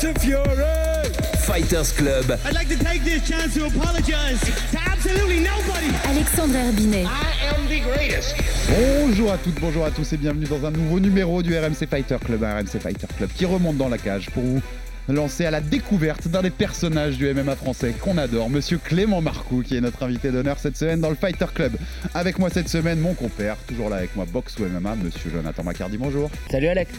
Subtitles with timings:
[0.00, 1.12] Fury.
[1.40, 2.38] Fighters Club.
[2.46, 5.94] I'd like to take this chance to apologize to absolutely nobody.
[6.06, 7.04] Alexandre Herbinet.
[7.04, 8.34] I am the greatest.
[8.70, 12.16] Bonjour à toutes, bonjour à tous et bienvenue dans un nouveau numéro du RMC Fighter
[12.24, 14.62] Club, un RMC Fighter Club qui remonte dans la cage pour vous
[15.08, 19.62] lancer à la découverte d'un des personnages du MMA français qu'on adore, monsieur Clément Marcoux,
[19.62, 21.76] qui est notre invité d'honneur cette semaine dans le Fighter Club.
[22.14, 25.62] Avec moi cette semaine, mon compère, toujours là avec moi, boxe ou MMA, monsieur Jonathan
[25.62, 26.30] Macardy, bonjour.
[26.50, 26.90] Salut Alex.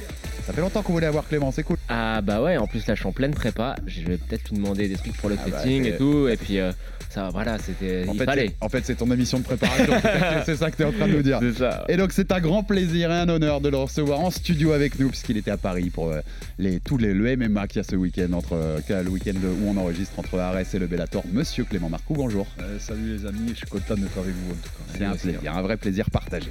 [0.52, 1.78] Ça fait longtemps qu'on voulait avoir Clément, c'est cool.
[1.88, 4.58] Ah bah ouais, en plus là je suis en pleine prépa, je vais peut-être lui
[4.58, 6.74] demander des trucs pour le Ah bah, et tout, et puis euh,
[7.08, 8.04] ça voilà, c'était...
[8.06, 8.56] En Il fait, fallait.
[8.60, 9.94] en fait, c'est ton émission de préparation,
[10.46, 11.40] c'est ça que tu es en train de nous dire.
[11.42, 11.86] C'est ça.
[11.88, 15.00] Et donc c'est un grand plaisir et un honneur de le recevoir en studio avec
[15.00, 16.20] nous puisqu'il était à Paris pour euh,
[16.60, 19.70] les, tous les, le MMA qu'il y a ce week-end entre euh, le week-end où
[19.70, 21.24] on enregistre entre Arès et le Bellator.
[21.32, 22.46] Monsieur Clément Marcoux, bonjour.
[22.60, 24.98] Euh, salut les amis, je suis content d'être avec vous en tout cas.
[24.98, 26.50] C'est un plaisir, un vrai plaisir partagé.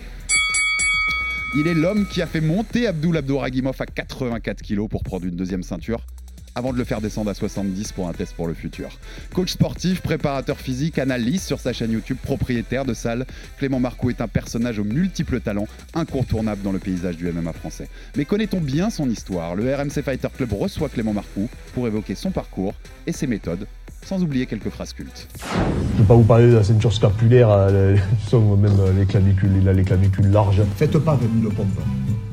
[1.53, 5.35] Il est l'homme qui a fait monter Abdul Abdouragimov à 84 kg pour prendre une
[5.35, 6.07] deuxième ceinture
[6.55, 8.99] avant de le faire descendre à 70 pour un test pour le futur.
[9.35, 13.27] Coach sportif, préparateur physique, analyste sur sa chaîne YouTube, propriétaire de salle,
[13.59, 17.89] Clément Marcoux est un personnage aux multiples talents, incontournable dans le paysage du MMA français.
[18.17, 19.55] Mais connaît-on bien son histoire?
[19.55, 22.75] Le RMC Fighter Club reçoit Clément Marcoux pour évoquer son parcours
[23.07, 23.67] et ses méthodes,
[24.05, 25.29] sans oublier quelques phrases cultes.
[25.39, 27.97] Je ne vais pas vous parler de la ceinture scapulaire, euh,
[28.33, 30.63] même euh, les clavicules, il a les clavicules larges.
[30.77, 31.67] Faites pas 20 000 pompes.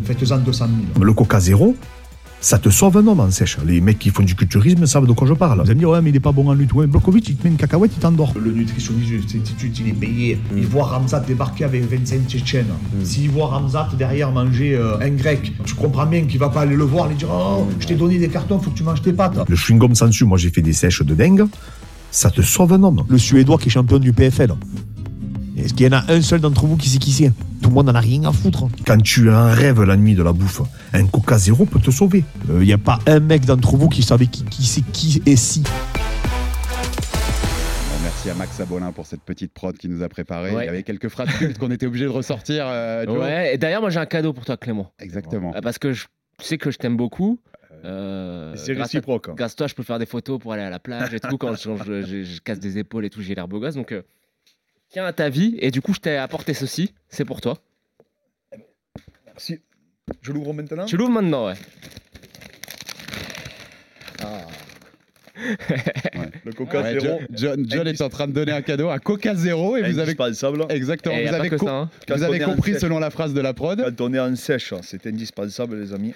[0.03, 1.05] Faites-en 200 000.
[1.05, 1.75] Le coca zéro,
[2.47, 3.57] ça te sauve un homme en sèche.
[3.65, 5.57] Les mecs qui font du culturisme savent de quoi je parle.
[5.57, 6.71] Vous allez me dire, ouais, mais il est pas bon en lutte.
[6.71, 8.33] Ouais, Blokovic, il te met une cacahuète, il t'endort.
[8.41, 9.35] Le nutritionniste
[9.79, 10.39] il est payé.
[10.55, 12.71] Il voit Ramzat débarquer avec 25 Tchétchènes.
[13.03, 16.77] S'il voit Ramzat derrière manger euh, un grec, tu comprends bien qu'il va pas aller
[16.77, 19.11] le voir, lui dire Oh, je t'ai donné des cartons, faut que tu manges tes
[19.11, 19.37] pâtes.
[19.45, 21.47] Le chewing-gum sensu, moi j'ai fait des sèches de dingue.
[22.11, 23.03] Ça te sauve un homme.
[23.09, 24.53] Le Suédois qui est champion du PFL.
[25.57, 27.75] Est-ce qu'il y en a un seul d'entre vous qui sait qui c'est Tout le
[27.75, 28.67] monde en a rien à foutre.
[28.85, 30.61] Quand tu as un rêve la nuit de la bouffe,
[30.93, 32.23] un coca zéro peut te sauver.
[32.49, 35.35] Il n'y a pas un mec d'entre vous qui savait qui, qui c'est qui et
[35.35, 35.63] si.
[38.03, 40.51] Merci à Max Abolin pour cette petite prod qui nous a préparé.
[40.55, 40.63] Ouais.
[40.63, 42.65] Il y avait quelques phrases cultes qu'on était obligé de ressortir.
[42.67, 43.05] euh.
[43.05, 44.91] Ouais, et d'ailleurs moi j'ai un cadeau pour toi Clément.
[44.99, 45.51] Exactement.
[45.55, 46.05] Ah, Parce que je
[46.39, 47.39] tu sais que je t'aime beaucoup.
[47.83, 49.29] Euh, C'est à- réciproque.
[49.29, 49.33] hein.
[49.35, 51.37] Grâce à toi, je peux faire des photos pour aller à la plage et tout.
[51.37, 53.75] Quand je, je- je- je casse des épaules et tout, j'ai l'air beau gosse.
[53.75, 54.01] Donc, euh,
[54.89, 55.57] tiens à ta vie.
[55.59, 56.93] Et du coup, je t'ai apporté ceci.
[57.09, 57.57] C'est pour toi.
[59.37, 59.59] Si.
[60.21, 60.85] Je l'ouvre maintenant?
[60.85, 61.55] Tu l'ouvres maintenant, ouais.
[66.45, 67.19] Le coca Ouais, zéro.
[67.31, 69.99] John, John- John est en train de donner un cadeau à Coca Zéro et vous
[69.99, 70.65] avez indispensable.
[70.69, 71.89] exactement Et y vous avez, que co- ça, hein.
[72.09, 72.81] vous avez compris sèche.
[72.81, 73.79] selon la phrase de la prod.
[73.79, 76.13] Quand on est en sèche, c'est indispensable les amis.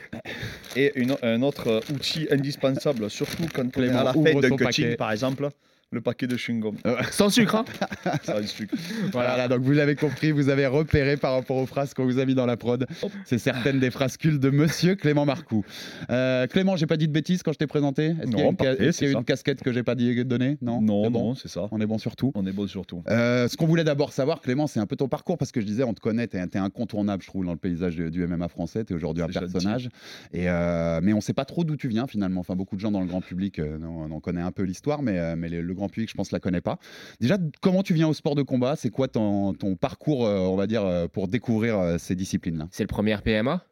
[0.75, 4.95] Et une- un autre outil indispensable, surtout quand on est à la fin d'un paquet.
[4.95, 5.49] par exemple,
[5.91, 6.75] le paquet de chewing-gum.
[7.11, 7.65] Sans sucre, hein.
[8.27, 8.73] Un sucre.
[9.11, 12.25] Voilà, donc vous l'avez compris, vous avez repéré par rapport aux phrases qu'on vous a
[12.25, 12.85] mis dans la prod.
[13.25, 15.65] C'est certaines des phrases cultes de Monsieur Clément Marcoux.
[16.09, 18.07] Euh, Clément, j'ai pas dit de bêtises quand je t'ai présenté.
[18.21, 19.73] Est-ce qu'il y a une, ca- parfait, est-ce qu'il y a c'est une casquette que
[19.73, 20.81] j'ai pas dit donnée Non.
[20.81, 21.67] Non, C'est bon non, c'est ça.
[21.71, 22.31] On est bon sur tout.
[22.35, 23.03] On est bon surtout.
[23.09, 25.65] Euh, ce qu'on voulait d'abord savoir, Clément, c'est un peu ton parcours parce que je
[25.65, 28.47] disais, on te connaît, t'es es incontournable, je trouve, dans le paysage du, du MMA
[28.47, 28.83] français.
[28.85, 29.89] T'es aujourd'hui un C'est personnage,
[30.33, 32.39] et euh, mais on sait pas trop d'où tu viens finalement.
[32.39, 35.01] Enfin, beaucoup de gens dans le grand public, euh, on, on connaît un peu l'histoire,
[35.01, 36.79] mais, mais le, le grand public, je pense, la connaît pas.
[37.19, 38.75] Déjà, comment tu viens au sport de combat?
[38.75, 42.67] C'est quoi ton, ton parcours, euh, on va dire, euh, pour découvrir euh, ces disciplines-là?
[42.71, 43.65] C'est le premier PMA.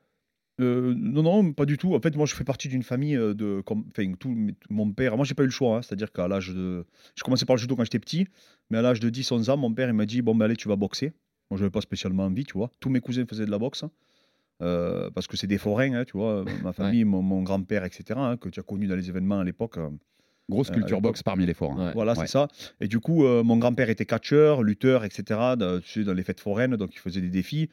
[0.62, 1.96] Euh, non, non, pas du tout.
[1.96, 3.62] En fait, moi, je fais partie d'une famille de.
[3.66, 4.36] comme- Enfin, tout,
[4.70, 5.16] mon père.
[5.16, 5.78] Moi, j'ai pas eu le choix.
[5.78, 5.82] hein.
[5.82, 6.86] C'est-à-dire qu'à l'âge de.
[7.16, 8.28] Je commençais par le judo quand j'étais petit,
[8.70, 10.68] mais à l'âge de 10-11 ans, mon père, il m'a dit Bon, ben allez, tu
[10.68, 11.14] vas boxer.
[11.50, 12.70] Moi, je n'avais pas spécialement envie, tu vois.
[12.82, 13.86] Tous mes cousins faisaient de la boxe.
[14.62, 16.44] euh, parce que c'est des forains, hein, tu vois.
[16.62, 19.46] Ma famille, mon, mon grand-père, etc., hein, que tu as connu dans les événements à
[19.46, 19.78] l'époque.
[20.50, 21.54] Grosse Euh, culture à boxe parmi les.
[21.60, 21.92] Ouais.
[21.94, 22.20] voilà, Ouais.
[22.26, 22.48] c'est ça.
[22.82, 25.40] Et du coup, euh, mon grand-père était catcheur, lutteur, etc.
[25.84, 27.70] tu sais, dans les fêtes foraines, donc il faisait des défis.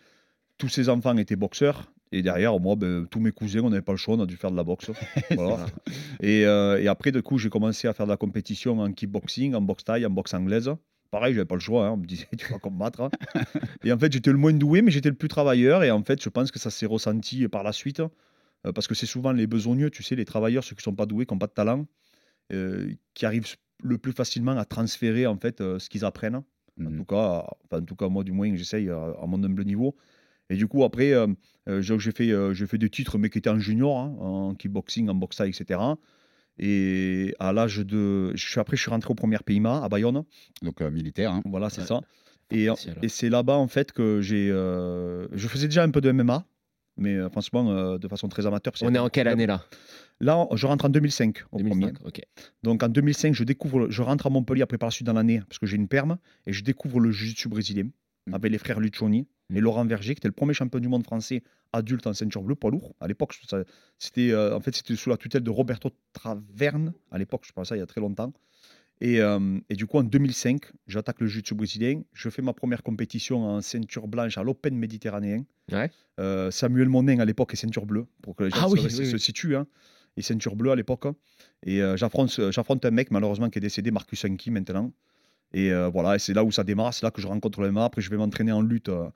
[0.58, 1.90] Tous ses enfants étaient boxeurs.
[2.12, 4.36] Et derrière, moi, ben, tous mes cousins, on n'avait pas le choix, on a dû
[4.36, 4.90] faire de la boxe.
[5.36, 5.66] Voilà.
[6.20, 9.54] et, euh, et après, du coup, j'ai commencé à faire de la compétition en kickboxing,
[9.54, 10.70] en boxe taille, en boxe anglaise.
[11.10, 11.86] Pareil, j'avais pas le choix.
[11.86, 11.90] hein.
[11.92, 13.00] On me disait, tu vas combattre.
[13.02, 13.10] hein.
[13.84, 15.82] et en fait, j'étais le moins doué, mais j'étais le plus travailleur.
[15.82, 18.00] Et en fait, je pense que ça s'est ressenti par la suite.
[18.00, 21.06] euh, parce que c'est souvent les besogneux, tu sais, les travailleurs, ceux qui sont pas
[21.06, 21.84] doués, qui n'ont pas de talent, euh,
[23.14, 23.46] qui arrivent
[23.82, 26.36] le plus facilement à transférer en fait euh, ce qu'ils apprennent.
[26.36, 26.42] En
[26.90, 26.98] Mhm.
[26.98, 29.96] tout cas, enfin, en tout cas, moi du moins, j'essaye euh, à mon humble niveau.
[30.50, 31.26] Et du coup, après, euh,
[31.68, 35.14] euh, j'ai fait, euh, des titres, mais qui étaient en junior, hein, en kickboxing, en
[35.14, 35.80] boxe thaï, etc.
[36.58, 38.32] Et à l'âge de.
[38.36, 40.22] Je suis, après, je suis rentré au premier PIMA, à Bayonne.
[40.62, 41.32] Donc euh, militaire.
[41.32, 41.42] hein.
[41.46, 41.86] Voilà, c'est Ouais.
[41.86, 42.00] ça.
[42.50, 42.78] Et, alors.
[43.02, 44.50] et c'est là-bas, en fait, que j'ai.
[44.50, 46.46] euh, je faisais déjà un peu de MMA,
[46.96, 48.72] mais euh, franchement, euh, de façon très amateur.
[48.82, 49.64] On est en quelle année là
[50.20, 51.86] Là, je rentre en 2005 au premier.
[51.86, 52.06] 2005.
[52.06, 52.20] Ok.
[52.62, 55.42] Donc en 2005, je découvre, je rentre à Montpellier après par la suite dans l'année
[55.46, 56.16] parce que j'ai une perme
[56.46, 57.88] et je découvre le jiu-jitsu brésilien
[58.32, 61.42] avec les frères Lucioni et Laurent Verger qui était le premier champion du monde français
[61.72, 62.94] adulte en ceinture bleue poids lourd.
[63.00, 63.38] À l'époque,
[63.98, 66.94] c'était euh, en fait c'était sous la tutelle de Roberto Traverne.
[67.10, 68.32] À l'époque, je pense ça il y a très longtemps.
[69.00, 72.00] Et, euh, et du coup, en 2005, j'attaque le jiu-jitsu brésilien.
[72.14, 75.44] Je fais ma première compétition en ceinture blanche à l'Open méditerranéen.
[75.70, 75.90] Ouais.
[76.18, 78.90] Euh, Samuel Monin à l'époque est ceinture bleue pour que les gens Ah se, oui,
[78.90, 79.56] se- oui, se situent.
[79.56, 79.66] Hein.
[80.16, 81.04] Et ceinture bleue à l'époque.
[81.64, 84.90] Et euh, j'affronte, ce- j'affronte un mec malheureusement qui est décédé, Marcus Henke maintenant.
[85.52, 87.84] Et euh, voilà, c'est là où ça démarre, c'est là que je rencontre le MMA.
[87.84, 89.08] Après, je vais m'entraîner en lutte euh,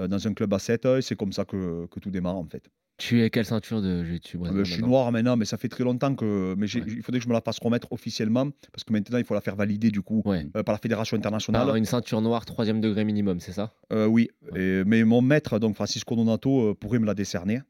[0.00, 2.44] euh, dans un club à 7 et c'est comme ça que, que tout démarre en
[2.46, 2.68] fait.
[2.98, 5.84] Tu es quelle ceinture de jiu-jitsu Euh, je suis noir maintenant, mais ça fait très
[5.84, 6.54] longtemps que.
[6.58, 6.82] Mais Ouais.
[6.88, 9.40] il faudrait que je me la fasse remettre officiellement parce que maintenant il faut la
[9.40, 10.46] faire valider du coup Ouais.
[10.56, 11.62] euh, par la fédération internationale.
[11.62, 13.72] Alors, une ceinture noire, troisième degré minimum, c'est ça?
[13.92, 17.60] Euh, oui, Et- mais mon maître, donc Francisco Donato, euh, pourrait me la décerner.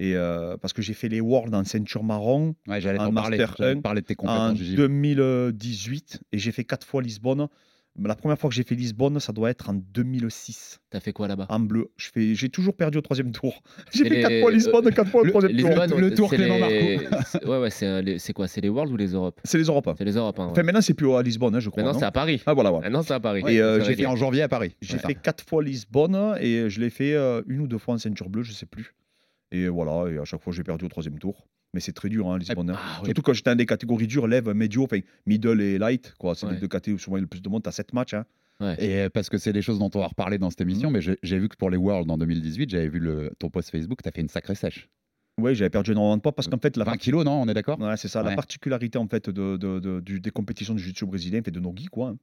[0.00, 3.38] Et euh, parce que j'ai fait les Worlds en ceinture marron Ouais, j'allais En parler.
[3.38, 4.58] Master un, te parler de tes en compétences.
[4.58, 4.74] Gigi.
[4.74, 7.46] 2018 et j'ai fait quatre fois Lisbonne.
[8.02, 11.28] La première fois que j'ai fait Lisbonne, ça doit être en 2006 T'as fait quoi
[11.28, 11.46] là-bas?
[11.48, 11.90] En bleu.
[11.96, 13.62] Je fais, j'ai toujours perdu au troisième tour.
[13.94, 15.68] J'ai fait les- quatre fois Lisbonne, quatre fois au le- troisième tour.
[15.70, 18.48] Lisbonne, le tour c'est Clément les- c'est- Ouais, ouais, c'est euh, les- c'est quoi?
[18.48, 19.40] C'est les Worlds ou les Europes?
[19.44, 19.88] C'est les Europes.
[19.96, 20.38] C'est les Europes.
[20.40, 20.50] Hein, ouais.
[20.52, 21.82] Enfin, maintenant c'est plus à Lisbonne, hein, je crois.
[21.82, 21.98] Maintenant, non?
[22.00, 22.42] c'est à Paris.
[22.46, 22.84] Ah voilà, voilà.
[22.88, 23.42] Maintenant, c'est à Paris.
[23.46, 24.74] Et, euh, J'ai j'ai fait en janvier à Paris.
[24.82, 25.00] J'ai Ouais.
[25.00, 28.28] fait quatre fois Lisbonne et je l'ai fait euh, une ou deux fois en ceinture
[28.28, 28.94] bleue, je sais plus.
[29.52, 31.46] Et voilà, et à chaque fois j'ai perdu au troisième tour.
[31.74, 32.70] Mais c'est très dur, hein, Lisbonne.
[32.70, 32.76] hein.
[32.78, 33.06] Ah, oui.
[33.06, 36.14] Surtout quand j'étais dans des catégories dures, lève, médio, enfin middle et light.
[36.18, 36.34] quoi.
[36.36, 36.54] C'est Ouais.
[36.54, 37.62] les deux catégories où souvent il y a le plus de monde.
[37.64, 38.14] T'as sept matchs.
[38.14, 38.24] Hein.
[38.78, 41.00] Et euh, parce que c'est des choses dont on va reparler dans cette émission, mais
[41.00, 44.08] j'ai vu que pour les Worlds en 2018, j'avais vu le, ton post Facebook, tu
[44.08, 44.88] as fait une sacrée sèche.
[45.40, 47.54] Oui, j'avais perdu énormément de poids parce qu'en fait, la 20 kilos, non On est
[47.54, 47.80] d'accord?
[47.80, 48.22] Ouais, c'est ça.
[48.22, 48.30] Ouais.
[48.30, 51.58] La particularité en fait de, de- de- du- des compétitions de jiu-jitsu brésilien, fait de
[51.58, 52.10] nogi quoi.
[52.10, 52.16] hein,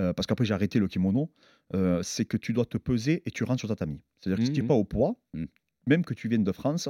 [0.00, 1.30] euh, parce qu'après j'ai arrêté le kimono,
[1.74, 4.00] euh, c'est que tu dois te peser et tu rentres sur tatami.
[4.20, 4.68] C'est-à-dire que si tu n'es Mhm.
[4.68, 5.46] pas au poids, Mhm.
[5.86, 6.88] Même que tu viennes de France,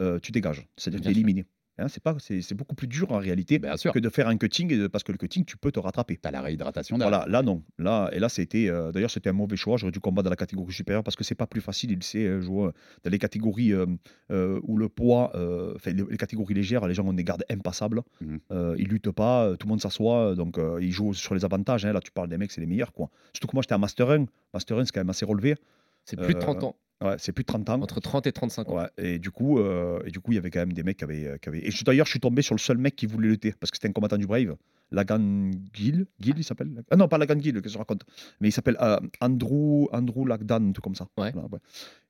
[0.00, 0.66] euh, tu dégages.
[0.76, 1.46] C'est-à-dire que tu es éliminé.
[1.78, 3.94] Hein, c'est pas, c'est, c'est beaucoup plus dur en réalité Bien sûr.
[3.94, 6.18] que de faire un cutting et de- parce que le cutting tu peux te rattraper.
[6.22, 7.20] Tu as la réhydratation derrière.
[7.20, 9.78] Voilà, là non, là et là c'était euh, d'ailleurs c'était un mauvais choix.
[9.78, 11.90] J'aurais dû combattre dans la catégorie supérieure parce que c'est pas plus facile.
[11.92, 12.70] Il sait euh, jouer
[13.02, 15.32] dans les catégories euh, où le poids,
[15.74, 18.02] enfin les, les catégories légères, les gens ont des gardes impassables.
[18.52, 21.86] Euh, ils luttent pas, tout le monde s'assoit, donc ils jouent sur les avantages.
[21.86, 21.94] hein.
[21.94, 23.08] Là tu parles des mecs, c'est les meilleurs quoi.
[23.32, 25.56] Surtout que moi j'étais à Master 1, Master 1 c'est quand même assez relevé.
[26.04, 26.76] C'est plus de Euh, 30 ans.
[27.02, 27.80] Ouais, c'est plus de 30 ans.
[27.80, 28.76] Entre 30 et 35 ans.
[28.76, 30.98] Ouais, et du coup, euh, et du coup, il y avait quand même des mecs
[30.98, 33.06] qui avaient, euh, qui avaient- Et d'ailleurs, je suis tombé sur le seul mec qui
[33.06, 34.54] voulait lutter parce que c'était un combattant du Brave,
[34.90, 36.68] Lagan Gill, Gill, il s'appelle?
[36.90, 38.02] Ah non, pas Lagan Gill, qu'est-ce que je raconte?
[38.42, 41.06] Mais il s'appelle euh, Andrew, Andrew Lagdan, truc comme ça.
[41.16, 41.30] Ouais.
[41.32, 41.48] Voilà,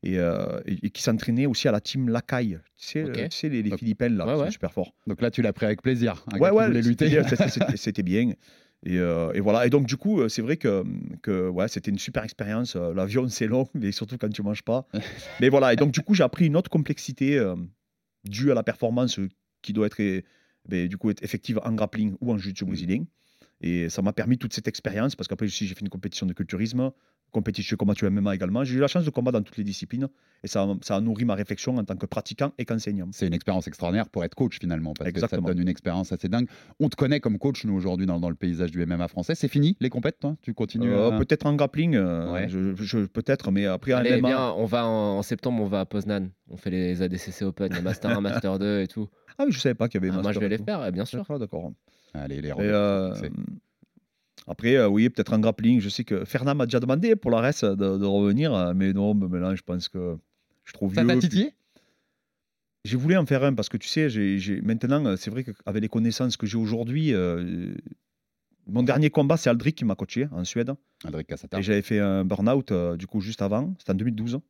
[0.02, 2.58] Et, euh, et- et qui s'entraînait aussi à la team Lacaille.
[2.76, 4.50] Tu sais, euh, tu sais les, Philippins là, Ouais, qui sont ouais.
[4.50, 4.92] super forts.
[5.06, 6.24] Donc là, tu l'as pris avec plaisir.
[6.32, 7.22] Un Ouais, ouais, lutter.
[7.76, 8.32] c'était bien.
[8.84, 9.66] Et, euh, et voilà.
[9.66, 10.84] Et donc, du coup, euh, c'est vrai que,
[11.22, 12.76] que ouais, c'était une super expérience.
[12.76, 14.86] Euh, L'avion, c'est long, mais surtout quand tu manges pas.
[15.40, 15.72] mais voilà.
[15.72, 17.56] Et donc, du coup, j'ai appris une autre complexité euh,
[18.24, 19.20] due à la performance
[19.62, 20.24] qui doit être, eh,
[20.66, 23.04] ben, du coup, être effective en grappling ou en jiu-jitsu brésilien.
[23.62, 26.32] Et ça m'a permis toute cette expérience parce qu'après aussi, j'ai fait une compétition de
[26.32, 26.90] culturisme,
[27.30, 28.64] compétition combattu MMA également.
[28.64, 30.08] J'ai eu la chance de combattre dans toutes les disciplines
[30.42, 33.08] et ça, a- ça a nourri ma réflexion en tant que pratiquant et qu'enseignant.
[33.12, 35.42] C'est une expérience extraordinaire pour être coach finalement, parce que ça Exactement.
[35.48, 36.48] te donne une expérience assez dingue.
[36.80, 39.34] On te connaît comme coach, nous, aujourd'hui, dans, dans le paysage du MMA français.
[39.34, 40.36] C'est fini, les compètes, toi?
[40.42, 42.48] Tu continues Euh, à- Peut-être en grappling, euh, Ouais.
[42.48, 44.28] je, je- peut-être, mais après en Allez, MMA.
[44.28, 46.30] viens, on va en, en septembre, on va à Poznan.
[46.48, 49.08] On fait les ADCC Open, les Master 1, Master 2 et tout.
[49.38, 50.64] Ah oui, je savais pas qu'il y avait Ah, moi, Master je vais les tout.
[50.64, 51.18] faire, bien sûr.
[51.20, 51.72] D'accord, d'accord.
[52.14, 53.14] Allez, les Et, rendez-vous, euh,
[54.46, 55.80] après, euh, oui, peut-être en grappling.
[55.80, 58.92] Je sais que Fernand m'a déjà demandé pour la reste de, de revenir, euh, mais
[58.92, 60.16] non, mais maintenant, je pense que
[60.64, 61.08] je trouve Ça vieux.
[61.08, 61.54] t'a puis- titillé
[62.84, 65.44] J'ai voulu en faire un parce que tu sais, j'ai, j'ai- maintenant, euh, c'est vrai
[65.44, 67.74] qu'avec les connaissances que j'ai aujourd'hui, euh,
[68.66, 70.72] mon dernier combat, c'est Aldric qui m'a coaché en Suède.
[71.04, 71.58] Aldric Cassata.
[71.58, 73.74] Et j'avais fait un burn-out, euh, du coup, juste avant.
[73.78, 74.40] C'était en 2012.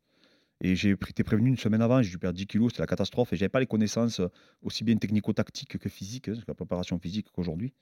[0.63, 3.33] Et j'ai été prévenu une semaine avant, j'ai dû perdre 10 kilos, c'était la catastrophe.
[3.33, 4.29] Et j'avais pas les connaissances euh,
[4.63, 7.73] aussi bien technico-tactiques que physiques, hein, la préparation physique qu'aujourd'hui.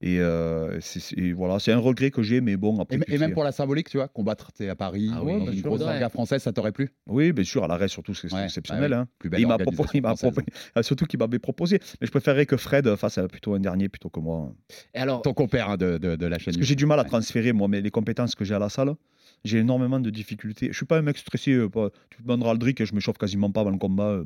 [0.00, 2.96] Et, euh, c'est- voilà, c'est un regret que j'ai, mais bon, après.
[2.98, 5.32] Et, tu et même pour la symbolique, tu vois, combattre t'es à Paris, Ah oui,
[5.32, 6.90] dans bien une grosse française, ça t'aurait plu?
[7.08, 8.90] Oui, bien sûr, à l'arrêt, surtout, c'est c'est Ouais, exceptionnel.
[8.92, 9.02] bah oui.
[9.02, 9.08] hein.
[9.18, 10.00] Plus Et belle il m'a proposé,
[10.82, 11.80] surtout qu'il m'avait proposé.
[12.00, 14.54] Mais je préférerais que Fred fasse euh, plutôt un dernier plutôt que moi.
[14.94, 16.46] Et alors, Ton compère hein, de, de- de la chaîne.
[16.54, 18.68] Parce que j'ai du mal à transférer, moi, mais les compétences que j'ai à la
[18.68, 18.94] salle.
[19.44, 20.68] J'ai énormément de difficultés.
[20.70, 21.52] Je suis pas un mec stressé.
[21.52, 24.08] euh, pas- Tu me demanderas Aldric, je me chauffe quasiment pas avant le combat.
[24.10, 24.24] euh.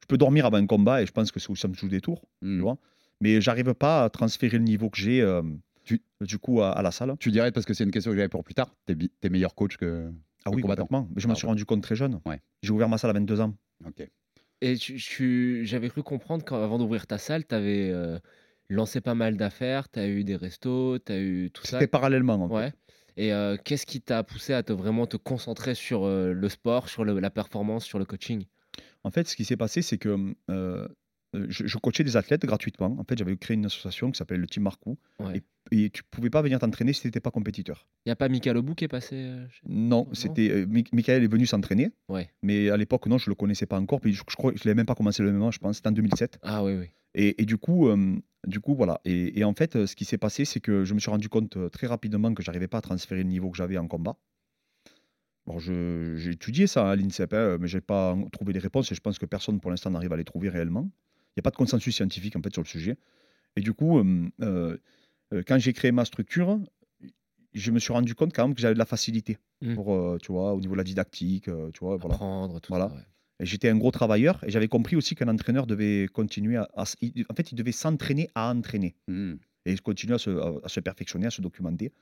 [0.00, 1.88] Je peux dormir avant un combat et je pense que c'est où ça me joue
[1.88, 2.22] des tours.
[2.42, 2.56] Hmm.
[2.56, 2.78] Tu vois
[3.20, 5.42] mais j'arrive pas à transférer le niveau que j'ai euh,
[5.84, 7.16] Tu- du coup à, à la salle.
[7.18, 9.28] Tu dirais, parce que c'est une question que j'avais pour plus tard, t'es, bi- t'es
[9.28, 10.08] meilleur coach que.
[10.44, 11.08] Ah oui, complètement.
[11.14, 12.20] Mais je m'en suis rendu compte très jeune.
[12.26, 12.40] Ouais.
[12.62, 13.54] J'ai ouvert ma salle à 22 ans.
[13.84, 14.08] Ok.
[14.60, 17.92] Et tu, tu- j'avais cru comprendre qu'avant d'ouvrir ta salle, tu avais
[18.68, 21.78] lancé pas mal d'affaires, tu as eu des restos, tu as eu tout ça.
[21.78, 22.34] C'était parallèlement.
[22.34, 22.54] en fait.
[22.54, 22.72] Ouais.
[23.18, 26.88] Et euh, qu'est-ce qui t'a poussé à te vraiment te concentrer sur euh, le sport,
[26.88, 28.44] sur la performance, sur le coaching?
[29.02, 30.86] En fait, ce qui s'est passé, c'est que euh,
[31.34, 32.96] je, je coachais des athlètes gratuitement.
[32.98, 34.96] En fait, j'avais créé une association qui s'appelle le Team Marcou.
[35.18, 35.42] Ouais.
[35.72, 37.86] Et, et tu pouvais pas venir t'entraîner si tu n'étais pas compétiteur.
[38.06, 40.66] Il n'y a pas Mika Lobou qui est passé euh, chez- Non, Non c'était euh,
[40.66, 42.30] Mi- Michael est venu s'entraîner, Ouais.
[42.42, 44.00] mais à l'époque, non, je le connaissais pas encore.
[44.00, 45.76] Puis je, je crois je l'avais même pas commencé le MMA, je pense.
[45.76, 46.38] C'était en 2007.
[46.42, 46.86] Ah oui, oui.
[47.14, 48.16] Et, et du coup, euh,
[48.46, 49.00] du coup, voilà.
[49.04, 51.28] Et, et en fait, euh, ce qui s'est passé, c'est que je me suis rendu
[51.28, 54.16] compte euh, très rapidement que j'arrivais pas à transférer le niveau que j'avais en combat.
[55.46, 58.92] Bon, je- j'ai étudié ça à l'INSEP, hein, mais j'ai pas en- trouvé les réponses
[58.92, 60.90] et je pense que personne pour l'instant n'arrive à les trouver réellement.
[61.38, 62.96] Il n'y a pas de consensus scientifique en fait sur le sujet.
[63.54, 64.76] Et du coup, euh, euh,
[65.32, 66.58] euh, quand j'ai créé ma structure,
[67.54, 69.74] je me suis rendu compte quand même que j'avais de la facilité Mm.
[69.74, 72.14] pour, tu vois, au niveau de la didactique, tu vois, voilà.
[72.16, 72.88] Apprendre, tout Voilà.
[72.88, 72.94] ça.
[72.96, 73.02] ouais.
[73.40, 76.84] Et J'étais un gros travailleur et j'avais compris aussi qu'un entraîneur devait continuer à, en
[76.84, 79.34] fait, il devait s'entraîner à entraîner Hmm.
[79.64, 81.92] et continuer à se, à- à se perfectionner, à se documenter.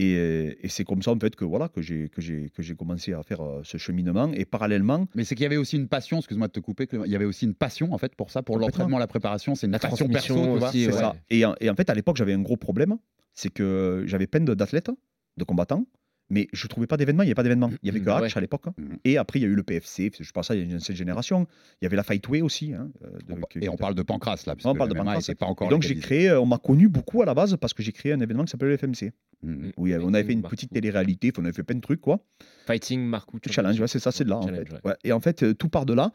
[0.00, 2.62] Et, euh, et c'est comme ça en fait que voilà que j'ai que j'ai que
[2.62, 5.76] j'ai commencé à faire euh, ce cheminement et parallèlement Mais c'est qu'il y avait aussi
[5.76, 8.30] une passion, excuse-moi de te couper, il y avait aussi une passion en fait pour
[8.30, 10.68] ça, pour l'entraînement, la préparation, c'est une La passion perso, transmission tu vois.
[10.68, 10.92] aussi, ouais.
[10.92, 11.16] ça.
[11.30, 12.96] Et, en- et en fait à l'époque j'avais un gros problème,
[13.34, 14.90] c'est que j'avais plein de- d'athlètes,
[15.36, 15.84] de combattants,
[16.30, 17.70] mais je trouvais pas d'événements, il n'y avait pas d'événements.
[17.82, 18.38] Il y avait que Bah Hatch ouais.
[18.38, 18.66] à l'époque.
[18.76, 18.98] Mhm.
[19.04, 20.76] Et après il y a eu le PFC, je pense ça il y a une
[20.76, 21.46] ancienne génération.
[21.80, 22.74] Il y avait la Fightway aussi.
[22.74, 24.90] hein, euh, de- On- qui- Et on parle de Pancras là, parce On que parle
[24.90, 25.34] le de Pancras.
[25.38, 27.72] pas encore Et donc j'ai créé, euh, on m'a connu beaucoup à la base parce
[27.74, 29.12] que j'ai créé un événement qui s'appelle le FMC.
[29.42, 29.70] Hmm.
[29.76, 32.18] Oui, on avait fait une petite télé-réalité, on avait fait plein de trucs, quoi.
[32.66, 34.74] Fighting Marcou Challenge, ouais, c'est ça, c'est de là, en Challenge, fait.
[34.74, 34.80] ouais.
[34.84, 34.94] Ouais.
[35.04, 36.12] Et en fait, euh, tout part de là.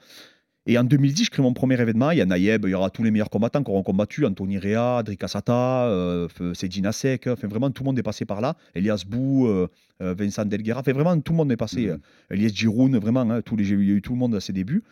[0.65, 2.11] Et en 2010, je crée mon premier événement.
[2.11, 4.57] Il y a Naïeb, il y aura tous les meilleurs combattants qui auront combattu Anthony
[4.59, 7.27] Rea, Adrika Sata, euh, Sedina Sek.
[7.27, 8.55] Enfin, vraiment, tout le monde est passé par là.
[8.73, 9.67] Elias Bou, euh,
[10.01, 10.79] euh, Vincent Delguera.
[10.79, 11.87] Enfin, vraiment, tout le monde est passé.
[11.87, 11.89] Mhm.
[11.91, 11.97] euh,
[12.31, 14.53] Elias Giroun, vraiment, hein, tous les, il y a eu tout le monde à ses
[14.53, 14.83] débuts.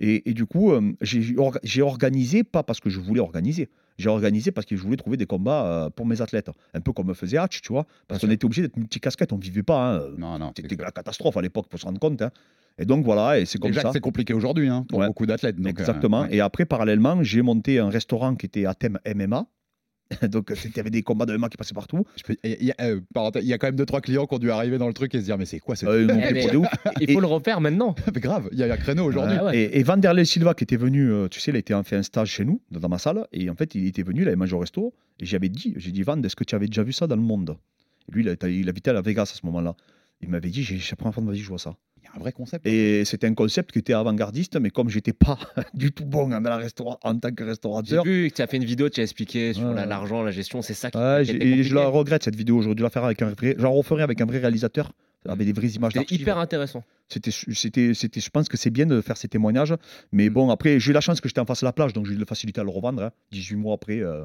[0.00, 3.68] Et, et du coup, euh, j'ai orga- j'ai organisé, pas parce que je voulais organiser,
[3.98, 6.50] j'ai organisé parce que je voulais trouver des combats pour mes athlètes.
[6.72, 7.84] Un peu comme faisait Hatch, tu vois.
[8.06, 9.96] Parce qu'on était obligé d'être multicasquette, on vivait pas.
[9.96, 10.02] hein.
[10.16, 10.52] Non, non.
[10.56, 12.22] C'était la catastrophe à l'époque, pour se rendre compte.
[12.22, 12.30] hein.
[12.78, 13.88] Et donc voilà, et c'est comme Déjà ça.
[13.88, 15.06] que c'est compliqué aujourd'hui hein, pour Ouais.
[15.08, 15.56] beaucoup d'athlètes.
[15.64, 16.22] euh, Exactement.
[16.22, 16.34] ouais.
[16.36, 19.46] Et après, parallèlement, j'ai monté un restaurant qui était à thème MMA.
[20.30, 22.06] donc il y avait des combats de MMA qui passaient partout.
[22.42, 22.98] Il y, euh,
[23.42, 25.14] il y a quand même deux trois clients qui ont dû arriver dans le truc
[25.14, 26.46] et se dire mais c'est quoi ce Euh, m'ont Eh, mais-.
[27.00, 27.92] Il faut le refaire maintenant.
[28.06, 29.36] truc Grave, il y a un créneau aujourd'hui.
[29.38, 29.58] Ah ouais.
[29.58, 31.96] Et, et Vanderlei Silva qui était venu, euh, tu sais, il a été en fait
[31.96, 34.36] un stage chez nous, dans ma salle, et en fait il était venu, il avait
[34.36, 36.92] mangé au resto, et j'avais dit, j'ai dit Van, est-ce que tu avais déjà vu
[36.94, 37.58] ça dans le monde?
[38.08, 39.74] Et lui, il, a- il habitait à la Vegas à ce moment-là.
[40.22, 41.76] Il m'avait dit, j'ai la première fois de ma vie je vois ça.
[42.16, 42.66] Un vrai concept.
[42.66, 45.38] Et c'était un concept qui était avant-gardiste, mais comme j'étais pas
[45.74, 48.46] du tout bon dans la restaura- en tant que J'ai restaurateur, vu que tu as
[48.46, 49.86] fait une vidéo, tu as expliqué sur Ouais, la- ouais.
[49.86, 52.62] l'argent, la gestion, c'est ça qui Ouais, qui j'ai- et je la regrette cette vidéo.
[52.62, 53.54] J'aurais dû la faire avec un vrai.
[53.58, 54.92] J'en referai avec un vrai réalisateur,
[55.28, 56.20] avec des vraies images C'était d'archives.
[56.22, 56.82] hyper intéressant.
[57.08, 59.74] C'était, c'était, c'était, je pense que c'est bien de faire ces témoignages.
[60.12, 60.32] Mais Mm.
[60.32, 62.14] bon, après, j'ai eu la chance que j'étais en face de la plage, donc j'ai
[62.14, 63.02] eu la facilité à le revendre.
[63.02, 63.10] hein.
[63.32, 64.00] 18 mois après.
[64.00, 64.24] euh,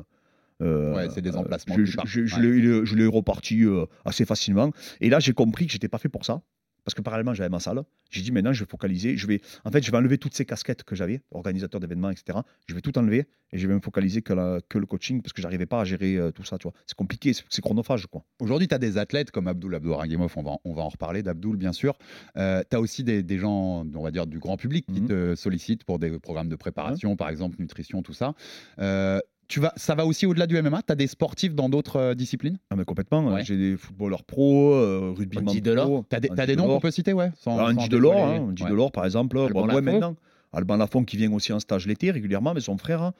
[0.61, 2.07] euh, Ouais, c'est des euh, emplacements Je, qui je, partent.
[2.07, 2.41] je- je Ouais.
[2.41, 4.71] l'ai, je l'ai reparti euh, assez facilement.
[5.01, 6.41] Et là, j'ai compris que j'étais pas fait pour ça.
[6.83, 7.81] Parce que parallèlement, j'avais ma salle.
[8.11, 9.15] J'ai dit maintenant, je vais focaliser.
[9.17, 12.39] Je vais, en fait, je vais enlever toutes ces casquettes que j'avais, organisateur d'événements, etc.
[12.67, 15.31] Je vais tout enlever et je vais me focaliser que, la- que le coaching parce
[15.33, 16.57] que j'arrivais pas à gérer euh, tout ça.
[16.57, 16.73] Tu vois.
[16.85, 18.07] C'est compliqué, c'est, chronophage.
[18.07, 18.23] Quoi.
[18.39, 21.55] Aujourd'hui, tu as des athlètes comme Abdul Abdouragimov, on va, on va en reparler d'Abdul
[21.57, 21.97] bien sûr.
[22.35, 25.07] tu as aussi des, des gens, on va dire, du grand public qui Mhm.
[25.07, 28.33] te sollicitent pour des programmes de préparation, par exemple, nutrition, tout ça.
[28.79, 31.97] Euh, tu vas, ça va aussi au-delà du MMA Tu as des sportifs dans d'autres
[31.97, 32.57] euh, disciplines?
[32.69, 33.25] Ah, mais complètement.
[33.33, 33.43] Ouais.
[33.43, 35.69] J'ai des footballeurs pro, euh, rugbyman Andy pro.
[35.69, 36.05] Delors?
[36.09, 37.89] Tu as des, Andy t'as des noms qu'on peut citer, ouais sans- Ah, sans Andy
[37.89, 38.69] Delors, hein, Andy Ouais.
[38.69, 39.37] Delors, par exemple.
[39.37, 39.81] Alban Bon, ouais, Lafont?
[39.81, 40.15] maintenant.
[40.53, 43.01] Alban Lafont qui vient aussi en stage l'été régulièrement, mais son frère.
[43.01, 43.13] hein.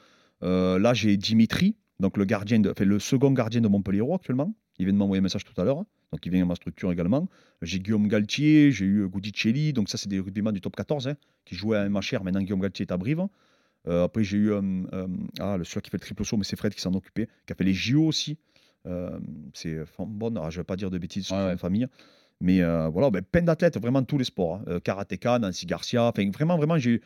[0.44, 4.54] Euh, là, j'ai Dimitri, donc le gardien, de, enfin, le second gardien de Montpellier actuellement.
[4.80, 5.80] Il vient de m'envoyer un message tout à l'heure.
[5.80, 5.86] hein.
[6.12, 7.28] Donc, il vient à ma structure également.
[7.62, 9.72] J'ai Guillaume Galtier, j'ai eu Goudicelli.
[9.74, 11.16] Donc, ça, c'est des rugbyman du top 14 hein,
[11.46, 12.24] qui jouaient à MHR.
[12.24, 13.26] Maintenant, Guillaume Galtier est à Brive.
[13.88, 14.62] Euh, après, j'ai eu euh,
[14.94, 15.08] euh,
[15.40, 17.54] ah, le celui qui fait le triple saut, mais c'est Fred qui s'en occupait, qui
[17.54, 18.38] a fait les JO aussi.
[19.54, 21.88] C'est bon, je ne vais pas dire de bêtises sur Ouais, famille.
[22.42, 24.62] Mais voilà, ben, plein d'athlètes, vraiment tous les sports.
[24.68, 24.80] hein.
[24.84, 26.06] Karatéka, Nancy Garcia.
[26.06, 27.02] Enfin, vraiment, vraiment, j'ai.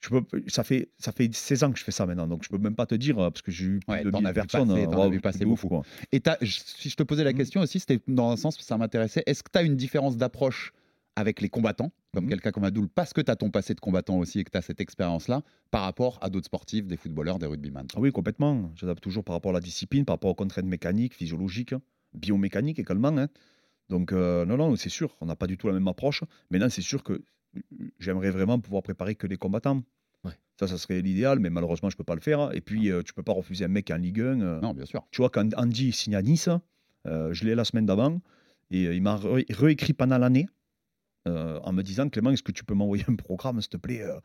[0.00, 2.50] Je peux, ça, fait, ça fait 16 ans que je fais ça maintenant, donc je
[2.50, 4.32] peux même pas te dire, parce que j'ai eu plus Ouais, de t'en 1000 as
[4.32, 4.68] vu personnes.
[4.68, 5.16] t'en as ouais,
[5.46, 5.68] ouf, beaucoup.
[5.68, 5.82] quoi.
[6.12, 7.38] Et si je te posais la Mhm.
[7.38, 9.22] question aussi, c'était dans un sens, ça m'intéressait.
[9.24, 10.74] Est-ce que tu as une différence d'approche
[11.16, 12.30] avec les combattants, comme Mhm.
[12.30, 14.56] quelqu'un comme Abdul, parce que tu as ton passé de combattant aussi et que tu
[14.56, 18.70] as cette expérience-là, par rapport à d'autres sportifs, des footballeurs, des rugbyman Ah oui, complètement.
[18.76, 21.82] J'adapte toujours par rapport à la discipline, par rapport aux contraintes mécaniques, physiologiques, hein,
[22.14, 23.16] biomécaniques également.
[23.18, 23.28] hein.
[23.90, 26.22] Donc, euh, non, non, c'est sûr, on n'a pas du tout la même approche.
[26.50, 27.60] Maintenant, c'est sûr que euh,
[27.98, 29.82] j'aimerais vraiment pouvoir préparer que les combattants.
[30.24, 30.32] Ouais.
[30.58, 32.54] Ça, ça serait l'idéal, mais malheureusement, je ne peux pas le faire.
[32.54, 34.40] Et puis, euh, tu ne peux pas refuser un mec en Ligue 1.
[34.40, 35.06] euh, Non, bien sûr.
[35.10, 36.48] Tu vois, quand Andy signe à Nice,
[37.06, 38.20] euh, je l'ai la semaine d'avant,
[38.70, 40.46] et euh, il m'a réécrit pendant l'année
[41.26, 44.02] euh, en me disant Clément, est-ce que tu peux m'envoyer un programme, s'il te plaît
[44.02, 44.18] euh,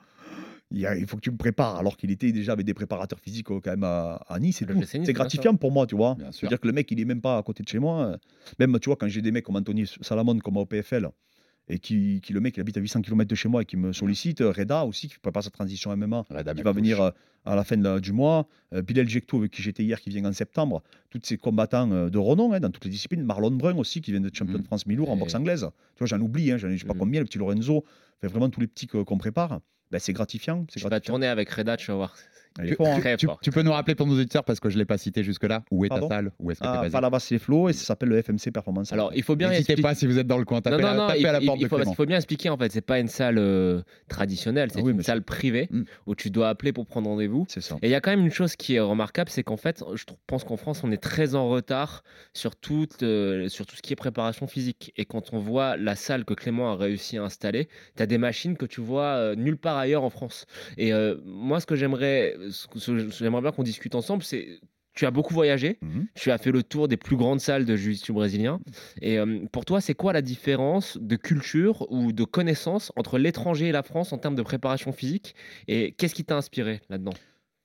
[0.71, 1.77] il, faut que tu me prépares.
[1.77, 4.61] Alors qu'il était déjà avec des préparateurs physiques euh, quand même à, à Nice.
[4.61, 6.15] Nice, C'est gratifiant pour moi, tu vois.
[6.31, 8.17] C'est-à-dire que le mec, il est même pas à côté de chez moi.
[8.59, 11.09] Même, tu vois, quand j'ai des mecs comme Anthony Salamone, comme au PFL,
[11.69, 13.77] et qui, qui, le mec, il habite à 800 km de chez moi et qui
[13.77, 17.11] me sollicite, euh, Reda aussi, qui prépare sa transition MMA, Reda qui va venir euh,
[17.45, 18.47] à la fin de du mois.
[18.73, 20.81] Euh, Bilal Jektou, avec qui j'étais hier, qui vient en septembre.
[21.11, 23.23] Tous ces combattants de renom hein, dans toutes les disciplines.
[23.23, 24.61] Marlon Brun aussi, qui vient d'être champion Mhm.
[24.61, 25.69] de France mi-lourd en boxe anglaise.
[25.95, 26.99] Tu vois, j'en oublie, hein, j'en ai je sais pas Mhm.
[26.99, 27.85] combien, le petit Lorenzo.
[28.19, 29.61] Fait vraiment tous les petits qu'on prépare.
[29.91, 30.65] Ben, c'est gratifiant.
[30.69, 31.13] C'est Tu vas gratifiant.
[31.13, 32.15] tourner avec Reda, tu vas voir.
[32.63, 32.99] Il est fort, hein.
[32.99, 35.63] Très Tu, peux nous rappeler pour nos auditeurs parce que je l'ai pas cité jusque-là.
[35.71, 37.73] Où est Pardon ta salle Où est-ce que Ah, t'es basé Palavas les flots et
[37.73, 38.91] ça s'appelle le FMC Performance.
[38.93, 40.57] Alors, il faut bien N'hésitez expliquer- pas si vous êtes dans le coin.
[40.57, 41.91] Non, Tapez, non, la, non, tapez il, à la il- porte il de faut, Clément.
[41.91, 44.91] qu'il faut bien expliquer en fait, c'est pas une salle euh, traditionnelle, c'est Ah oui,
[44.91, 45.83] une salle privée Mm.
[46.07, 47.45] où tu dois appeler pour prendre rendez-vous.
[47.47, 47.75] c'est ça.
[47.81, 50.03] Et il y a quand même une chose qui est remarquable, c'est qu'en fait, je
[50.27, 53.93] pense qu'en France, on est très en retard sur tout, euh, sur tout ce qui
[53.93, 54.91] est préparation physique.
[54.97, 58.17] Et quand on voit la salle que Clément a réussi à installer, tu as des
[58.17, 60.45] machines que tu vois euh, nulle part ailleurs en France.
[60.77, 64.59] Et euh, moi, ce que j'aimerais, ce que- j'aimerais bien qu'on discute ensemble, c'est
[64.95, 66.07] tu as beaucoup voyagé, Mhm.
[66.15, 68.59] tu as fait le tour des plus grandes salles de jiu-jitsu brésilien.
[69.01, 73.67] Et euh, pour toi, c'est quoi la différence de culture ou de connaissance entre l'étranger
[73.67, 75.35] et la France en termes de préparation physique?
[75.69, 77.13] Et qu'est-ce qui t'a inspiré là-dedans?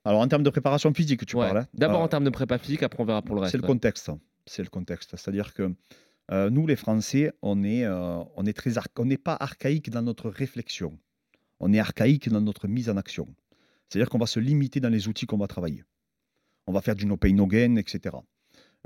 [0.04, 1.46] Alors, en termes de préparation physique, tu Ouais.
[1.46, 1.58] parles.
[1.58, 1.66] hein.
[1.74, 3.52] D'abord Euh, en termes de prépa physique, après on verra pour le reste.
[3.52, 3.68] C'est le ouais.
[3.68, 4.10] contexte.
[4.46, 5.16] C'est le contexte.
[5.16, 5.74] C'est-à-dire que
[6.30, 10.28] euh, nous, les Français, on est, on est très on n'est pas archaïque dans notre
[10.30, 10.98] réflexion.
[11.60, 13.26] On est archaïque dans notre mise en action.
[13.88, 15.84] C'est-à-dire qu'on va se limiter dans les outils qu'on va travailler.
[16.66, 18.16] On va faire du no pain no gain, etc.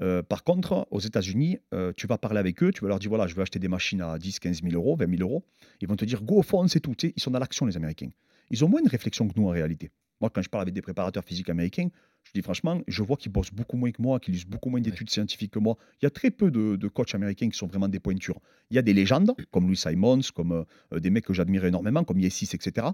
[0.00, 3.08] Euh, par contre, aux États-Unis, euh, tu vas parler avec eux, tu vas leur dire
[3.08, 5.44] voilà, je vais acheter des machines à 10, 15 000 euros, 20 000 euros.
[5.80, 6.94] Ils vont te dire go, fonce et tout.
[7.02, 8.10] Ils sont dans l'action, les Américains.
[8.50, 9.90] Ils ont moins de réflexion que nous en réalité.
[10.20, 11.88] Moi, quand je parle avec des préparateurs physiques américains,
[12.28, 14.82] je dis franchement, je vois qu'ils bossent beaucoup moins que moi, qu'ils lisent beaucoup moins
[14.82, 15.78] d'études scientifiques que moi.
[16.02, 18.38] Il y a très peu de, de coachs américains qui sont vraiment des pointures.
[18.70, 22.04] Il y a des légendes, comme Louis Simons, comme euh, des mecs que j'admire énormément,
[22.04, 22.88] comme Yesis, etc.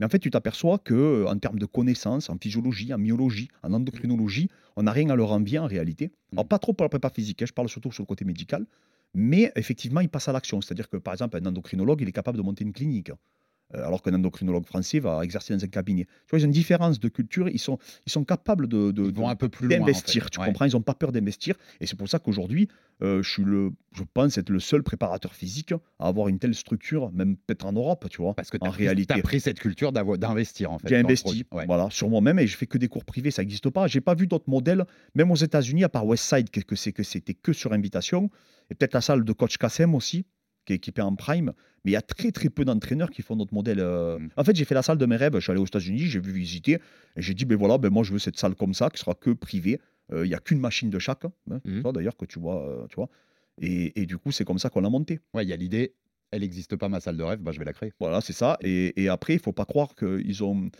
[0.00, 3.48] Mais en fait, tu t'aperçois que euh, en termes de connaissances, en physiologie, en myologie,
[3.62, 6.10] en endocrinologie, on n'a rien à leur envier en réalité.
[6.32, 8.66] Alors, pas trop pour la prépa physique, hein, je parle surtout sur le côté médical.
[9.14, 10.60] Mais effectivement, ils passent à l'action.
[10.60, 13.10] C'est-à-dire que, par exemple, un endocrinologue, il est capable de monter une clinique.
[13.74, 16.04] Euh, alors qu'un endocrinologue français va exercer dans un cabinet.
[16.04, 19.04] Tu vois, ils ont une différence de culture, ils sont, ils sont capables de, de-
[19.08, 19.76] Ils vont de- un peu plus loin.
[19.76, 19.86] en fait.
[19.92, 20.46] d'investir, tu Ouais.
[20.46, 21.54] comprends Ils n'ont pas peur d'investir.
[21.80, 22.68] Et c'est pour ça qu'aujourd'hui,
[23.02, 26.54] euh, je suis le, je pense être le seul préparateur physique à avoir une telle
[26.54, 28.34] structure, même peut-être en Europe, tu vois.
[28.34, 30.88] Parce que en tu as réalité, pris cette culture d'avoir- d'investir en fait.
[30.88, 31.44] j'ai investi.
[31.52, 31.64] Ouais.
[31.66, 33.86] voilà, sur moi-même et je fais que des cours privés, ça n'existe pas.
[33.86, 37.52] J'ai pas vu d'autres modèles, même aux États-Unis, à part Westside, que, que c'était que
[37.52, 38.30] sur invitation,
[38.70, 40.26] et peut-être la salle de coach Kassem aussi,
[40.70, 41.52] qui est équipée en prime.
[41.84, 43.80] Mais il y a très très peu d'entraîneurs qui font notre modèle.
[43.80, 44.18] euh.
[44.18, 44.28] Mm.
[44.36, 45.32] En fait, j'ai fait la salle de mes rêves.
[45.34, 46.74] Je suis allé aux États-Unis, j'ai vu visiter,
[47.16, 49.14] et j'ai dit ben voilà, ben moi je veux cette salle comme ça, qui sera
[49.14, 49.80] que privée.
[50.12, 51.82] Euh, Il y a qu'une machine de chaque, hein, Mhm.
[51.82, 53.08] ça, d'ailleurs que tu vois, euh, tu vois.
[53.60, 55.20] Et, et du coup, c'est comme ça qu'on l'a monté.
[55.34, 55.94] Ouais, il y a l'idée.
[56.32, 57.92] Elle n'existe pas ma salle de rêve, bah, je vais la créer.
[57.98, 58.56] Voilà, c'est ça.
[58.62, 60.70] Et, et après, il faut pas croire qu'ils ont.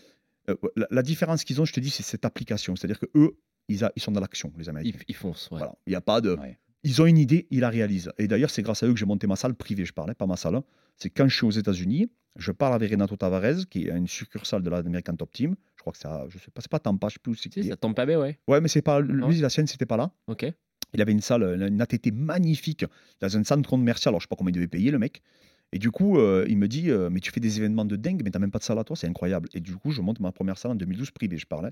[0.49, 2.77] euh, la, la différence qu'ils ont, je te dis, c'est cette application.
[2.77, 3.37] C'est-à-dire que eux,
[3.69, 4.99] ils, a- ils sont dans l'action, les Américains.
[5.01, 5.49] Ils, ils foncent.
[5.51, 5.59] ouais.
[5.59, 5.75] Voilà.
[5.87, 6.35] Il n'y a pas de.
[6.37, 6.59] Ouais.
[6.83, 8.11] Ils ont une idée, ils la réalisent.
[8.19, 10.27] Et d'ailleurs, c'est grâce à eux que j'ai monté ma salle privée, je parlais, pas
[10.27, 10.55] ma salle.
[10.57, 10.65] hein.
[10.97, 14.63] C'est quand je suis aux États-Unis, je parle avec Renato Tavares, qui est une succursale
[14.63, 15.57] de l'American Top Team.
[15.77, 17.35] Je crois que ça, je sais pas, c'est pas Tampa, je sais plus.
[17.37, 18.39] Si, ça pas bien, ouais.
[18.49, 19.01] Ouais, mais c'est pas.
[19.01, 19.35] Lui, Ouais.
[19.37, 20.11] la sienne, c'était pas là.
[20.27, 20.47] Ok.
[20.93, 22.85] Il avait une salle, une ATT magnifique
[23.21, 24.11] dans un centre commercial.
[24.13, 25.23] Alors, je sais pas combien il devait payer, le mec.
[25.73, 28.23] Et du coup, euh, il me dit euh, Mais tu fais des événements de dingue,
[28.25, 29.49] mais t'as même pas de salle à toi, c'est incroyable.
[29.55, 31.71] Et du coup, je monte ma première salle en 2012 privée, je parlais.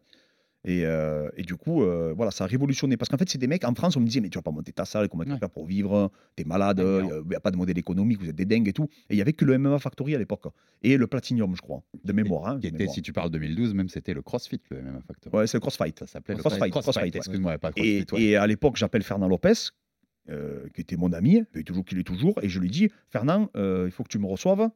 [0.65, 2.97] Et, euh, et du coup, euh, voilà, ça a révolutionné.
[2.97, 4.51] Parce qu'en fait, c'est des mecs, en France, on me disait Mais tu vas pas
[4.51, 5.39] monter ta salle, comment tu vas Ouais.
[5.39, 6.11] faire pour vivre?
[6.35, 8.89] T'es malade, il n'y a pas de modèle économique, vous êtes des dingues et tout.
[9.09, 10.47] Et il y avait que le MMA Factory à l'époque.
[10.83, 12.49] Et le Platinum, je crois, de mémoire.
[12.49, 12.95] hein, de était, mémoire.
[12.95, 15.33] si tu parles 2012, même c'était le CrossFit, le MMA Factor.
[15.33, 15.99] Ouais, c'est le CrossFight.
[16.01, 16.99] Ça s'appelait le Crossfight, CrossFit.
[17.01, 17.09] Ouais.
[17.15, 18.15] Excuse-moi, pas Et, CrossFit.
[18.15, 18.23] ouais.
[18.31, 19.53] et à l'époque, j'appelle Fernand Lopez,
[20.29, 23.49] euh, qui était mon ami, et toujours qu'il est toujours, et je lui dis Fernand,
[23.55, 24.69] il faut que tu me reçoives,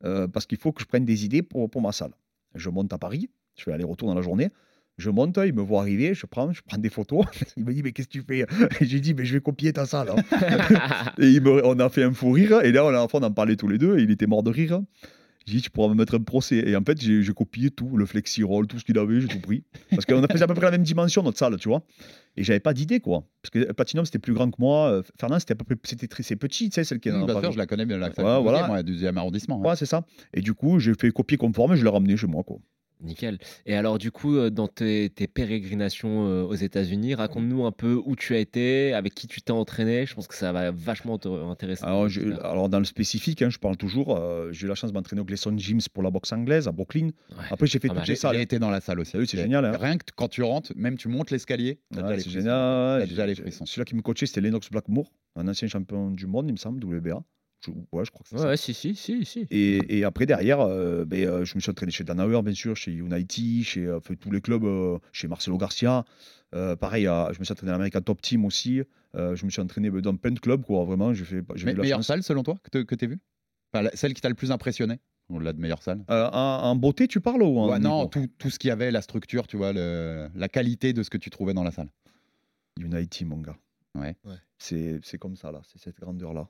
[0.00, 2.12] parce qu'il faut que je prenne des idées pour, pour ma salle.
[2.54, 4.50] Je monte à Paris, je fais aller-retour dans la journée.
[4.98, 7.24] Je monte, il me voit arriver, je prends, je prends des photos.
[7.56, 8.44] Il me dit, mais qu'est-ce que tu fais?
[8.80, 10.10] J'ai dit, mais je vais copier ta salle.
[10.10, 11.12] hein.
[11.18, 12.60] et il me- on a fait un fou rire.
[12.62, 13.98] Et là, on, en parlait tous les deux.
[13.98, 14.80] Et il était mort de rire.
[15.46, 16.56] J'ai dit, tu pourras me mettre un procès.
[16.68, 19.64] Et en fait, j'ai copié tout, le flexi-roll, tout ce qu'il avait, j'ai tout pris.
[19.90, 21.82] Parce qu'on a fait à peu près la même dimension, notre salle, tu vois.
[22.36, 23.24] Et j'avais pas d'idée, quoi.
[23.42, 24.90] Parce que Platinum, c'était plus grand que moi.
[24.90, 27.12] Euh, Fernand, c'était à peu près, c'était très, c'est petit, tu sais, celle qui est
[27.12, 28.66] dans bien la sûr, je la connais bien, la Ouais, voilà.
[28.68, 29.60] moi, deuxième arrondissement.
[29.60, 29.70] ouais.
[29.70, 30.04] Ouais, c'est ça.
[30.32, 32.58] Et du coup, j'ai fait copier conforme et je l'ai ramené chez moi, quoi.
[33.02, 33.38] Nickel.
[33.66, 38.00] Et alors, du coup, euh, dans tes, tes pérégrinations euh, aux États-Unis, raconte-nous un peu
[38.04, 40.06] où tu as été, avec qui tu t'es entraîné.
[40.06, 41.84] Je pense que ça va vachement te intéresser.
[41.84, 44.16] Alors, je- alors, dans le spécifique, hein, je parle toujours.
[44.16, 46.72] euh, j'ai eu la chance de m'entraîner au Gleason Gyms pour la boxe anglaise à
[46.72, 47.06] Brooklyn.
[47.30, 47.36] Ouais.
[47.50, 48.36] Après, j'ai fait Pas toutes les J'ai salles.
[48.36, 49.12] j'ai été dans la salle aussi.
[49.14, 49.72] Ah oui, c'est génial, hein.
[49.78, 53.06] Rien que quand tu rentres, même tu montes l'escalier, Ouais, c'est génial.
[53.08, 56.82] Celui-là qui me coachait, c'était Lennox Blackmore, un ancien champion du monde, il me semble,
[56.84, 57.22] WBA.
[57.64, 58.48] Je- ouais, je crois que c'est Ouais, ça.
[58.48, 59.46] ouais, si, si, si, si.
[59.50, 62.76] Et, et après, derrière, euh, ben, euh, je me suis entraîné chez Danauer, bien sûr,
[62.76, 66.04] chez United, chez euh, tous les clubs, euh, chez Marcelo Garcia.
[66.54, 68.82] Euh, pareil, je me suis entraîné à l'American Top Team aussi.
[69.14, 70.84] Euh, je me suis entraîné ben, dans plein de clubs, quoi.
[70.84, 71.42] Vraiment, j'ai fait.
[71.54, 72.06] j'ai eu la meilleure chance.
[72.08, 73.18] salle selon toi que tu as vu
[73.72, 74.98] Enfin, la- Celle qui t'a le plus impressionné
[75.30, 76.04] Au-delà de meilleure salle?
[76.10, 78.70] Euh, en, en beauté, tu parles ou en Ouais, Non, tout, tout ce qu'il y
[78.70, 81.70] avait, la structure, tu vois, le- la qualité de ce que tu trouvais dans la
[81.70, 81.88] salle.
[82.78, 83.56] United, mon gars.
[83.94, 84.16] Ouais.
[84.24, 84.34] Ouais.
[84.58, 85.60] C'est c'est comme ça, là.
[85.64, 86.48] C'est cette grandeur-là.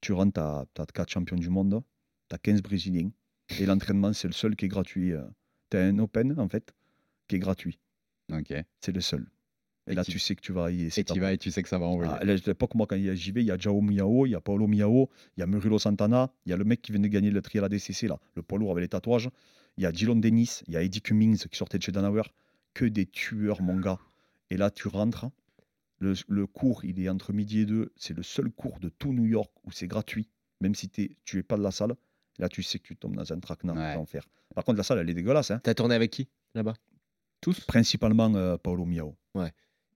[0.00, 0.40] Tu rentres,
[0.74, 1.82] tu as, 4 champions du monde,
[2.28, 3.10] tu as 15 Brésiliens.
[3.58, 5.12] Et l'entraînement, c'est le seul qui est gratuit.
[5.70, 6.72] Tu as un Open, en fait,
[7.28, 7.78] qui est gratuit.
[8.32, 8.54] Ok.
[8.80, 9.26] C'est le seul.
[9.86, 11.62] Et, Et là, tu sais que tu vas y Et tu vas et tu sais
[11.62, 12.12] que ça va envoyer.
[12.14, 14.40] Ah, à l'époque, moi, quand j'y vais, il y a Jao Miao, il y a
[14.40, 17.08] Paolo Miao, il y a Murilo Santana, il y a le mec qui vient de
[17.08, 19.30] gagner le trial ADCC, là, le poids lourd avec les tatouages.
[19.76, 22.22] Il y a Dylan Dennis, il y a Eddie Cummings qui sortait de chez Danauer.
[22.74, 23.98] Que des tueurs, mon gars.
[24.50, 25.26] Et là, tu rentres.
[26.00, 27.92] Le, le cours, il est entre midi et deux.
[27.96, 30.28] C'est le seul cours de tout New York où c'est gratuit,
[30.60, 31.94] même si t'es- tu n'es pas de la salle.
[32.38, 33.94] Là, tu sais que tu tombes dans un traquenard Ouais.
[33.94, 34.26] d'enfer.
[34.54, 35.50] Par contre, la salle, elle est dégueulasse.
[35.50, 35.60] Hein.
[35.62, 36.74] T'as tourné avec qui là-bas?
[37.42, 37.60] Tous?
[37.60, 39.14] Principalement euh, Paolo Miao.
[39.34, 39.52] Ouais.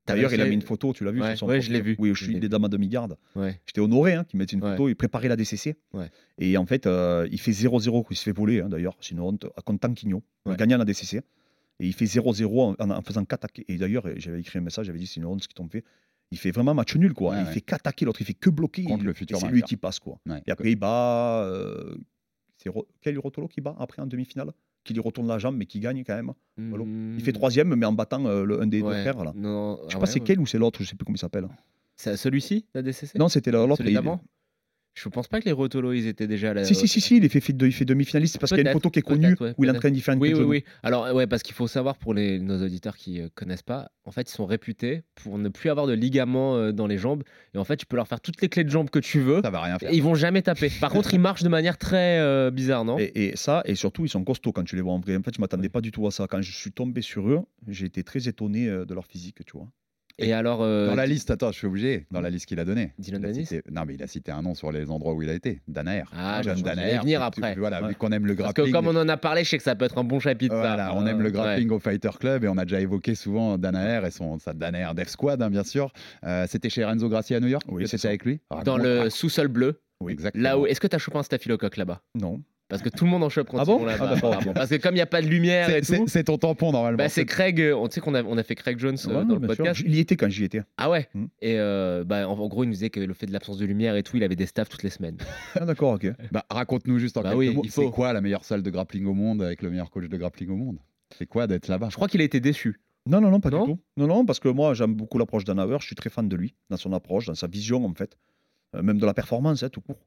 [0.07, 1.81] D'ailleurs, il a mis une photo, tu l'as vu Ouais, sur son ouais, je l'ai
[1.81, 1.97] vu.
[1.99, 3.17] Oui, je suis des dames à demi-garde.
[3.37, 3.59] Ouais.
[3.65, 4.91] J'étais honoré hein, qu'il mette une photo.
[4.91, 5.77] Il préparait la DCC.
[5.95, 6.11] Ouais.
[6.37, 8.05] Et en fait, euh, il fait 0-0.
[8.11, 8.97] Il se fait voler, hein, d'ailleurs.
[9.01, 9.47] C'est une honte.
[9.57, 10.23] À contre Tanquinho.
[10.45, 10.57] Il Ouais.
[10.59, 11.23] gagnait la DCC.
[11.81, 13.65] Et il fait 0-0 en, en faisant qu'attaquer.
[13.69, 14.87] Et d'ailleurs, j'avais écrit un message.
[14.87, 15.85] J'avais dit c'est une honte ce qu'ils t'ont fait.
[16.31, 17.33] Il fait vraiment match nul, quoi.
[17.33, 17.53] Ouais, il ouais.
[17.53, 18.05] fait qu'attaquer.
[18.05, 18.85] L'autre, il fait que bloquer.
[18.85, 20.19] Contre Il- le futur C'est lui qui passe, quoi.
[20.27, 20.43] Ouais.
[20.47, 21.43] Et après, il bat.
[21.45, 21.95] euh,
[22.57, 24.53] c'est Quel Rotolo qui bat après en demi-finale?
[24.85, 26.33] Qui lui retourne la jambe, mais qui gagne quand même.
[27.17, 29.01] Il fait troisième, mais en battant euh, le, un des deux Hmm.
[29.03, 29.25] Frères.
[29.25, 29.33] Là.
[29.35, 30.83] Non, Je sais ah pas c'est quel ou c'est l'autre.
[30.83, 31.49] Je sais plus comment il s'appelle.
[31.97, 33.77] C'est celui-ci, la DCC Non, c'était l'autre.
[33.77, 34.21] Celui d'avant?
[34.95, 36.65] Je pense pas que les Rotolo, ils étaient déjà là.
[36.65, 38.35] Si, si, si, si, il est fait, il fait demi-finaliste.
[38.35, 39.77] C'est parce qu'il y a une photo qui est connue ouais, où il peut-être.
[39.77, 40.49] entraîne différentes Oui, oui, personnes.
[40.51, 40.65] oui.
[40.85, 44.13] Alors, ouais, parce qu'il faut savoir pour les, nos auditeurs qui ne connaissent pas, en
[44.13, 47.25] fait, ils sont réputés pour ne plus avoir de ligaments euh, dans les jambes.
[47.55, 49.41] Et en fait, tu peux leur faire toutes les clés de jambes que tu veux.
[49.43, 49.93] Ça va rien faire.
[49.93, 50.71] Ils vont jamais taper.
[50.81, 52.97] Par contre, ils marchent de manière très euh, bizarre, non?
[53.01, 55.17] Et, et ça, et surtout, ils sont costauds quand tu les vois en vrai.
[55.17, 56.29] En fait, je m'attendais pas du tout à ça.
[56.29, 59.57] Quand je suis tombé sur eux, j'ai été très étonné euh, de leur physique, tu
[59.57, 59.67] vois.
[60.19, 60.63] Et alors.
[60.63, 62.07] euh, Dans la liste, attends, je suis obligé.
[62.11, 62.93] Dans la liste qu'il a donnée.
[62.99, 65.13] Dylan il a Dennis cité- Non, mais il a cité un nom sur les endroits
[65.15, 65.61] où il a été.
[65.67, 66.05] Danaer.
[66.17, 66.99] Ah, vais Danaer.
[67.01, 67.55] venir Tu- après.
[67.57, 67.89] Voilà, Ouais.
[67.89, 68.67] vu qu'on aime le Parce grappling.
[68.67, 70.55] que comme on en a parlé, je sais que ça peut être un bon chapitre.
[70.55, 70.61] ça.
[70.61, 71.31] Voilà, on aime le Ouais.
[71.33, 74.95] grappling au Fighter Club et on a déjà évoqué souvent Danaer et son sa Danaer
[74.95, 75.93] Death Squad, hein, bien sûr.
[76.25, 77.65] Euh, C'était chez Renzo Gracie à New York?
[77.69, 78.09] Oui, ça.
[78.09, 78.41] avec lui?
[78.65, 79.81] Dans le sous-sol bleu.
[80.01, 80.43] Oui, exactement.
[80.45, 80.67] Là où.
[80.67, 82.03] Est-ce que tu as chopé un staphylocoque là-bas?
[82.15, 82.41] Non.
[82.69, 83.79] Parce que tout le monde en chope quand Ah ils bon?
[83.79, 84.15] vont là-bas.
[84.23, 84.55] Ah, ok.
[84.55, 86.05] Parce que comme il n'y a pas de lumière C'est- et tout.
[86.09, 86.97] c'est ton tampon normalement.
[86.97, 89.25] Bah, c'est Craig, euh, on sait qu'on a, on a fait Craig Jones euh, Ouais,
[89.27, 89.57] dans le sûr.
[89.65, 89.83] podcast.
[89.85, 90.63] Il y était quand j'y étais.
[90.79, 91.27] Ah ouais Hmm.
[91.43, 93.67] Et euh, bah, en, en gros, il nous disait que le fait de l'absence de
[93.67, 95.19] lumière et tout, il avait des staffs toutes les semaines.
[95.61, 96.07] Ah, d'accord, ok.
[96.33, 97.63] Bah, Raconte-nous juste en Bah quelques oui, mots.
[97.69, 100.49] C'est quoi la meilleure salle de grappling au monde avec le meilleur coach de grappling
[100.51, 100.79] au monde?
[101.17, 101.89] C'est quoi d'être là-bas?
[101.91, 102.81] Je crois qu'il a été déçu.
[103.07, 103.67] Non, non, non, pas Non?
[103.67, 103.81] du tout.
[103.99, 105.77] Non, non, parce que moi, j'aime beaucoup l'approche d'Anauer.
[105.81, 108.17] Je suis très fan de lui, dans son approche, dans sa vision, en fait.
[108.75, 109.99] Euh, même de la performance, hein, tout court.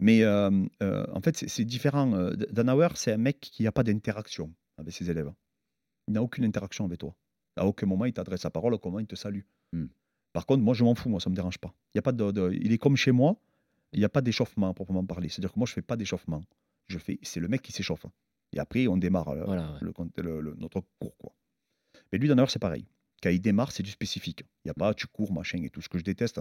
[0.00, 0.50] Mais euh,
[0.82, 2.06] euh, en fait, c'est- différent.
[2.50, 5.32] Danauer, c'est un mec qui n'a pas d'interaction avec ses élèves.
[6.08, 7.14] Il n'a aucune interaction avec toi.
[7.56, 9.42] À aucun moment, il t'adresse la parole, comment il te salue.
[9.72, 9.86] Hmm.
[10.32, 11.74] Par contre, moi, je m'en fous, moi, ça ne me dérange pas.
[11.94, 13.36] Il, y a pas de, de- il est comme chez moi,
[13.92, 15.28] il n'y a pas d'échauffement à proprement parler.
[15.28, 16.40] C'est-à-dire que moi, je ne fais pas d'échauffement.
[16.86, 18.06] Je fais, C'est le mec qui s'échauffe.
[18.52, 19.78] Et après, on démarre Voilà, ouais.
[19.82, 21.16] le, compte- le- le- notre cours.
[21.18, 21.32] Quoi.
[22.12, 22.86] Mais lui, Danauer, c'est pareil.
[23.22, 24.44] Quand il démarre, c'est du spécifique.
[24.64, 25.82] Il n'y a pas tu cours, machin et tout.
[25.82, 26.40] Ce que je déteste,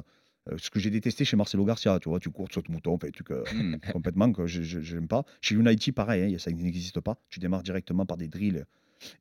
[0.50, 2.98] euh, ce que j'ai détesté chez Marcelo Garcia, tu vois, tu cours, tu sautes mouton,
[2.98, 3.80] fait, tu que, Hmm.
[3.92, 5.26] complètement que je n'aime pas.
[5.42, 7.18] Chez United, pareil, hein, ça n'existe pas.
[7.30, 8.66] Tu démarres directement par des drills.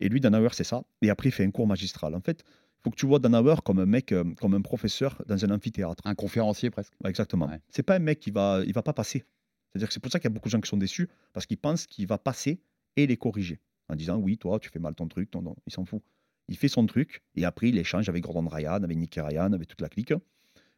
[0.01, 0.83] Et lui, Danauer, c'est ça.
[1.03, 2.15] Et après, il fait un cours magistral.
[2.15, 5.21] En fait, il faut que tu vois Danauer comme un mec, euh, comme un professeur
[5.27, 6.03] dans un amphithéâtre.
[6.07, 6.93] Un conférencier presque.
[7.03, 7.47] Ouais, exactement.
[7.49, 7.61] Ouais.
[7.71, 9.25] C'est pas un mec qui va, il va pas passer.
[9.73, 11.45] C'est-à-dire que c'est pour ça qu'il y a beaucoup de gens qui sont déçus parce
[11.47, 12.61] qu'ils pensent qu'il va passer
[12.97, 15.73] et les corriger en disant oui, toi, tu fais mal ton truc, ton, non, il
[15.73, 16.03] s'en fout.
[16.49, 19.69] Il fait son truc et après il échange avec Gordon Ryan, avec Nicky Ryan, avec
[19.69, 20.15] toute la clique.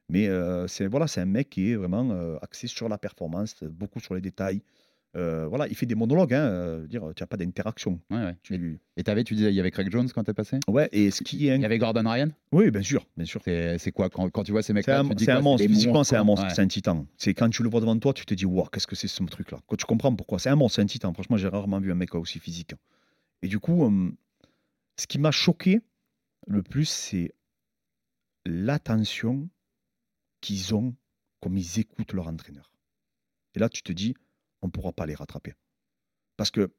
[0.09, 3.63] Mais euh, c'est voilà, c'est un mec qui est vraiment euh, axé sur la performance,
[3.63, 4.63] beaucoup sur les détails.
[5.17, 8.01] Euh, voilà, il fait des monologues, hein, dire, tu n'as pas d'interaction.
[8.11, 8.37] Ouais, ouais.
[8.45, 10.61] Tu Et t'avais, tu disais, il y avait Craig Jones quand t'es passé?
[10.69, 12.29] Ouais, et ce qui est, Il y avait Gordon Ryan?
[12.53, 13.41] Oui, bien sûr, bien sûr.
[13.45, 15.35] C'est quoi quand, quand tu vois ces mecs-là un, c'est quoi?
[15.35, 16.55] un monstre, physiquement c'est un monstre, Ouais.
[16.55, 17.07] c'est un titan.
[17.17, 19.23] C'est quand tu le vois devant toi, tu te dis, waouh, qu'est-ce que c'est ce
[19.25, 19.59] truc-là?
[19.67, 21.13] Quand tu comprends pourquoi, c'est un monstre, c'est un titan.
[21.13, 22.75] Franchement, j'ai rarement vu un mec aussi physique.
[23.43, 24.15] Et du coup, hum,
[25.01, 25.81] ce qui m'a choqué
[26.47, 27.35] le plus, c'est
[28.45, 29.49] l'attention
[30.43, 30.95] qu'ils ont
[31.41, 32.71] comme ils écoutent leur entraîneur.
[33.55, 34.15] Et là, tu te dis,
[34.61, 35.55] on ne pourra pas les rattraper.
[36.37, 36.71] Parce que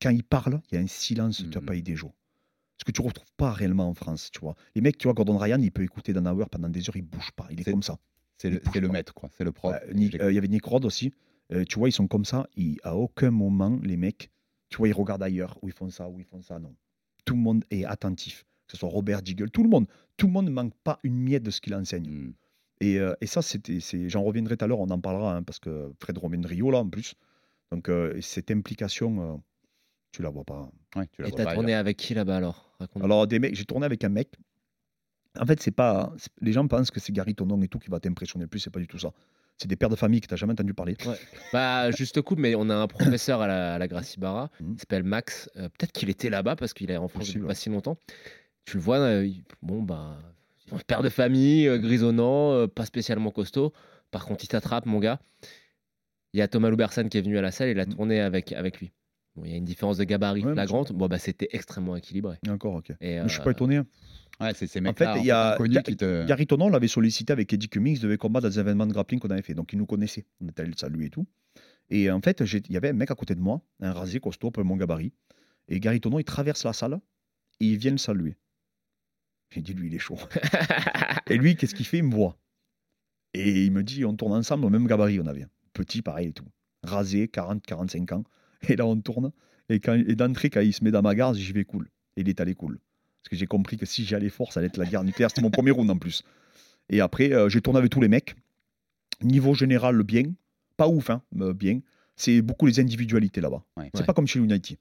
[0.00, 1.96] quand ils parlent, il y a un silence, tu n'as pas idée.
[1.96, 4.54] Ce que tu ne retrouves pas réellement en France, tu vois.
[4.74, 7.02] Les mecs, tu vois, Gordon Ryan, il peut écouter Dan Hauer pendant des heures, il
[7.02, 7.98] bouge pas, il est, comme ça.
[8.38, 9.28] C'est le, maître, quoi.
[9.32, 9.74] C'est le prof.
[9.74, 11.12] Euh, euh, Il y avait Nick Rod aussi.
[11.52, 12.48] Euh, tu vois, ils sont comme ça.
[12.56, 14.30] Ils, à aucun moment, les mecs,
[14.70, 16.58] tu vois, ils regardent ailleurs, où ils font ça, où ils font ça.
[16.58, 16.74] Non.
[17.24, 18.44] Tout le monde est attentif.
[18.66, 19.86] Que ce soit Robert Diggle, tout le monde.
[20.16, 22.08] Tout le monde ne manque pas une miette de ce qu'il enseigne.
[22.08, 22.34] Hmm.
[22.80, 25.58] Et, euh, et ça, c'était, j'en reviendrai tout à l'heure, on en parlera, hein, parce
[25.58, 27.14] que Fred revient de Rio, là, en plus.
[27.70, 29.36] Donc, euh, et cette implication, euh,
[30.12, 30.70] tu la vois pas.
[30.96, 31.80] Ouais, tu la Et vois t'as pas tourné ailleurs.
[31.80, 32.76] avec qui là-bas alors?
[33.00, 34.34] Alors, des mecs, j'ai tourné avec un mec.
[35.38, 36.12] En fait, c'est pas.
[36.40, 38.70] Les gens pensent que c'est Gary Tonon et tout qui va t'impressionner le plus, c'est
[38.70, 39.12] pas du tout ça.
[39.58, 40.96] C'est des pères de famille que t'as jamais entendu parler.
[41.06, 41.16] Ouais.
[41.52, 44.72] Bah, juste coup, mais on a un professeur à la, à la Gracie Barra, Mhm.
[44.74, 45.48] il s'appelle Max.
[45.56, 47.48] Euh, Peut-être qu'il était là-bas parce qu'il est en France Possible, depuis ouais.
[47.50, 47.96] pas si longtemps.
[48.64, 49.28] Tu le vois, euh,
[49.62, 50.18] bon, bah,
[50.86, 53.72] père de famille, euh, grisonnant, pas spécialement costaud.
[54.10, 55.20] Par contre, il t'attrape, mon gars.
[56.32, 57.94] Il y a Thomas Loubersan qui est venu à la salle, il a Mhm.
[57.94, 58.90] tourné avec, avec lui.
[59.36, 60.92] Bon, il y a une différence de gabarit Ouais, flagrante.
[60.92, 62.38] Bon, bah, c'était extrêmement équilibré.
[62.48, 62.92] Encore, ok.
[63.00, 63.76] Et, je suis euh, pas étonné.
[63.76, 63.86] hein.
[64.40, 66.26] Ouais, c'est ces En mecs-là fait, il y a te.
[66.26, 69.30] Gary Tonon l'avait sollicité avec Eddie Cummings, devait combattre dans des événements de grappling qu'on
[69.30, 69.54] avait fait.
[69.54, 70.24] Donc il nous connaissait.
[70.40, 71.26] On était allé le saluer et tout.
[71.90, 74.50] Et en fait, il y avait un mec à côté de moi, un rasé costaud,
[74.50, 75.12] peu mon gabarit.
[75.68, 76.98] Et Gary Tonon, il traverse la salle
[77.60, 78.36] et il vient le saluer.
[79.50, 80.18] J'ai dit, lui, il est chaud.
[81.28, 81.98] et lui, qu'est-ce qu'il fait?
[81.98, 82.36] Il me voit.
[83.34, 85.46] Et il me dit, on tourne ensemble au même gabarit, on avait.
[85.72, 86.46] Petit, pareil et tout.
[86.82, 88.24] Rasé, 40, 45 ans.
[88.68, 89.32] Et là, on tourne.
[89.68, 91.88] Et, quand, et d'entrée, quand il se met dans ma garde, j'y vais cool.
[92.16, 92.78] Et il est allé cool.
[93.22, 95.30] Parce que j'ai compris que si j'y allais fort, ça allait être la guerre nucléaire.
[95.30, 96.22] C'était mon premier round en plus.
[96.90, 98.34] Et après, euh, j'ai tourné avec tous les mecs.
[99.22, 100.24] Niveau général, bien.
[100.76, 101.80] Pas ouf, hein, mais bien.
[102.16, 103.62] C'est beaucoup les individualités là-bas.
[103.76, 103.90] Ouais.
[103.94, 104.06] C'est Ouais.
[104.06, 104.76] pas comme chez United.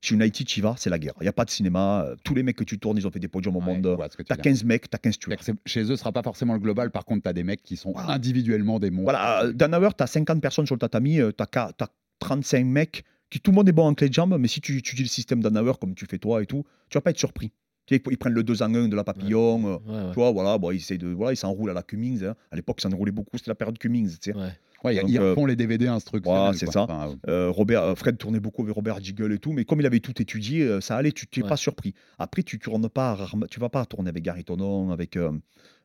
[0.00, 1.14] Chez United, tu y vas, c'est la guerre.
[1.20, 2.04] Il n'y a pas de cinéma.
[2.04, 3.98] euh, Tous les mecs que tu tournes, ils ont fait des podiums au Ouais, monde.
[4.16, 4.36] tu dire.
[4.40, 5.38] 15 mecs, t'as 15 C'est-à-dire tueurs.
[5.38, 6.92] que c'est- Chez eux, ce sera pas forcément le global.
[6.92, 8.12] Par contre, tu as des mecs qui sont Voilà.
[8.12, 9.10] individuellement des monstres.
[9.10, 11.72] Voilà, Dan Hauer, t'as 50 personnes sur le tatami, euh, t'as
[12.20, 14.76] 35 mecs qui tout le monde est bon en clé de jambe, mais si tu
[14.78, 17.18] étudies le système Dan Hauer comme tu fais toi et tout, tu vas pas être
[17.18, 17.52] surpris.
[17.86, 19.66] Tu sais, ils prennent le 2 en 1 de la papillon.
[19.66, 20.08] euh, Ouais, ouais.
[20.10, 22.22] Tu vois, voilà, bon, ils, essayent de, voilà, ils s'enroulent à la Cummings.
[22.24, 22.34] hein.
[22.50, 24.10] À l'époque, ils s'enroulaient beaucoup, c'était la période Cummings.
[24.18, 24.36] tu sais.
[24.36, 24.48] Ouais.
[24.84, 26.38] Ouais, ils- Donc, ils euh, refont les DVD instructionnels.
[26.40, 26.82] voilà, c'est ça.
[26.82, 29.86] Enfin, Euh, Robert, euh, Fred tournait beaucoup avec Robert Jiggle et tout, mais comme il
[29.86, 31.48] avait tout étudié, euh, ça allait, tu n'es Ouais.
[31.48, 31.94] pas surpris.
[32.18, 35.16] Après, tu tournes pas, rarement- tu vas pas tourner avec Gary Tonon, avec.
[35.16, 35.32] euh,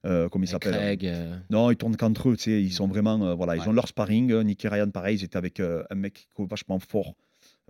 [0.06, 2.88] euh, comment il s'appelle Craig, euh, Non, ils tournent qu'entre eux, tu sais, ils sont
[2.88, 3.68] vraiment, euh, voilà, ils Ouais.
[3.70, 4.32] ont leur sparring.
[4.32, 7.16] euh, Nicky Ryan, pareil, ils étaient avec euh, un mec vachement fort,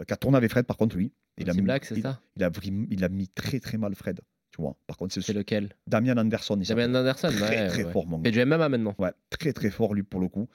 [0.07, 1.11] qui a tourné avec Fred, par contre, lui.
[1.37, 3.95] Il a, mis, Black, il, ça il a, vri- il a mis très très mal
[3.95, 4.75] Fred, tu vois.
[4.87, 6.93] Par contre, c'est lequel Damien Anderson, Damien.
[6.93, 7.91] Anderson Très ouais, très ouais.
[7.91, 8.29] fort, mon gars.
[8.31, 8.95] du MMA maintenant.
[8.99, 10.47] Ouais, très très fort lui pour le coup.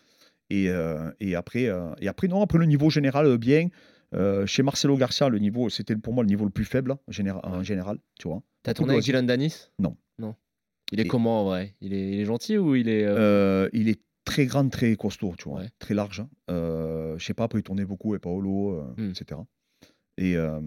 [0.50, 3.68] Et, euh, et après, euh, et après non, après le niveau général euh, bien.
[4.14, 7.12] Euh, chez Marcelo Garcia, le niveau, c'était pour moi le niveau le plus faible en
[7.12, 8.42] général, en général tu vois.
[8.62, 9.96] T'as tourné avec Dylan Danis Non.
[10.18, 10.34] Non.
[10.92, 11.74] Il est Et- comment en vrai?
[11.82, 13.04] Il est, il est gentil ou il est.
[13.04, 15.68] euh, Euh, il est très grand, très costaud, tu vois, Ouais.
[15.78, 16.22] très large.
[16.50, 19.10] Euh, je sais pas, après il tournait beaucoup avec Paolo, euh, Hmm.
[19.10, 19.40] etc.
[20.18, 20.60] Et, euh,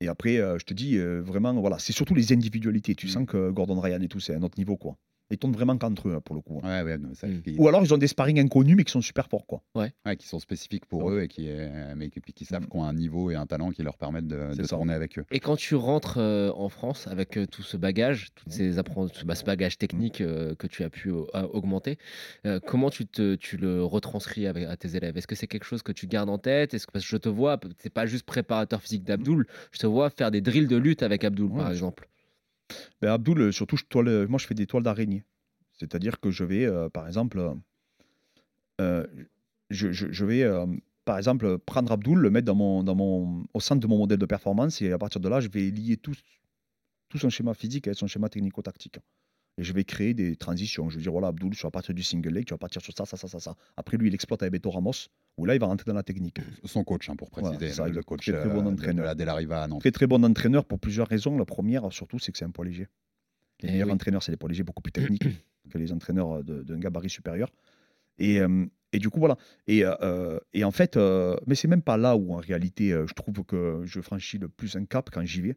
[0.00, 2.94] et après, euh, je te dis, euh, vraiment, voilà, c'est surtout les individualités.
[2.94, 3.10] Tu Hmm.
[3.10, 4.96] sens que Gordon Ryan et tout, c'est un autre niveau, quoi.
[5.30, 6.60] Ils tournent vraiment qu'entre eux, hein, pour le coup.
[6.62, 7.42] Ouais, ouais, non, ça- Mm.
[7.42, 9.62] qui, Ou alors ils ont des sparring inconnus, mais qui sont super forts, quoi.
[9.76, 11.12] ouais, qui sont spécifiques pour Ouais.
[11.14, 13.70] eux et qui, euh, mais qui, qui savent qu'ils ont un niveau et un talent
[13.70, 14.76] qui leur permettent de, C'est de ça.
[14.76, 15.24] tourner avec eux.
[15.30, 19.08] Et quand tu rentres euh, en France avec euh, tout ce bagage, toutes ces appren-
[19.24, 21.96] bah, ce bagage technique euh, que tu as pu euh, a- augmenter,
[22.46, 25.16] euh, comment tu, te, tu le retranscris avec, à tes élèves?
[25.16, 26.74] Est-ce que c'est quelque chose que tu gardes en tête?
[26.74, 29.86] Est-ce que parce que je te vois, c'est pas juste préparateur physique d'Abdoul, je te
[29.86, 32.08] vois faire des drills de lutte avec Abdoul Ouais, par je- exemple.
[33.00, 35.24] Ben, Abdoul, euh, surtout, je toile- moi, je fais des toiles d'araignée.
[35.72, 37.54] C'est-à-dire que je vais, euh, par exemple, euh,
[38.80, 39.06] euh,
[39.70, 40.66] je, vais, euh,
[41.04, 44.18] par exemple, prendre Abdoul, le mettre dans mon, dans mon, au centre de mon modèle
[44.18, 46.14] de performance, et à partir de là, je vais lier tout,
[47.08, 48.98] tout son schéma physique avec son schéma technico-tactique.
[49.58, 50.88] Et je vais créer des transitions.
[50.88, 52.94] Je vais dire, voilà, Abdoul, tu vas partir du single leg, tu vas partir sur
[52.96, 53.56] ça, ça, ça, ça, ça.
[53.76, 55.08] Après, lui, il exploite avec Beto Ramos,
[55.40, 56.38] où là, il va rentrer dans la technique.
[56.64, 58.70] Son coach, hein, pour Voilà, préciser, ça, le, il le coach très, très bon euh,
[58.70, 59.14] entraîneur.
[59.16, 59.80] de la à Nantes.
[59.80, 61.36] Très, très bon entraîneur pour plusieurs raisons.
[61.38, 62.88] La première, surtout, c'est que c'est un poids léger.
[63.62, 63.94] Les Eh meilleurs oui.
[63.94, 65.24] entraîneurs, c'est les poids légers beaucoup plus techniques
[65.70, 67.50] que les entraîneurs d'un gabarit supérieur.
[68.18, 69.36] Et, euh, et du coup, voilà.
[69.66, 73.06] Et, euh, et en fait, euh, mais c'est même pas là où, en réalité, euh,
[73.06, 75.56] je trouve que je franchis le plus un cap quand j'y vais.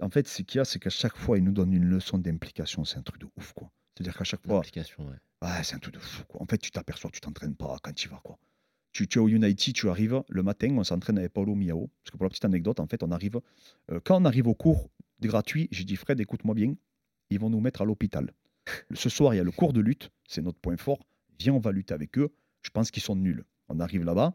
[0.00, 2.16] En fait, ce qu'il y a, c'est qu'à chaque fois, ils nous donnent une leçon
[2.16, 2.84] d'implication.
[2.84, 3.70] C'est un truc de ouf, quoi.
[3.94, 5.16] C'est-à-dire qu'à chaque fois, ouais.
[5.42, 6.22] Ouais, c'est un truc de fou.
[6.28, 6.42] Quoi.
[6.42, 8.20] En fait, tu t'aperçois que tu t'entraînes pas quand tu y vas.
[8.24, 8.38] Quoi.
[8.92, 11.90] Tu, es au United, tu arrives le matin, on s'entraîne avec Paulo Miao.
[12.02, 13.40] Parce que pour la petite anecdote, en fait, on arrive.
[13.90, 16.74] euh, quand on arrive au cours des gratuits, j'ai dit Fred, écoute-moi bien,
[17.30, 18.32] ils vont nous mettre à l'hôpital.
[18.94, 21.06] Ce soir, il y a le cours de lutte, c'est notre point fort.
[21.38, 22.30] Viens, on va lutter avec eux.
[22.62, 23.44] Je pense qu'ils sont nuls.
[23.68, 24.34] On arrive là-bas,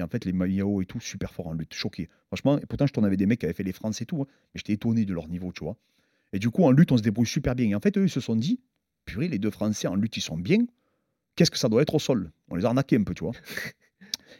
[0.00, 2.08] et en fait, les Miao et tout, super forts en lutte, choqués.
[2.28, 4.26] Franchement, pourtant, je tourne avec des mecs qui avaient fait les France et tout, hein,
[4.54, 5.76] j'étais étonné de leur niveau, tu vois.
[6.32, 7.68] Et du coup, en lutte, on se débrouille super bien.
[7.68, 8.60] Et en fait, eux, ils se sont dit,
[9.04, 10.64] purée, les deux Français en lutte, ils sont bien.
[11.36, 12.30] Qu'est-ce que ça doit être au sol?
[12.48, 13.32] On les a arnaqués un peu, tu vois.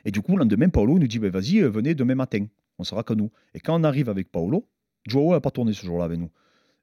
[0.04, 2.46] Et du coup, le lendemain, Paolo nous dit, ben, vas-y, euh, venez demain matin.
[2.78, 3.30] On sera que nous.
[3.54, 4.66] Et quand on arrive avec Paolo,
[5.06, 6.30] Joao n'a pas tourné ce jour-là avec nous.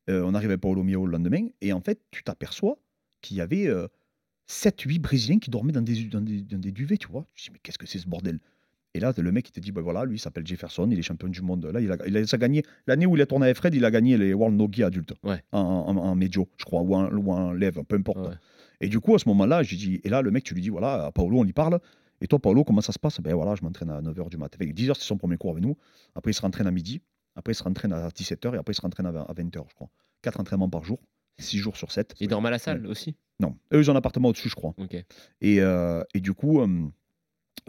[0.10, 2.78] Euh, on arrive avec Paolo Mio le lendemain, et en fait, tu t'aperçois
[3.22, 3.68] qu'il y avait
[4.50, 7.26] 7-8 Brésiliens qui dormaient dans des, dans des, dans des duvets, tu vois.
[7.36, 8.40] Je dis, mais qu'est-ce que c'est ce bordel?
[8.94, 11.02] Et là, le mec, il te dit, ben voilà, lui, il s'appelle Jefferson, il est
[11.04, 11.66] champion du monde.
[11.66, 13.84] Là, il a, il a, a gagné, l'année où il a tourné avec Fred, il
[13.86, 15.44] a gagné les World Nogi adultes, Ouais.
[15.52, 18.30] en, en, en médio, je crois, ou en, ou en lève, peu importe.
[18.30, 18.34] Ouais.
[18.80, 20.70] Et du coup, à ce moment-là, j'ai dit, et là, le mec, tu lui dis,
[20.70, 21.80] voilà, à Paolo, on lui parle.
[22.22, 23.20] Et toi, Paolo, comment ça se passe?
[23.22, 24.58] Ben voilà, je m'entraîne à 9h du matin.
[24.60, 25.78] Avec 10h, c'est son premier cours avec nous.
[26.16, 27.02] Après, il se rentraîne à midi.
[27.36, 28.56] Après, il se rentraîne à 17h.
[28.56, 29.90] Et après, il se rentraîne à 20h, je crois.
[30.22, 31.00] Quatre entraînements par jour,
[31.38, 32.16] 6 jours sur 7.
[32.20, 33.16] Il dorment à la salle aussi?
[33.40, 34.74] Non, eux, ils ont un appartement au-dessus, je crois.
[34.78, 34.96] Ok.
[35.42, 36.88] Et, euh, et du coup, euh,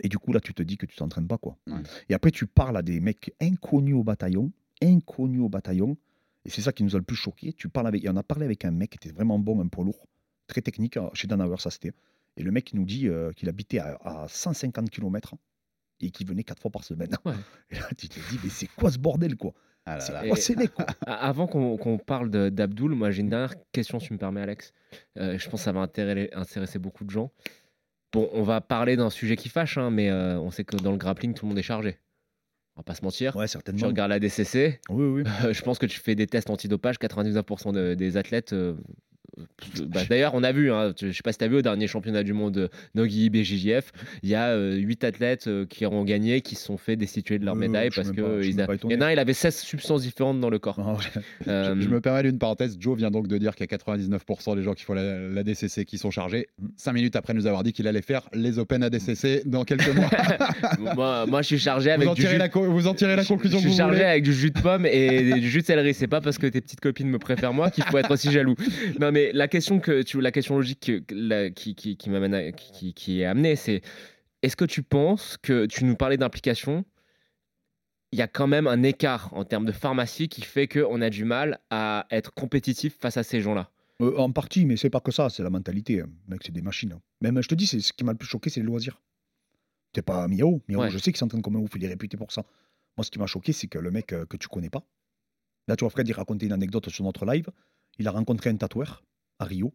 [0.03, 1.59] et du coup, là, tu te dis que tu t'entraînes pas, quoi.
[1.67, 1.83] Ouais.
[2.09, 4.51] Et après, tu parles à des mecs inconnus au bataillon,
[4.83, 5.99] inconnus au bataillon.
[6.47, 7.53] Et c'est ça qui nous a le plus choqué.
[7.53, 9.69] Tu parles avec, et on a parlé avec un mec qui était vraiment bon, un
[9.69, 10.07] poids lourd,
[10.47, 11.93] très technique, chez Danauer, ça c'était.
[12.37, 15.35] Et le mec, il nous dit euh, qu'il habitait à, à 150 km
[16.01, 17.11] et qu'il venait quatre fois par semaine.
[17.25, 17.33] Ouais.
[17.71, 19.53] Et là, tu te dis, mais c'est quoi ce bordel, quoi?
[19.85, 20.27] Ah là C'est là.
[20.27, 24.09] quoi ces mecs, quoi A- Avant qu'on parle d'Abdoul, moi j'ai une dernière question, si
[24.09, 24.73] tu me permets, Alex.
[25.19, 27.33] Euh, je pense que ça va intéresser, intéresser beaucoup de gens.
[28.13, 30.93] Bon, on va parler d'un sujet qui fâche, hein, mais euh, on sait que dans
[30.93, 31.99] le grappling, tout le monde est chargé.
[32.77, 33.35] On va pas se mentir.
[33.35, 33.87] Ouais, Tu certainement.
[33.89, 35.23] regardes la DCC, Oui, oui.
[35.45, 38.53] euh, je pense que tu fais des tests antidopage, 99% de- des athlètes.
[38.53, 38.77] euh,
[39.87, 41.87] bah, D'ailleurs, on a vu, hein, je sais pas si tu as vu au dernier
[41.87, 46.41] championnat du monde de Nogi BJJF, il y a 8 athlètes euh, qui ont gagné,
[46.41, 48.53] qui se sont fait destituer de leur Euh, médaille parce que il
[48.93, 50.79] y en a un, il avait 16 substances différentes dans le corps.
[50.79, 51.23] Ah ouais.
[51.49, 52.77] Euh, Je, je me permets d'une parenthèse.
[52.81, 55.43] Joe vient donc de dire qu'il y a 99% des gens qui font la, la
[55.43, 56.49] DCC qui sont chargés.
[56.77, 60.11] Cinq minutes après nous avoir dit qu'il allait faire les Open ADCC dans quelques mois.
[60.95, 63.59] moi, moi, je suis chargé vous, avec du jus- la vous en tirez la conclusion
[63.59, 64.05] Je suis vous chargé voulez.
[64.09, 65.95] avec du jus de pomme et du jus de céleri.
[65.95, 68.55] C'est pas parce que tes petites copines me préfèrent moi qu'il faut être aussi jaloux.
[69.01, 72.11] Non, mais la question que tu, la question logique que- que- la- qui, qui, qui
[72.11, 73.83] m'amène à- qui, est amenée, c'est
[74.43, 76.85] est-ce que tu penses que tu nous parlais d'implication
[78.13, 81.11] il y a quand même un écart en termes de pharmacie qui fait qu'on a
[81.11, 83.71] du mal à être compétitif face à ces gens-là?
[84.01, 86.01] Euh, en partie, mais c'est pas que ça, c'est la mentalité.
[86.01, 86.09] hein.
[86.29, 86.93] Mec, c'est des machines.
[86.93, 87.01] hein.
[87.21, 89.03] Même, je te dis, c'est ce qui m'a le plus choqué, c'est les loisirs.
[89.95, 90.63] C'est pas Miao.
[90.69, 90.91] Miao, Ouais.
[90.91, 92.45] je sais qu'il s'entraîne comme un ouf, il est réputé pour ça.
[92.97, 94.85] Moi, ce qui m'a choqué, c'est que le mec euh, que tu connais pas.
[95.67, 97.49] Là, tu vois, Fred, il racontait une anecdote sur notre live.
[97.99, 99.03] Il a rencontré un tatoueur
[99.39, 99.73] à Rio.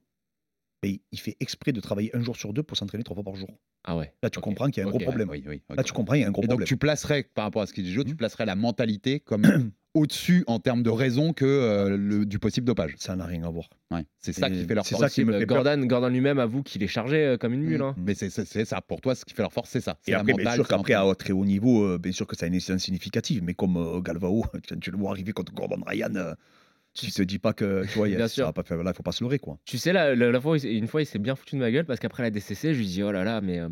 [0.85, 3.47] Il fait exprès de travailler un jour sur deux pour s'entraîner trois fois par jour.
[3.85, 4.11] Ah ouais.
[4.21, 5.29] Là, tu comprends qu'il y a un gros problème.
[5.29, 5.61] Oui, oui.
[5.69, 6.67] Là, tu comprends, il y a un gros Et donc problème.
[6.67, 8.17] tu placerais, par rapport à ce qu'il dit Joe, tu Mm.
[8.17, 9.43] placerais la mentalité comme
[9.93, 12.95] au-dessus en termes de raison que euh, le, du possible dopage.
[12.97, 13.69] Ça n'a rien à voir.
[13.91, 14.03] Ouais.
[14.19, 15.03] C'est ça qui fait leur c'est force.
[15.03, 15.45] ça qui me.
[15.45, 17.81] Gordon, Gordon lui-même avoue qu'il est chargé euh, comme une mule.
[17.81, 17.95] hein.
[17.97, 19.97] Mais c'est c'est- c'est ça, pour toi, ce qui fait leur force, c'est ça.
[20.01, 22.11] C'est Et la après, bien mentale, sûr c'est qu'après, à très haut niveau, euh, bien
[22.11, 23.41] sûr que ça a une incidence significative.
[23.41, 24.43] Mais comme euh, Galvao,
[24.81, 26.33] tu le vois arriver contre Gordon Ryan, euh,
[26.93, 28.53] tu te dis pas que tu vois, Bien sûr.
[28.53, 29.39] pas là, il faut pas se leurrer.
[29.39, 29.57] Quoi.
[29.65, 31.85] Tu sais, la, la- la fois, une fois, il s'est bien foutu de ma gueule
[31.85, 33.69] parce qu'après la DCC, je lui dis Oh là là, mais euh,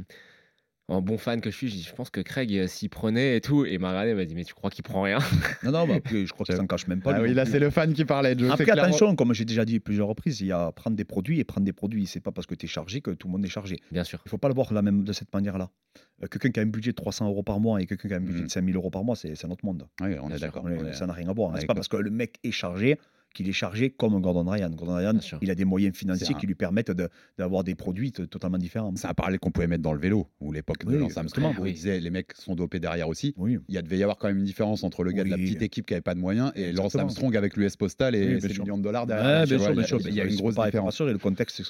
[0.92, 3.38] en bon fan que je suis, je, dis, je pense que Craig euh, s'y prenait
[3.38, 3.66] et tout.
[3.66, 5.20] Et il m'a dit Mais tu crois qu'il prend rien?
[5.64, 7.14] Non, non, bah, après, je crois qu'il s'en cache même pas.
[7.16, 8.36] Ah oui, là, c'est le fan qui parlait.
[8.38, 11.04] Joe, Après, clairement- attention, comme j'ai déjà dit plusieurs reprises, il y a prendre des
[11.06, 12.06] produits et prendre des produits.
[12.08, 13.78] C'est pas parce que tu es chargé que tout le monde est chargé.
[13.92, 14.20] Bien sûr.
[14.26, 15.70] Il faut pas le voir même, de cette manière-là.
[16.24, 18.18] Euh, quelqu'un qui a un budget de 300 euros par mois et quelqu'un qui a
[18.18, 18.46] un budget Mhm.
[18.48, 19.88] de 5000 euros par mois, c'est un autre monde.
[20.02, 20.66] Oui, on Bien est d'accord.
[20.94, 21.54] Ça n'a rien à voir.
[21.60, 22.98] C'est pas parce que le mec est chargé
[23.34, 24.70] qu'il est chargé comme Gordon Ryan.
[24.70, 28.58] Gordon Ryan, il a des moyens financiers qui lui permettent de- d'avoir des produits totalement
[28.58, 28.91] différents.
[28.96, 31.54] C'est un parallèle qu'on pouvait mettre dans le vélo, ou l'époque de Oui, Lance Armstrong,
[31.60, 31.74] où il Oui.
[31.74, 33.34] disait les mecs sont dopés derrière aussi.
[33.38, 33.58] Oui.
[33.70, 35.38] Il y a- devait y avoir quand même une différence entre le gars de la
[35.38, 36.96] petite équipe qui avait pas de moyens et Lance.
[36.96, 39.46] Armstrong avec l'US Postal et ses millions de dollars derrière.
[39.46, 40.00] Bien sûr, bien il y a- sûr.
[40.08, 40.96] Il y a une grosse différence.
[40.96, 41.63] sûr et le contexte est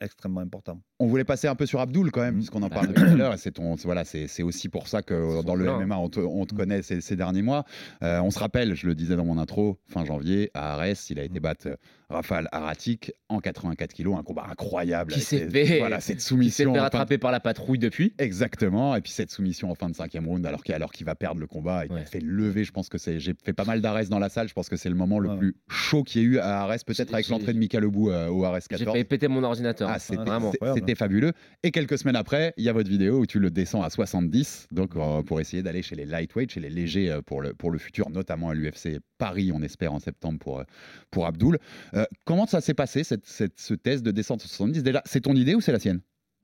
[0.00, 0.80] extrêmement, important.
[0.98, 2.40] On voulait passer un peu sur Abdul quand même, Mhm.
[2.40, 3.38] puisqu'on en parle depuis tout à l'heure.
[3.38, 4.02] C'est voilà,
[4.42, 6.46] aussi pour ça que dans le MMA, on te, Mhm.
[6.56, 7.64] connaît ces, ces derniers mois.
[8.02, 11.24] Euh, on se rappelle, je le disais dans mon intro, fin janvier, à Il a
[11.24, 11.78] été battre
[12.12, 15.12] euh, Rafal Aratik en 84 kilos, un combat incroyable.
[15.12, 16.72] Qui s'est C'est- fait- Voilà, cette Il s'est soumission.
[16.72, 18.14] fait de- rattraper par la patrouille depuis.
[18.18, 21.14] Exactement, et puis cette soumission en fin de cinquième round, alors qu'il alors qu'il va
[21.14, 22.00] perdre le combat, il Ouais.
[22.00, 22.64] a fait lever.
[22.64, 23.18] Je pense que c'est.
[23.20, 24.48] J'ai fait pas mal d'Arès dans la salle.
[24.48, 25.38] Je pense que c'est le moment le Ouais.
[25.38, 27.80] plus chaud qu'il y ait eu à Arès, peut-être J'ai- avec j'ai- l'entrée de Mika
[27.80, 28.92] Lebou euh, au Arès J'ai 14.
[28.94, 29.88] failli péter mon ordinateur.
[29.90, 31.32] Ah, c'était fabuleux.
[31.62, 34.68] Et quelques semaines après, il y a votre vidéo où tu le descends à 70,
[34.72, 37.70] donc euh, pour essayer d'aller chez les lightweight, chez les légers euh, pour le, pour
[37.70, 40.64] le futur, notamment à l'UFC Paris, on espère en septembre pour, euh,
[41.10, 41.58] pour Abdul.
[41.94, 45.20] Euh, comment ça s'est passé, cette, cette- ce test de descente à 70 Déjà, c'est
[45.22, 46.00] ton idée ou c'est la sienne?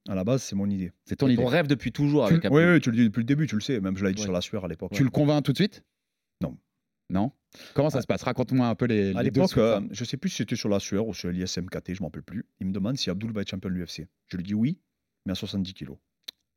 [0.09, 0.93] À la base, c'est mon idée.
[1.05, 1.37] C'est ton idée.
[1.43, 3.57] ton rêve depuis toujours Tu- avec Oui, oui, tu le dis depuis le début, tu
[3.57, 3.81] le sais.
[3.81, 4.27] Même je l'avais dit Ouais.
[4.27, 4.93] sur la sueur à l'époque.
[4.95, 5.83] Tu le convaincs tout de suite?
[6.41, 6.57] Non.
[7.11, 7.33] Non?
[7.75, 8.23] Comment ça se passe?
[8.23, 11.07] Raconte-moi un peu les, À l'époque, euh, je sais plus si c'était sur la sueur
[11.09, 12.45] ou sur l'ISMKT, je m'en rappelle plus.
[12.61, 14.07] Il me demande si Abdul va être champion de l'UFC.
[14.29, 14.79] Je lui dis oui,
[15.27, 15.97] mais à 70 kilos.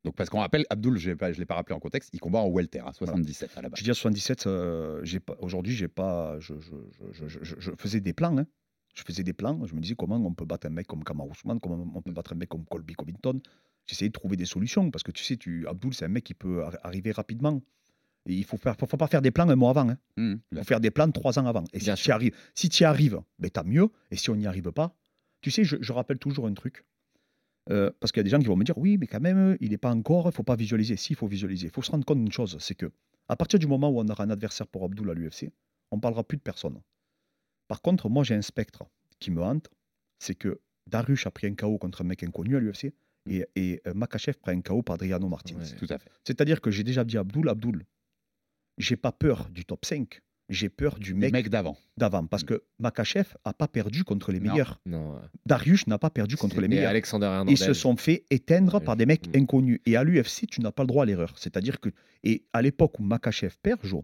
[0.03, 2.47] Donc, parce qu'on rappelle, Abdul, je ne l'ai pas rappelé en contexte, il combat en
[2.49, 3.77] welter à 77 à la base.
[3.79, 6.71] Je dis à 77, euh, j'ai pas, aujourd'hui, j'ai pas, je, je,
[7.13, 8.35] je, je- je- je faisais des plans.
[8.37, 8.45] hein.
[8.93, 9.65] Je faisais des plans.
[9.65, 12.11] Je me disais comment on peut battre un mec comme Kamar Ousmane, comment on peut
[12.11, 13.39] battre un mec comme Colby Covington?
[13.87, 16.33] J'essayais de trouver des solutions parce que tu sais, tu, Abdul, c'est un mec qui
[16.33, 17.61] peut ar- arriver rapidement.
[18.27, 19.89] Et il faut faire, faut, faut pas faire des plans un mois avant.
[19.89, 19.97] hein.
[20.17, 20.35] Mmh.
[20.51, 21.63] Il faut faire des plans trois ans avant.
[21.73, 23.87] Et si tu y arrives, si tu y arrives, ben, t'as mieux.
[24.11, 24.95] Et si on n'y arrive pas,
[25.41, 26.85] tu sais, je, je rappelle toujours un truc.
[27.71, 29.55] Euh, parce qu'il y a des gens qui vont me dire oui, mais quand même,
[29.59, 30.97] il n'est pas encore, il faut pas visualiser.
[30.97, 31.67] Si, il faut visualiser.
[31.67, 32.91] Il faut se rendre compte d'une chose, c'est que
[33.27, 35.51] à partir du moment où on aura un adversaire pour Abdul à l'UFC,
[35.91, 36.79] on parlera plus de personne.
[37.71, 38.83] Par contre, moi, j'ai un spectre
[39.21, 39.69] qui me hante,
[40.19, 42.91] c'est que Darius a pris un KO contre un mec inconnu à l'UFC
[43.29, 45.55] et, et euh, Makachev prend un KO par Adriano Martins.
[45.55, 45.77] Ouais.
[45.77, 46.11] Tout à fait.
[46.25, 47.85] C'est-à-dire que j'ai déjà dit à Abdul, Abdul,
[48.77, 50.19] j'ai pas peur du top 5,
[50.49, 51.77] j'ai peur du mec d'avant.
[51.95, 52.25] d'avant.
[52.25, 54.51] Parce que Makachev a pas perdu contre les Non.
[54.51, 54.81] meilleurs.
[54.85, 55.21] Non.
[55.45, 56.89] Darius n'a pas perdu contre les meilleurs.
[56.89, 57.41] Alexander.
[57.47, 59.39] Ils se sont fait éteindre par des mecs mm.
[59.39, 59.79] inconnus.
[59.85, 61.35] Et à l'UFC, tu n'as pas le droit à l'erreur.
[61.37, 61.87] C'est-à-dire que,
[62.25, 64.03] et à l'époque où Makachev perd, Jo,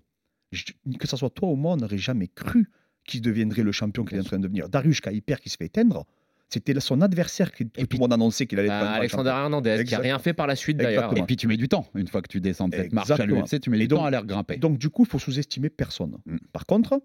[0.97, 2.71] que ce soit toi ou moi, on n'aurait jamais cru
[3.07, 4.67] qu'il deviendrait le champion qu'il est en train de devenir.
[5.11, 6.05] Il perd, qui se fait éteindre,
[6.49, 9.29] c'était son adversaire que, que tout le monde annonçait qu'il allait être Ah, grand Alexander
[9.31, 9.43] champion.
[9.43, 10.01] Hernandez, qui a Exact.
[10.01, 11.17] rien fait par la suite d'ailleurs.
[11.17, 11.87] Et puis tu mets du temps.
[11.95, 13.41] Une fois que tu descends de cette marche à Exactement.
[13.41, 14.57] l'UFC, tu mets Et du donc- temps à l'air grimper.
[14.57, 16.17] Donc, du coup, il faut sous-estimer personne.
[16.25, 16.37] Mm.
[16.53, 17.01] Par contre,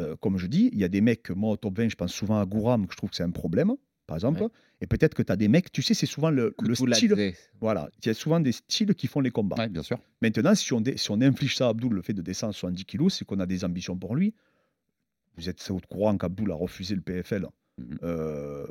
[0.00, 2.12] euh, comme je dis, il y a des mecs, moi, au top 20, je pense
[2.12, 3.72] souvent à Gouram, que je trouve que c'est un problème,
[4.06, 4.42] par exemple.
[4.42, 4.48] Ouais.
[4.82, 7.32] Et peut-être que tu as des mecs, tu sais, c'est souvent le, style.
[7.60, 9.56] Voilà, il y a souvent des styles qui font les combats.
[9.56, 9.98] Ouais, bien sûr.
[10.22, 12.84] Maintenant, si on, dé- si on inflige ça à Abdul, le fait de descendre 70
[12.84, 14.32] kilos, c'est qu'on a des ambitions pour lui.
[15.36, 17.46] Vous êtes au courant qu'Abdul a refusé le PFL
[17.78, 17.98] Mhm.
[18.04, 18.66] euh,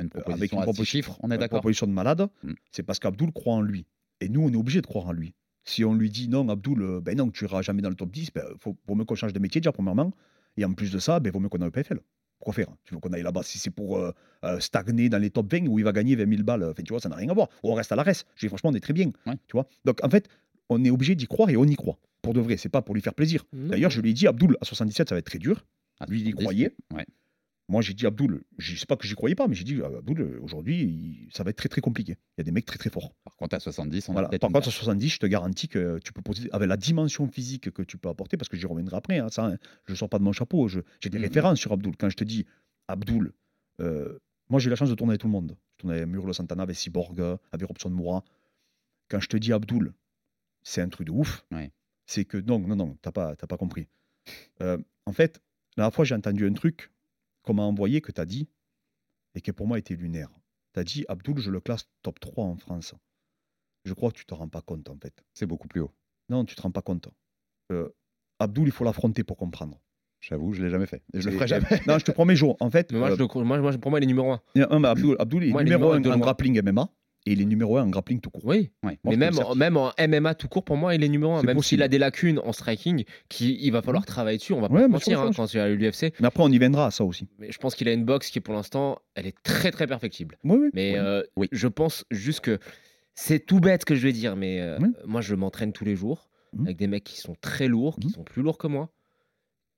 [0.00, 2.26] Une avec une proposition- chiffres, on est une d'accord proposition de malade.
[2.42, 2.54] Mhm.
[2.70, 3.84] C'est parce qu'Abdul croit en lui.
[4.20, 5.34] Et nous, on est obligé de croire en lui.
[5.64, 8.10] Si on lui dit non, Abdul, euh, ben non, tu iras jamais dans le top
[8.10, 10.12] 10, ben, faut, vaut mieux qu'on change de métier déjà, premièrement.
[10.56, 12.00] Et en plus de ça, ben, vaut mieux qu'on aille au PFL.
[12.38, 14.10] Pourquoi faire Tu veux qu'on aille là-bas si c'est pour euh,
[14.44, 16.92] euh, stagner dans les top 20 où il va gagner 20 000 balles Enfin, tu
[16.92, 17.48] vois, ça n'a rien à voir.
[17.62, 18.26] Ou on reste à la reste.
[18.34, 19.12] Je dis, franchement, on est très bien.
[19.26, 19.34] Ouais.
[19.46, 20.28] Tu vois Donc, en fait,
[20.68, 21.98] on est obligé d'y croire et on y croit.
[22.22, 23.44] Pour de vrai, c'est pas pour lui faire plaisir.
[23.52, 25.64] D'ailleurs, je lui ai dit, Abdul, à 77, ça va être très dur.
[26.00, 26.76] Ah, Lui, il y 70, croyait.
[26.92, 27.06] Ouais.
[27.68, 30.20] Moi, j'ai dit, Abdul, je sais pas que j'y croyais pas, mais j'ai dit, Abdul,
[30.20, 32.18] euh, aujourd'hui, ça va être très, très compliqué.
[32.36, 33.14] Il y a des mecs très, très forts.
[33.24, 34.28] Par contre, à 70, on Voilà.
[34.28, 34.74] Par contre, à tâche.
[34.76, 38.08] 70, je te garantis que tu peux poser, avec la dimension physique que tu peux
[38.08, 40.68] apporter, parce que j'y reviendrai après, hein, ça, je ne sors pas de mon chapeau,
[40.68, 41.24] j'ai des Mhm.
[41.24, 41.96] références sur Abdul.
[41.96, 42.44] Quand je te dis,
[42.88, 43.32] Abdul,
[43.80, 44.18] euh,
[44.50, 45.56] moi j'ai eu la chance de tourner avec tout le monde.
[45.76, 48.22] Je tournais avec Murlo Santana, avec Cyborg, avec Robson Moura.
[49.08, 49.92] Quand je te dis Abdul,
[50.62, 51.46] c'est un truc de ouf.
[51.52, 51.70] Ouais.
[52.06, 53.86] C'est que, non, non, non, t'as pas, t'as pas compris.
[54.60, 54.76] Euh,
[55.06, 55.40] en fait,
[55.76, 56.92] la dernière fois, j'ai entendu un truc
[57.42, 58.48] qu'on m'a envoyé, que tu as dit,
[59.34, 60.30] et qui pour moi était lunaire.
[60.74, 62.94] Tu as dit, Abdul, je le classe top 3 en France.
[63.84, 65.24] Je crois que tu te rends pas compte, en fait.
[65.34, 65.92] C'est beaucoup plus haut.
[66.28, 67.08] Non, tu te rends pas compte.
[67.72, 67.88] Euh,
[68.38, 69.80] Abdul, il faut l'affronter pour comprendre.
[70.20, 71.02] J'avoue, je l'ai jamais fait.
[71.14, 71.66] Et je le ferai jamais.
[71.88, 72.56] Non, je te promets, Jo.
[72.60, 74.30] En fait, Mais moi, euh, je le crois- moi, moi, pour moi, il est numéro
[74.30, 74.40] 1.
[74.70, 76.60] non, mais Abdul, Abdul est Moi, il est numéro numéro 1 un de en grappling
[76.62, 76.88] MMA
[77.26, 78.44] et il est numéro 1 en grappling tout court.
[78.44, 78.70] Oui.
[78.82, 78.98] Ouais.
[79.04, 81.40] Mais même, en- même en MMA tout court, pour moi, il est numéro 1.
[81.40, 84.52] C'est Même s'il a des lacunes en striking, qui, il va falloir travailler dessus.
[84.52, 86.12] On va pas Ouais, mentir hein, quand il à l'UFC.
[86.20, 87.28] Mais après, on y viendra ça aussi.
[87.38, 90.36] Mais je pense qu'il a une boxe qui, pour l'instant, elle est très très perfectible.
[90.44, 90.70] Oui, oui.
[90.74, 90.98] Mais Oui.
[90.98, 92.58] euh, je pense juste que
[93.14, 95.94] c'est tout bête ce que je vais dire, mais euh, moi je m'entraîne tous les
[95.96, 96.64] jours Mhm.
[96.64, 98.12] avec des mecs qui sont très lourds, qui Mhm.
[98.14, 98.90] sont plus lourds que moi.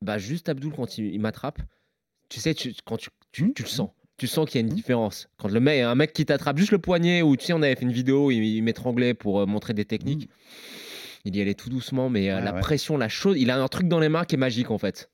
[0.03, 1.61] Bah juste Abdul quand il, il m'attrape,
[2.29, 3.55] tu sais, tu, quand tu, tu, Mhm.
[3.55, 3.91] tu le sens.
[4.17, 4.77] Tu sens qu'il y a une Mhm.
[4.77, 5.29] différence.
[5.39, 7.75] Quand le mec, un mec qui t'attrape juste le poignet, ou tu sais, on avait
[7.75, 10.29] fait une vidéo, il, il m'étranglait pour euh, montrer des techniques.
[11.25, 12.61] Il y allait tout doucement, mais euh, la ouais.
[12.61, 15.11] pression, la chose, il a un truc dans les mains qui est magique en fait.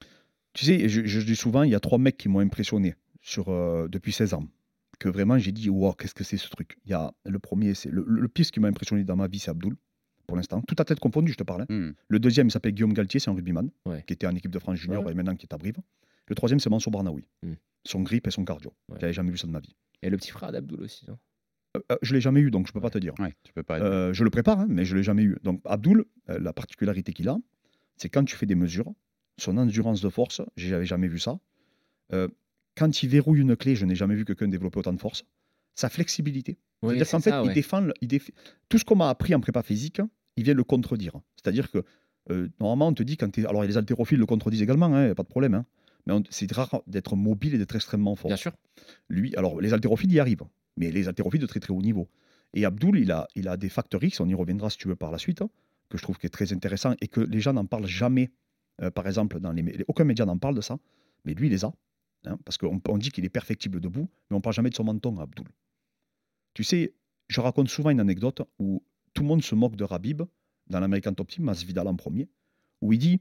[0.52, 3.48] Tu sais, je, je dis souvent, il y a trois mecs qui m'ont impressionné sur,
[3.48, 4.44] euh, depuis 16 ans.
[4.98, 6.76] Que vraiment, j'ai dit, wow, qu'est-ce que c'est ce truc?
[6.84, 9.38] Il y a le premier, c'est le, le pire qui m'a impressionné dans ma vie,
[9.38, 9.76] c'est Abdul,
[10.26, 10.60] pour l'instant.
[10.68, 11.62] Tout à tête confondu, je te parle.
[11.62, 11.66] hein.
[11.70, 11.92] Hmm.
[12.08, 14.02] Le deuxième, il s'appelle Guillaume Galtier, c'est un rugbyman, Ouais.
[14.06, 15.12] qui était en équipe de France junior Ouais.
[15.12, 15.78] et maintenant qui est à Brive.
[16.26, 17.24] Le troisième, c'est Mansour Barnaoui.
[17.86, 18.74] Son grip et son cardio.
[19.00, 19.74] J'avais jamais vu ça de ma vie.
[20.02, 21.06] Et le petit frère d'Abdul aussi.
[21.10, 21.18] hein.
[21.76, 23.14] Euh, je l'ai jamais eu, donc je peux pas te dire.
[23.20, 23.78] Ouais, tu peux pas.
[23.78, 25.36] être- Euh, je le prépare, hein, mais je l'ai jamais eu.
[25.44, 27.38] Donc Abdul, euh, la particularité qu'il a,
[27.96, 28.92] c'est quand tu fais des mesures,
[29.38, 31.38] son endurance de force, j'avais jamais vu ça.
[32.12, 32.28] Euh,
[32.76, 35.24] quand il verrouille une clé, je n'ai jamais vu quelqu'un développer autant de force.
[35.74, 36.58] Sa flexibilité.
[36.82, 38.30] Oui, C'est-à-dire c'est qu'en fait, ça, il défend, le- il déf-
[38.68, 40.00] tout ce qu'on m'a appris en prépa physique,
[40.36, 41.12] il vient le contredire.
[41.36, 41.84] C'est-à-dire que
[42.30, 45.10] euh, normalement, on te dit quand tu Alors, les haltérophiles le contredisent également, hein, y
[45.10, 45.54] a pas de problème.
[45.54, 45.66] hein.
[46.06, 48.28] Mais c'est rare d'être mobile et d'être extrêmement fort.
[48.28, 48.52] Bien sûr.
[49.08, 50.44] Lui, alors les haltérophiles y arrivent,
[50.76, 52.08] mais les haltérophiles de très très haut niveau.
[52.54, 54.96] Et Abdul, il a, il a des facteurs X, on y reviendra si tu veux
[54.96, 55.50] par la suite, hein,
[55.88, 58.30] que je trouve qui est très intéressant et que les gens n'en parlent jamais.
[58.82, 60.78] Euh, par exemple, dans les, aucun média n'en parle de ça,
[61.24, 61.72] mais lui, il les a.
[62.24, 64.74] hein, parce qu'on on dit qu'il est perfectible debout, mais on ne parle jamais de
[64.74, 65.46] son menton, Abdul.
[66.54, 66.94] Tu sais,
[67.28, 68.82] je raconte souvent une anecdote où
[69.14, 70.22] tout le monde se moque de Rabib
[70.68, 72.28] dans l'American Top Team, Masvidal en premier,
[72.80, 73.20] où il dit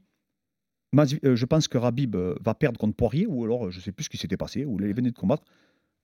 [0.92, 3.92] Je pense que Rabib euh, va perdre contre Poirier, ou alors euh, je ne sais
[3.92, 5.44] plus ce qui s'était passé, ou il venait de combattre,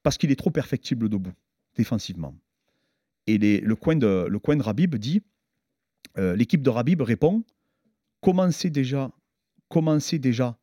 [0.03, 1.33] parce qu'il est trop perfectible debout,
[1.75, 2.37] défensivement.
[3.27, 5.23] Et les- le, coin de, le coin de Rabib dit
[6.19, 7.43] euh, L'équipe de Rabib répond
[8.21, 9.11] Commencez déjà,
[9.69, 10.57] commencez déjà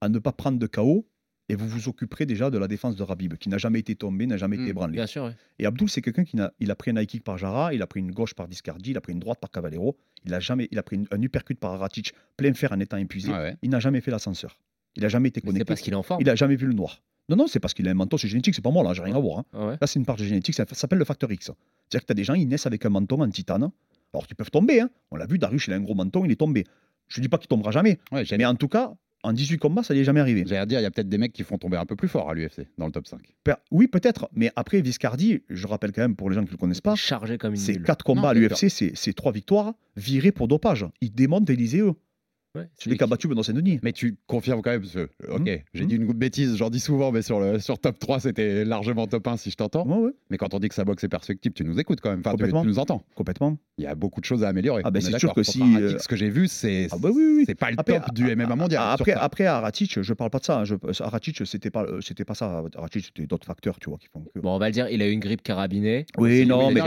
[0.00, 1.06] à ne pas prendre de KO.
[1.48, 4.26] Et vous vous occuperez déjà de la défense de Rabib, qui n'a jamais été tombé,
[4.26, 4.76] n'a jamais été Mm.
[4.94, 5.36] Bien sûr, ouais.
[5.60, 7.86] Et Abdul, c'est quelqu'un qui il a pris un high kick par Jara, il a
[7.86, 9.96] pris une gauche par Discardi, il a pris une droite par Cavallero,
[10.26, 12.96] il a jamais, il a pris une- un uppercut par Aratic, plein fer en étant
[12.96, 13.32] épuisé.
[13.32, 13.56] Ouais.
[13.62, 14.58] Il n'a jamais fait l'ascenseur.
[14.96, 15.64] Il n'a jamais été Mais C'est connecté.
[15.66, 16.20] parce qu'il est en forme.
[16.20, 17.02] Il n'a jamais vu le noir.
[17.28, 19.02] Non, non, c'est parce qu'il a un menton, c'est génétique, c'est pas moi là, j'ai
[19.02, 19.40] rien à voir.
[19.40, 19.44] hein.
[19.52, 19.76] Ah ouais.
[19.80, 21.46] Là, c'est une part de génétique, ça s'appelle le facteur X.
[21.46, 23.70] C'est-à-dire que tu as des gens, ils naissent avec un menton en titane.
[24.14, 24.80] Alors, ils peuvent tomber.
[24.80, 24.90] hein.
[25.10, 26.64] On l'a vu, Darius, il a un gros menton, il est tombé.
[27.08, 27.98] Je ne dis pas qu'il tombera jamais.
[28.12, 28.94] Ouais, Mais en tout cas,
[29.26, 30.44] En 18 combats, ça n'y est jamais arrivé.
[30.46, 32.30] J'allais dire, il y a peut-être des mecs qui font tomber un peu plus fort
[32.30, 33.20] à l'UFC dans le top 5.
[33.42, 36.52] Per- Oui, peut-être, mais après, Viscardi, je rappelle quand même pour les gens qui ne
[36.52, 37.82] le connaissent pas, Chargé comme une c'est mule.
[37.82, 40.86] 4 combats Non, à l'UFC, c'est c'est 3 victoires virées pour dopage.
[41.00, 41.50] Il démonte
[41.80, 41.92] eux.
[42.56, 43.80] Ouais, Celui qui a battu Benoît Saint-Denis.
[43.82, 45.58] Mais tu confirmes quand même, parce que, ok, Mhm.
[45.74, 45.88] j'ai Mhm.
[45.88, 49.26] dit une bêtise, j'en dis souvent, mais sur, le, sur top 3, c'était largement top
[49.28, 49.86] 1 si je t'entends.
[49.86, 52.10] Ouais, ouais, Mais quand on dit que sa boxe est perfectible, tu nous écoutes quand
[52.10, 52.62] même, enfin, Complètement.
[52.62, 53.04] tu nous entends.
[53.14, 53.58] complètement.
[53.78, 54.82] Il y a beaucoup de choses à améliorer.
[54.86, 57.22] Ah ben, c'est sûr que si, euh, ce que j'ai vu, c'est Ah bah oui,
[57.22, 57.44] oui, oui.
[57.46, 58.80] c'est pas le Après, top du MMA mondial.
[58.82, 60.60] Ah, Après, après à Ratic, je parle pas de ça.
[60.60, 60.64] hein.
[60.64, 62.62] Je, à Ratic, c'était pas, euh, c'était pas ça.
[62.74, 64.40] À Ratic, c'était d'autres facteurs, tu vois, qui font que.
[64.40, 66.06] Bon, on va le dire, il a eu une grippe carabinée.
[66.16, 66.80] Oui, non, mais,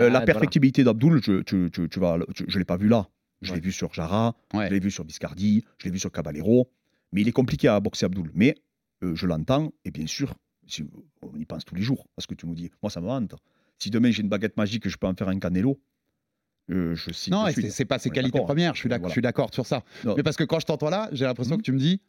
[0.00, 3.08] euh, la perfectibilité d'Abdoul, je, tu, tu, tu vas, tu- je l'ai pas vu là.
[3.42, 4.68] Je l'ai vu sur Jara, Ouais.
[4.68, 6.70] je l'ai vu sur Biscardi, je l'ai vu sur Caballero.
[7.12, 8.30] Mais il est compliqué à boxer Abdoul.
[8.34, 8.54] Mais
[9.02, 10.34] euh, je l'entends, et bien sûr,
[10.66, 10.84] si-
[11.22, 12.06] on y pense tous les jours.
[12.16, 13.34] Parce que tu nous dis, moi, ça me hante.
[13.78, 15.78] Si demain j'ai une baguette magique et je peux en faire un canelo,
[16.70, 17.30] euh, je sais.
[17.30, 18.46] Non, c'est pas ses qualités d'accord.
[18.46, 19.08] premières, je suis Voilà.
[19.08, 19.84] je d'accord sur ça.
[20.04, 20.14] Non.
[20.16, 21.60] Mais parce que quand je t'entends là, j'ai l'impression Mhm.
[21.60, 22.00] que tu me dis,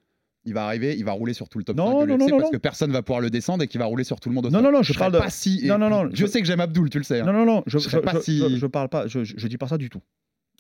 [0.46, 2.26] il va arriver, il va rouler sur tout le top Non, 5 de non, non,
[2.26, 2.52] non, parce non.
[2.52, 4.50] que personne va pouvoir le descendre et qu'il va rouler sur tout le monde au
[4.50, 5.66] Non, non, non, je serais parle de- pas si.
[5.68, 7.20] Non, non, non, Je je- sais que j'aime Abdul, tu le sais.
[7.20, 7.26] hein.
[7.26, 9.24] Non, non, non, je, Je serais je- pas je- si- je- je parle pas, je,
[9.26, 10.02] je- je dis pas ça du tout.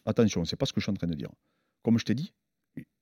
[0.07, 1.29] Attention, c'est pas ce que je suis en train de dire.
[1.83, 2.33] Comme je t'ai dit,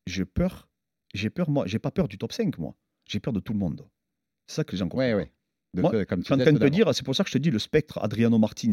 [0.08, 0.68] j'ai peur,
[1.14, 2.76] j'ai peur, moi, j'ai pas peur du top 5, moi.
[3.08, 3.88] J'ai peur de tout le monde.
[4.48, 5.16] C'est ça que les gens comprennent.
[5.16, 5.32] Ouais, ouais.
[5.76, 7.30] De- Moi, de- comme Je suis en train de te dire, c'est pour ça que
[7.30, 8.72] je te dis, le spectre Adriano Martins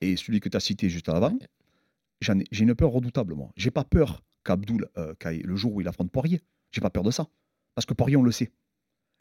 [0.00, 3.50] et celui que tu as cité juste avant, ai- j'ai une peur redoutable, moi.
[3.56, 6.40] J'ai pas peur qu'Abdoul, euh, le jour où il affronte Poirier,
[6.72, 7.28] j'ai pas peur de ça.
[7.74, 8.50] Parce que Poirier, on le sait.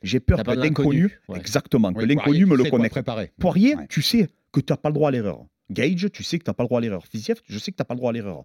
[0.03, 1.37] J'ai peur que l'inconnu, ouais.
[1.39, 3.31] exactement, que l'inconnu me le préparer.
[3.39, 3.87] Poirier, Ouais.
[3.87, 5.45] tu sais que tu n'as pas le droit à l'erreur.
[5.71, 7.05] Gage, tu sais que tu n'as pas le droit à l'erreur.
[7.07, 8.43] Fiziev, je sais que tu n'as pas le droit à l'erreur.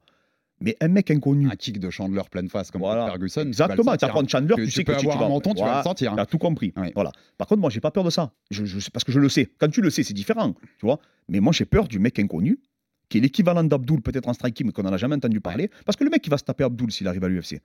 [0.61, 3.07] Mais un mec inconnu, Un kick de Chandler pleine face comme Voilà.
[3.09, 3.33] Ferguson.
[3.33, 4.09] tu vas le exactement, tu sentir.
[4.09, 5.61] apprends Chandler, Que tu, tu sais peux que tu, avoir tu un vas- menton, tu
[5.63, 6.17] vas le sentir, hein.
[6.17, 6.73] Tu as tout compris.
[6.77, 6.93] Ouais.
[6.95, 7.13] Voilà.
[7.37, 8.33] Par contre, moi, j'ai pas peur de ça.
[8.51, 9.51] Je, parce que je le sais.
[9.59, 10.55] Quand tu le sais, c'est différent.
[10.79, 10.99] Tu vois
[11.29, 12.59] Mais moi, j'ai peur du mec inconnu,
[13.11, 15.71] qui est l'équivalent d'Abdoul, peut-être en striking, mais qu'on n'en a jamais entendu parler.
[15.85, 17.61] Parce que le mec qui va se taper Abdoul s'il arrive à l'UFC.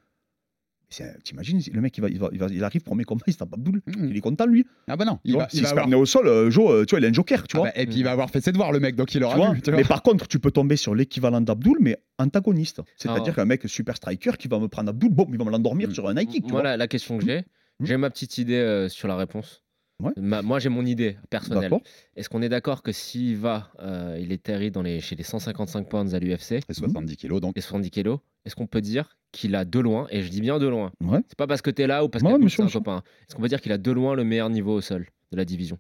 [1.24, 3.38] T'imagines, le mec, il, va, il, va, il, va- il arrive, premier combat, il se
[3.38, 3.82] tape Abdoul.
[3.88, 4.10] Mhm.
[4.10, 4.66] Il est content, lui.
[4.88, 6.00] Ah bah non, Tu il va, il va se avoir...
[6.00, 7.68] au sol, euh, Joe, euh, tu vois, il a un joker, tu Ah vois.
[7.70, 9.36] bah, et puis il va avoir fait ses devoirs, le mec, donc il Tu aura
[9.38, 9.62] vois vu.
[9.62, 9.80] tu vois.
[9.80, 12.82] mais par contre, tu peux tomber sur l'équivalent d'Abdoul, mais antagoniste.
[12.98, 13.42] C'est-à-dire Ah.
[13.42, 15.94] qu'un mec super striker qui va me prendre Abdoul, bon, il va me l'endormir Mm.
[15.94, 16.32] sur un Nike.
[16.34, 17.44] Tu Moi, vois la, la question que j'ai,
[17.80, 17.86] Hmm.
[17.86, 19.64] j'ai ma petite idée euh, sur la réponse.
[20.02, 20.12] Ouais.
[20.18, 21.72] Ma- moi, j'ai mon idée personnelle.
[22.16, 25.24] Est-ce qu'on est d'accord que s'il va, euh, il est terri dans les, chez les
[25.24, 27.58] 155 pounds à l'UFC, Et 70 kilos, donc.
[27.58, 30.60] et 70 kilos, est-ce qu'on peut dire qu'il a de loin, et je dis bien
[30.60, 31.20] de loin, Ouais.
[31.28, 33.36] c'est pas parce que tu es là ou parce Ouais, que c'est un copain, est-ce
[33.36, 35.78] qu'on peut dire qu'il a de loin le meilleur niveau au sol de la division?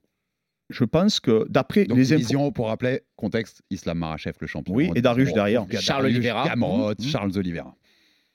[0.69, 4.73] Je pense que d'après les division, pour rappeler, contexte, Islam Marachev, le champion.
[4.73, 5.65] Oui, et Darius derrière.
[5.81, 6.47] Charles Oliveira.
[6.47, 7.05] Gamrot, Mhm.
[7.05, 7.75] Charles Oliveira.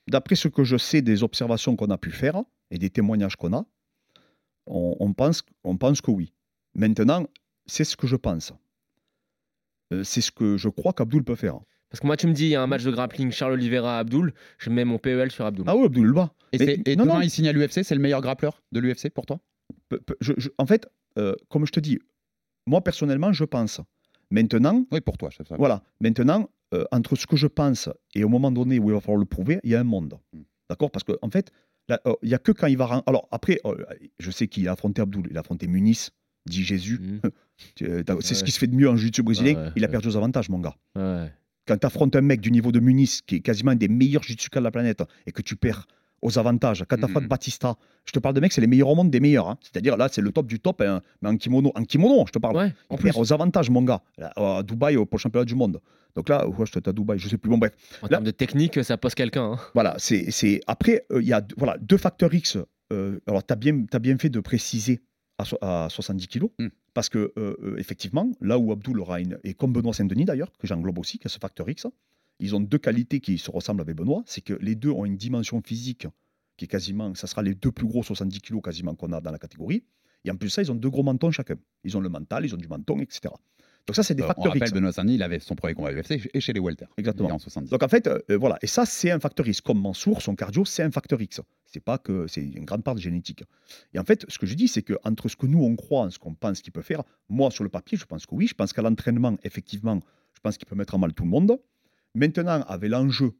[0.08, 3.52] d'après ce que je sais des observations qu'on a pu faire et des témoignages qu'on
[3.54, 3.64] a,
[4.66, 6.32] on, on pense, on pense que oui.
[6.74, 7.26] Maintenant,
[7.66, 8.52] c'est ce que je pense.
[9.92, 11.58] Euh, c'est ce que je crois qu'Abdoul peut faire.
[11.90, 13.98] Parce que moi, tu me dis, il y a un match de grappling Charles Oliveira
[13.98, 15.64] Abdoul, je mets mon PEL sur Abdoul.
[15.68, 16.32] Ah oui, Abdoul le bat.
[16.52, 17.20] Et, Mais- et non, demain, non.
[17.20, 19.38] il signe à l'UFC, c'est le meilleur grappleur de l'UFC pour toi?
[19.88, 20.88] Pe- pe- je- je- en fait,
[21.18, 21.98] euh, comme je te dis,
[22.66, 23.80] moi personnellement, je pense.
[24.30, 25.54] Maintenant, Oui, pour toi, c'est ça.
[25.56, 25.82] voilà.
[26.00, 29.20] Maintenant, euh, entre ce que je pense et au moment donné où il va falloir
[29.20, 30.18] le prouver, il y a un monde.
[30.32, 30.40] Mm.
[30.68, 30.90] D'accord?
[30.90, 31.65] Parce qu'en en fait, euh,
[32.22, 33.02] il y a que quand il va.
[33.06, 33.74] Alors après, euh,
[34.18, 36.10] je sais qu'il a affronté Abdoul, il a affronté Muniz,
[36.46, 37.00] dit Jésus.
[37.74, 39.54] Tu- euh, C'est ce qui se fait de mieux en jiu-jitsu brésilien.
[39.54, 40.76] Ouais, il a perdu aux avantages, mon gars.
[40.94, 41.32] Ouais.
[41.66, 44.22] Quand tu affrontes un mec du niveau de Muniz, qui est quasiment un des meilleurs
[44.22, 45.86] jiu-jitsukas de la planète, et que tu perds
[46.22, 47.28] aux avantages, quand tu affrontes Mhm.
[47.28, 49.48] Batista, je te parle de mecs, c'est les meilleurs au monde des meilleurs.
[49.48, 49.58] hein.
[49.60, 52.38] C'est-à-dire là, c'est le top du top, hein, mais en kimono, en kimono, je te
[52.38, 52.56] parle.
[52.56, 54.02] Ouais, en plus, aux avantages, mon gars.
[54.18, 55.80] Là, À Dubaï, au- pour le championnat du monde.
[56.14, 57.50] Donc là, ouais, je à Dubaï, je sais plus.
[57.50, 57.72] Bon, bref.
[58.00, 59.52] en là- termes de technique, ça pose quelqu'un.
[59.52, 59.58] hein.
[59.74, 60.30] Voilà, c'est.
[60.30, 62.56] c'est- Après, euh, il y a deux- voilà, deux facteurs X.
[62.92, 65.00] Euh, alors, tu as bien, t'as bien fait de préciser
[65.38, 66.50] à, so- à 70 kilos.
[66.58, 66.68] Mm.
[66.94, 69.38] Parce que, euh, effectivement, là où Abdoul aura une.
[69.44, 71.86] Et comme Benoît Saint-Denis d'ailleurs, que j'englobe aussi, qui a ce facteur X,
[72.38, 74.22] ils ont deux qualités qui se ressemblent avec Benoît.
[74.26, 76.06] C'est que les deux ont une dimension physique
[76.56, 77.14] qui est quasiment.
[77.14, 79.84] Ça sera les deux plus gros 70 kilos quasiment qu'on a dans la catégorie.
[80.24, 81.56] Et en plus ça, ils ont deux gros mentons chacun.
[81.84, 83.32] Ils ont le mental, ils ont du menton, etc.
[83.86, 84.72] Donc, ça, c'est des Euh, on facteurs rappelle, X.
[84.72, 86.86] Benoît Saint-Denis, il avait son premier combat à l'UFC et chez les Welter.
[86.96, 87.30] Exactement.
[87.30, 87.70] En 70.
[87.70, 89.60] Donc en fait, euh, euh, voilà, et ça c'est un facteur X.
[89.60, 91.40] Comme Mansour, son cardio, c'est un facteur X.
[91.66, 93.44] C'est pas que c'est une grande part de génétique.
[93.94, 96.10] Et en fait, ce que je dis, c'est que entre ce que nous on croit,
[96.10, 98.48] ce qu'on pense qu'il peut faire, moi sur le papier, je pense que oui.
[98.48, 100.00] Je pense qu'à l'entraînement, effectivement,
[100.34, 101.56] je pense qu'il peut mettre à mal tout le monde.
[102.16, 103.32] Maintenant, avec l'enjeu,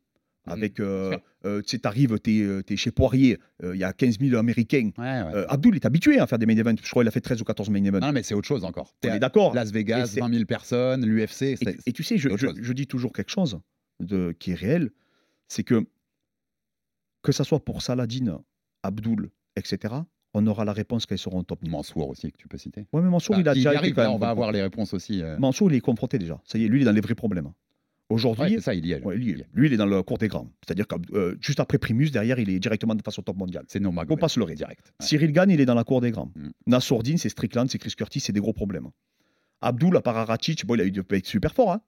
[0.47, 3.93] avec, euh, euh, tu sais, t'arrives, t'es, euh, t'es chez Poirier, euh, il y a
[3.93, 4.91] 15 000 Américains.
[4.97, 5.35] Ouais, ouais.
[5.35, 6.77] Euh, Abdoul est habitué à faire des main events.
[6.83, 8.01] Je crois qu'il a fait 13 ou 14 main events.
[8.01, 8.95] non, mais c'est autre chose encore.
[9.03, 9.55] est à d'accord.
[9.55, 11.57] Las Vegas, c'est- 20 000 personnes, l'UFC.
[11.87, 13.59] Et, tu sais, je, dis toujours quelque chose
[13.99, 14.91] de, qui est réel,
[15.49, 15.85] c'est que
[17.23, 18.41] que ça soit pour Saladin,
[18.85, 19.95] Abdoul, etc.,
[20.33, 21.67] on aura la réponse ils seront au top.
[21.67, 22.87] Mansour aussi, que tu peux citer.
[22.93, 24.61] Ouais, mais Mansour, Bah, il a déjà été arrive, là, même on va avoir les
[24.61, 25.23] réponses aussi.
[25.23, 25.39] euh.
[25.39, 26.39] Mansour, il est confronté déjà.
[26.45, 27.51] Ça y est, lui, il est dans les vrais problèmes.
[28.09, 29.03] Aujourd'hui, Ouais, ça, il y est.
[29.05, 30.49] ouais, lui, lui, il est dans le cours des grands.
[30.65, 33.65] C'est-à-dire que euh, juste après Primus, derrière, il est directement face au top mondial.
[33.67, 34.55] C'est non Faut pas se leurrer.
[34.55, 34.93] direct.
[35.01, 35.07] Ouais.
[35.07, 36.31] Cyril Gann, il est dans la cour des grands.
[36.37, 36.49] Mm.
[36.69, 38.89] Nassourdine, c'est Strickland, c'est Chris Curtis, c'est des gros problèmes.
[39.61, 41.73] Abdul, à part Aracic, bon, il a eu peut être super fort.
[41.73, 41.81] hein.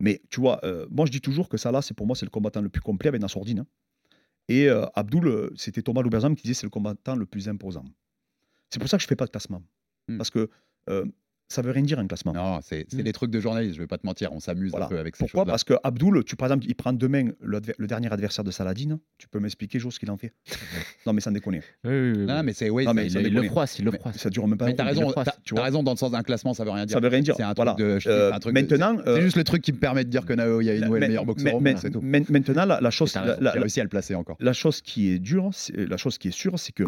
[0.00, 2.30] Mais tu vois, euh, moi je dis toujours que Salah, c'est pour moi, c'est le
[2.30, 3.60] combattant le plus complet avec Nassourdine.
[3.60, 3.66] hein.
[4.48, 7.84] Et euh, Abdul, euh, c'était Thomas Louberzam qui disait c'est le combattant le plus imposant.
[8.70, 9.62] C'est pour ça que je fais pas de classement.
[10.08, 10.16] Mm.
[10.16, 10.50] Parce que
[11.48, 12.32] ça veut rien dire un classement.
[12.32, 13.02] Non, c'est c'est Mm.
[13.02, 14.86] des trucs de journaliste, je vais pas te mentir, on s'amuse Voilà.
[14.86, 15.44] un peu avec ces Pourquoi?
[15.44, 18.98] Parce que Abdul, tu, par exemple, il prend demain le, dernier adversaire de Saladin.
[19.18, 20.32] Tu peux m'expliquer, Jo, ce qu'il en fait?
[21.06, 21.60] Non, mais sans déconner.
[21.84, 22.24] Oui, oui, oui.
[22.26, 24.16] Non, mais c'est oui, Non, c'est- mais il, le froisse, il le froisse.
[24.16, 26.54] Ça dure même pas Mais t'as raison, froisse, tu raison dans le sens d'un classement,
[26.54, 26.94] ça veut rien dire.
[26.94, 27.34] Ça veut rien dire.
[27.36, 27.76] C'est un truc voilà.
[27.80, 30.24] Euh, un truc de- maintenant, c'est euh, juste le truc qui me permet de dire
[30.24, 32.00] que Naoya Inoue est le meilleur boxeur mais- au mais- monde, c'est tout.
[32.02, 34.36] mais- Maintenant, la, chose, la, réussi à le placer encore.
[34.40, 36.84] la chose qui est dure, la chose qui est sûre, c'est que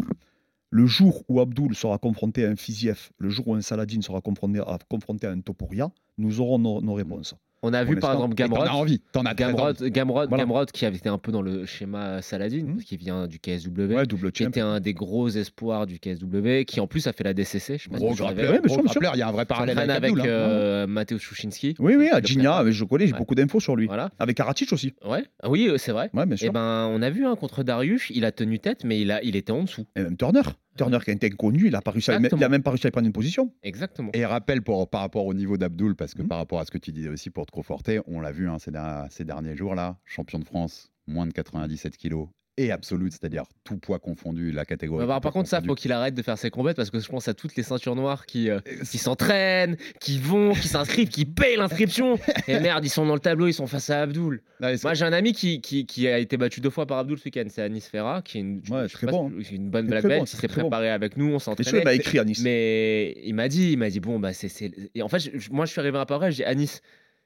[0.75, 4.19] le jour où Abdul sera confronté à un Fiziev, le jour où un Saladin sera
[4.19, 7.33] confronté à, confronté à un Topuria, nous aurons nos, nos réponses.
[7.63, 8.61] On a vu par exemple Gamrot.
[8.61, 9.89] as envie, t'en as très Gamrod, envie.
[9.89, 10.43] Gamrod, Voilà.
[10.43, 12.77] Gamrod qui avait été un peu dans le schéma Saladin, Mhm.
[12.83, 16.85] qui vient du KSW, Ouais, qui était un des gros espoirs du KSW, qui en
[16.87, 17.77] plus a fait la DCC.
[17.79, 20.25] Je Gros grappleur, Ouais, gros grappleur, il y a un vrai parallèle avec avec hein.
[20.27, 20.85] euh.
[21.79, 23.19] Oui, oui, à Gigna, je connais, j'ai Ouais.
[23.19, 23.87] beaucoup d'infos sur lui.
[23.87, 24.09] Voilà.
[24.19, 24.93] Avec Karatic aussi.
[25.07, 25.23] Ouais.
[25.41, 26.09] Ah oui, euh, c'est vrai.
[26.13, 26.53] Ouais, bien Et sûr.
[26.53, 29.35] ben, on a vu hein, contre Darius, il a tenu tête, mais il, a, il
[29.37, 29.85] était en dessous.
[29.95, 30.41] Et même Turner.
[30.77, 33.07] Turner qui était inconnu, il a, réussi à, il a même pas réussi à prendre
[33.07, 33.53] une position.
[33.63, 34.09] Exactement.
[34.13, 36.27] Et rappel pour, par rapport au niveau d'Abdul, parce que Mhm.
[36.27, 38.57] par rapport à ce que tu disais aussi pour te conforter, on l'a vu hein,
[38.59, 43.99] ces derniers jours-là, champion de France, moins de 97 kilos et absolute, c'est-à-dire tout poids
[43.99, 45.05] confondu, la catégorie.
[45.05, 45.67] Bah, par contre, ça, confondu.
[45.69, 47.95] faut qu'il arrête de faire ses combats parce que je pense à toutes les ceintures
[47.95, 52.17] noires qui, euh, qui s'entraînent, qui vont, qui s'inscrivent, qui payent l'inscription.
[52.47, 54.41] Et merde, ils sont dans le tableau, ils sont face à Abdul.
[54.61, 57.25] Moi, j'ai un ami qui, qui, qui a été battu deux fois par Abdul ce
[57.25, 60.19] week-end, c'est Anis Ferra, qui est une, Ouais, très bon, si- une bonne black belt,
[60.19, 60.61] bon, il très, s'est bon.
[60.69, 61.83] préparé avec nous, on il s'entraînait.
[61.83, 62.41] m'a écrit à Nice.
[62.41, 64.49] Mais il m'a dit, il m'a dit, bon, bah, c'est.
[64.95, 66.81] Et en fait, je- moi, je suis arrivé après, je dis, Anis,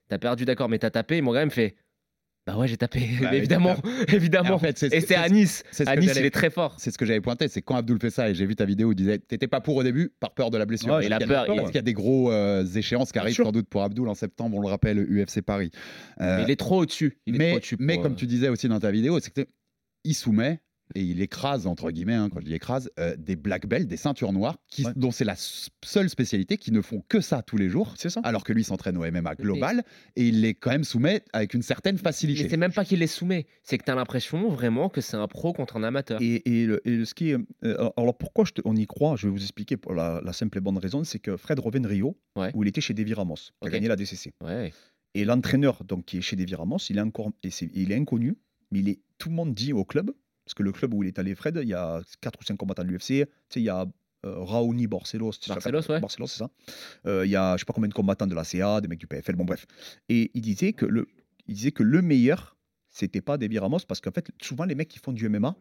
[0.08, 1.18] t'as perdu, d'accord, mais t'as tapé.
[1.18, 1.76] Ils m'ont quand même fait,
[2.52, 3.76] bah ouais, j'ai tapé, Bah, évidemment,
[4.08, 4.50] évidemment.
[4.50, 5.64] Et en fait, c'est- Et c'est- c'est Anis.
[5.72, 6.76] c'est ce que Anis, j'allais- il est très fort.
[6.78, 8.88] C'est ce que j'avais pointé, c'est quand Abdul fait ça, et j'ai vu ta vidéo
[8.90, 10.90] où il disait T'étais pas pour au début, par peur de la blessure.
[10.94, 12.66] Ouais, Est-ce il a qu'il y peur, il- Est-ce qu'il y a des gros euh,
[12.66, 15.72] échéances qui arrivent sans doute pour Abdul en septembre, on le rappelle, UFC Paris.
[16.22, 17.18] Euh, il est trop au-dessus.
[17.26, 20.60] Il est trop mais comme euh, tu disais aussi dans ta vidéo, c'est qu'il soumet
[20.96, 23.98] et il écrase, entre guillemets, hein, quand je dis écrase, euh, des black belts, des
[23.98, 24.92] ceintures noires, qui, Ouais.
[24.96, 28.22] dont c'est la seule spécialité, qui ne font que ça tous les jours, C'est ça.
[28.24, 29.84] alors que lui s'entraîne au MMA global,
[30.16, 32.50] et il les quand même soumet avec une certaine Mais facilité.
[32.50, 35.54] c'est même pas qu'il les soumet, c'est que t'as l'impression vraiment que c'est un pro
[35.54, 36.22] contre un amateur.
[36.22, 38.86] Et, et le- et le- ce qui est, euh, alors pourquoi je te- on y
[38.88, 41.60] croit Je vais vous expliquer pour la, la simple et bonne raison, c'est que Fred
[41.60, 42.52] de Rio, Ouais.
[42.56, 44.34] où il était chez Devi Ramos, qui a gagné la DCC.
[44.44, 44.72] Ouais.
[45.16, 48.36] Et l'entraîneur, donc qui est chez Devi Ramos, il est encore, et il est inconnu,
[48.72, 50.12] mais il est, tout le monde dit au club,
[50.50, 52.58] parce que le club où il est allé, Fred, il y a 4 ou 5
[52.58, 53.14] combattants de l'UFC, tu
[53.50, 53.86] sais, il y a
[54.26, 56.00] euh, Raoni ça Barcelos, ouais.
[56.00, 56.50] Barcelos, c'est ça.
[57.06, 58.98] Euh, il y a je sais pas combien de combattants de la CA, des mecs
[58.98, 59.68] du PFL, bon bref.
[60.10, 61.08] Et il disait que le,
[61.46, 62.58] il disait que le meilleur,
[62.90, 65.56] c'était pas Devi Ramos, parce qu'en fait, souvent les mecs qui font du MMA,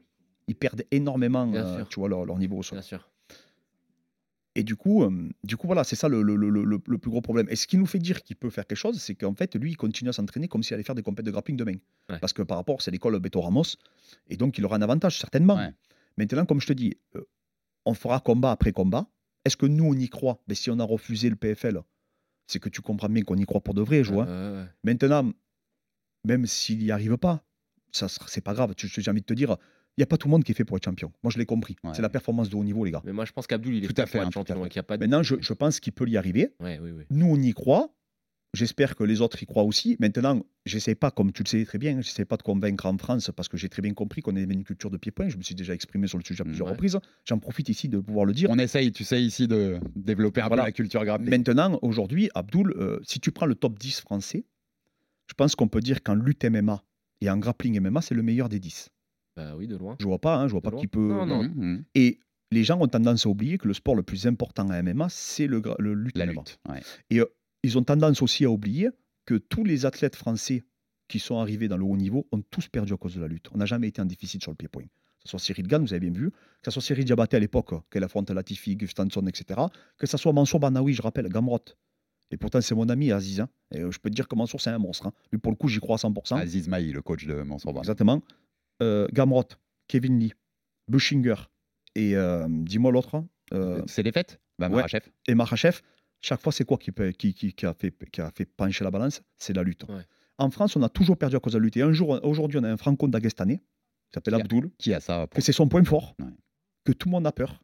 [0.47, 2.79] ils perdent énormément, euh, tu vois, leur, leur niveau au sol.
[2.79, 3.11] Bien sûr.
[4.59, 7.21] Et du coup, euh, du coup voilà, c'est ça le, le- le- le- plus gros
[7.21, 7.47] problème.
[7.49, 9.71] Et ce qui nous fait dire qu'il peut faire quelque chose, c'est qu'en fait, lui,
[9.71, 11.77] il continue à s'entraîner comme s'il allait faire des compétitions de grappling demain.
[12.11, 12.19] Ouais.
[12.19, 13.77] Parce que par rapport, c'est l'école Beto Ramos,
[14.29, 15.55] et donc il aura un avantage, certainement.
[15.57, 15.73] Ouais.
[16.17, 17.21] Maintenant, comme je te dis, euh,
[17.87, 19.07] on fera combat après combat.
[19.45, 20.43] Est-ce que nous, on y croit?
[20.49, 21.81] Mais si on a refusé le PFL,
[22.49, 24.25] c'est que tu comprends bien qu'on y croit pour de vrai, je vois.
[24.25, 24.65] Ouais.
[24.83, 25.31] Maintenant,
[26.25, 27.45] même s'il n'y arrive pas,
[27.93, 28.75] ça c'est pas grave.
[28.77, 29.57] J'ai envie de te dire,
[29.99, 31.13] n'y a pas tout le monde qui est fait pour être champion.
[31.23, 31.77] Moi, je l'ai compris.
[31.85, 31.91] Ouais.
[31.95, 33.03] C'est la performance de haut niveau, les gars.
[33.05, 34.67] Mais moi, je pense qu'Abdul, il est Tout fait à fait, pour hein, être champion.
[34.67, 35.03] y a pas de...
[35.05, 36.51] Maintenant, je, je pense qu'il peut y arriver.
[36.61, 37.05] Ouais, oui, oui.
[37.11, 37.95] Nous, on y croit.
[38.55, 39.97] J'espère que les autres y croient aussi.
[40.01, 43.31] Maintenant, j'essaie pas, comme tu le sais très bien, j'essaie pas de convaincre en France
[43.37, 45.29] parce que j'ai très bien compris qu'on avait une culture de pied-point.
[45.29, 46.73] Je me suis déjà exprimé sur le sujet à plusieurs Ouais.
[46.73, 46.99] reprises.
[47.27, 48.49] J'en profite ici de pouvoir le dire.
[48.49, 50.63] On essaye, tu sais, ici de développer un Voilà.
[50.63, 51.29] peu la culture grappling.
[51.29, 54.47] Maintenant, aujourd'hui, Abdoul, euh, si tu prends le top 10 français,
[55.27, 56.83] je pense qu'on peut dire qu'en lutte MMA
[57.21, 58.89] et en grappling MMA, c'est le meilleur des 10.
[59.39, 59.97] Bah oui, de loin.
[60.01, 60.81] Je vois pas, hein, je vois De pas loin.
[60.81, 61.09] qui peut.
[61.09, 61.43] Non, non.
[61.45, 61.85] Mhm, mhm.
[61.95, 62.19] Et
[62.51, 65.47] les gens ont tendance à oublier que le sport le plus important à MMA, c'est
[65.47, 66.33] le, lutte La MMA.
[66.33, 66.59] lutte.
[66.69, 66.81] ouais.
[67.11, 67.27] Et euh,
[67.63, 68.89] ils ont tendance aussi à oublier
[69.27, 70.65] que tous les athlètes français
[71.09, 73.49] qui sont arrivés dans le haut niveau ont tous perdu à cause de la lutte.
[73.55, 74.83] On n'a jamais été en déficit sur le pied-point.
[74.85, 76.37] Que ce soit Cyril Gann, vous avez bien vu, que
[76.67, 79.61] ce soit Cyril Diabaté à l'époque, qu'elle affronte Latifi, Gustafsson, etc.
[79.99, 81.61] Que ce soit Mansour Banaoui, je rappelle, Gamrot.
[82.31, 83.41] Et pourtant, c'est mon ami Aziz.
[83.41, 83.49] hein.
[83.75, 85.07] Et euh, je peux te dire que Mansour, c'est un monstre.
[85.07, 85.13] hein.
[85.33, 86.37] Lui, pour le coup, j'y crois à 100%.
[86.39, 87.81] Aziz Maï, le coach de Mansour Ban.
[87.81, 88.23] Exactement.
[88.83, 89.49] Euh, Gamrot,
[89.89, 90.33] Kevin Lee,
[90.89, 91.35] Bushinger
[91.95, 93.25] et euh, dis-moi l'autre.
[93.53, 94.41] euh, C'est les fêtes?
[94.59, 94.85] Bah, ouais.
[95.27, 95.81] Et Marachev,
[96.21, 98.85] chaque fois, c'est quoi qui, peut- qui, qui- qui a fait, qui a fait pencher
[98.85, 99.23] la balance?
[99.37, 99.85] C'est la lutte.
[99.89, 100.03] Ouais.
[100.39, 101.77] En France, on a toujours perdu à cause de la lutte.
[101.77, 105.41] Et un jour, aujourd'hui, on a un franco-dagestanais qui s'appelle Abdoul, Qui a ça que
[105.41, 106.27] c'est son point fort, Ouais.
[106.85, 107.63] que tout le monde a peur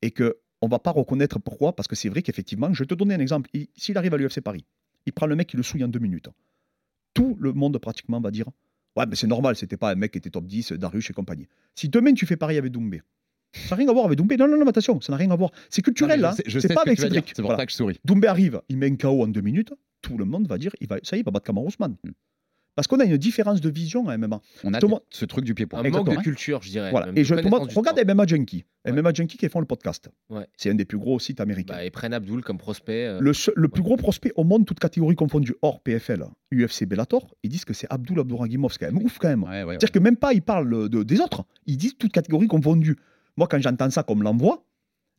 [0.00, 1.74] et que on va pas reconnaître pourquoi.
[1.76, 3.50] Parce que c'est vrai qu'effectivement, je vais te donner un exemple.
[3.52, 4.64] Il- S'il arrive à l'UFC Paris,
[5.06, 6.28] il prend le mec, il le souille en deux minutes.
[7.14, 8.46] tout le monde pratiquement va dire
[8.96, 11.48] Ouais, mais c'est normal, c'était pas un mec qui était top 10, Darius et compagnie.
[11.74, 13.00] Si demain tu fais pareil avec Doumbé,
[13.52, 14.36] ça n'a rien à voir avec Doumbé.
[14.36, 15.50] Non, non, non, attention, ça n'a rien à voir.
[15.70, 16.30] C'est culturel, là.
[16.32, 17.32] je sais- je C'est sais pas avec Cédric.
[17.34, 17.98] C'est pour ça que je souris.
[18.04, 19.72] Doumbé arrive, il met un KO en deux minutes,
[20.02, 21.96] tout le monde va dire il va, ça y est, il va battre Kamar Ousmane.
[22.74, 24.40] Parce qu'on a une différence de vision à MMA.
[24.64, 25.80] On a Tout le monde- ce truc du pied-point.
[25.84, 26.90] Un manque de culture, je dirais.
[26.90, 27.06] Voilà.
[27.06, 28.14] même Et de je, tout le monde- connaissance du regarde sport.
[28.16, 28.64] MMA Junkie.
[28.86, 28.92] Ouais.
[28.92, 30.08] MMA Junkie qui font le podcast.
[30.30, 30.46] Ouais.
[30.56, 31.74] C'est un des plus gros sites américains.
[31.74, 33.06] Bah, ils prennent Abdul comme prospect.
[33.08, 36.86] euh, Le, seul- le plus gros prospect au monde, toute catégorie confondue, hors PFL, UFC,
[36.86, 38.72] Bellator, ils disent que c'est Abdul Abdouragimov.
[38.72, 39.42] C'est quand même ouf, quand même.
[39.42, 39.72] Ouais, ouais, ouais.
[39.74, 41.44] C'est-à-dire que même pas, ils parlent de- des autres.
[41.66, 42.96] Ils disent toute catégorie confondue.
[43.36, 44.64] Moi, quand j'entends ça comme l'envoi,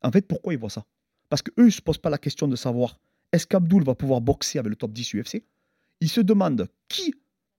[0.01, 0.85] en fait, pourquoi ils voient ça?
[1.29, 2.99] Parce qu'eux, ils ne se posent pas la question de savoir
[3.31, 5.43] est-ce qu'Abdul va pouvoir boxer avec le top 10 UFC
[6.01, 7.13] Ils se demandent qui,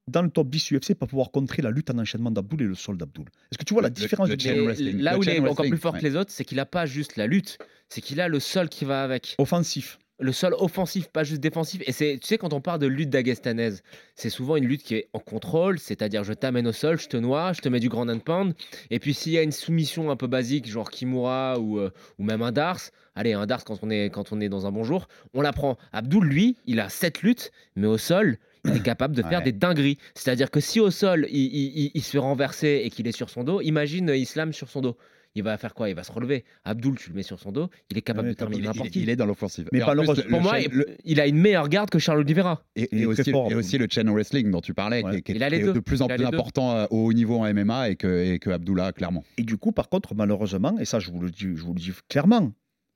[0.09, 2.75] dans le top 10 UFC, va pouvoir contrer la lutte en enchaînement d'Abdul et le
[2.75, 3.25] sol d'Abdul.
[3.51, 4.99] Est-ce que tu vois la Le- différence le de mais wrestling?
[5.01, 6.01] là Le où il est encore plus fort ouais.
[6.01, 8.69] que les autres, c'est qu'il a pas juste la lutte, c'est qu'il a le sol
[8.69, 9.35] qui va avec.
[9.39, 11.83] offensif Le sol offensif, pas juste défensif.
[11.87, 13.83] Et c'est, tu sais, quand on parle de lutte d'agastanaise,
[14.15, 17.17] c'est souvent une lutte qui est en contrôle, c'est-à-dire je t'amène au sol, je te
[17.17, 18.55] noie, je te mets du grand and pound.
[18.91, 22.25] Et puis s'il y a une soumission un peu basique, genre Kimura ou, euh, ou
[22.25, 22.81] même un Dars,
[23.17, 25.53] allez, un Dars quand on est, quand on est dans un bon jour, on la
[25.53, 25.79] prend.
[25.93, 29.45] Abdul, lui, il a 7 luttes, mais au sol, est capable de faire Ouais.
[29.45, 29.99] des dingueries.
[30.15, 33.13] C'est-à-dire que si au sol, il, il- il- il se fait renverser et qu'il est
[33.17, 34.97] sur son dos, imagine euh, Islam sur son dos.
[35.37, 35.89] Il va faire quoi?
[35.89, 36.45] Il va se relever.
[36.65, 38.87] Abdul, tu le mets sur son dos, il est capable Ouais, de terminer Il, n'importe
[38.87, 39.03] il- qui.
[39.03, 39.69] il est dans l'offensive.
[39.73, 41.99] Mais Et pas plus, le Pour moi, chain- il, il a une meilleure garde que
[41.99, 42.63] Charles Oliveira.
[42.77, 45.17] Et, Il aussi, très fort, et aussi le chain wrestling dont tu parlais, qui Ouais.
[45.19, 45.73] est- qui, est, Il a les qui est deux.
[45.73, 46.27] de plus en Il plus deux.
[46.27, 49.25] important euh, au haut niveau en MMA et que, et que Abdullah, clairement.
[49.37, 51.81] Et du coup, par contre, malheureusement, et ça, je vous le dis, je vous le
[51.81, 52.53] dis clairement,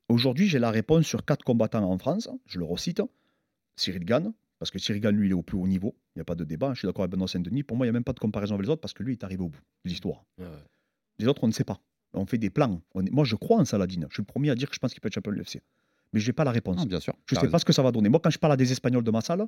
[0.09, 2.29] aujourd'hui, j'ai la réponse sur quatre combattants en France.
[2.47, 3.03] Je le recite
[3.75, 5.95] Cyril Gann, parce que Gann, lui, il est au plus haut niveau.
[6.15, 6.73] Il n'y a pas de débat.
[6.75, 7.63] Je suis d'accord avec Benoît Saint-Denis.
[7.63, 9.13] Pour moi, il n'y a même pas de comparaison avec les autres, parce que lui,
[9.15, 10.25] il est arrivé au bout de l'histoire.
[11.19, 11.81] Les autres, on ne sait pas.
[12.15, 12.81] On fait des plans.
[12.95, 14.07] On est- Moi, je crois en Saladin.
[14.09, 15.61] Je suis le premier à dire que je pense qu'il peut être champion de l'UFC.
[16.13, 16.77] Mais je n'ai pas la réponse.
[16.77, 17.13] Non, bien sûr.
[17.27, 17.53] Je t'as sais raison.
[17.53, 18.09] pas ce que ça va donner.
[18.09, 19.47] Moi, quand je parle à des Espagnols de ma salle,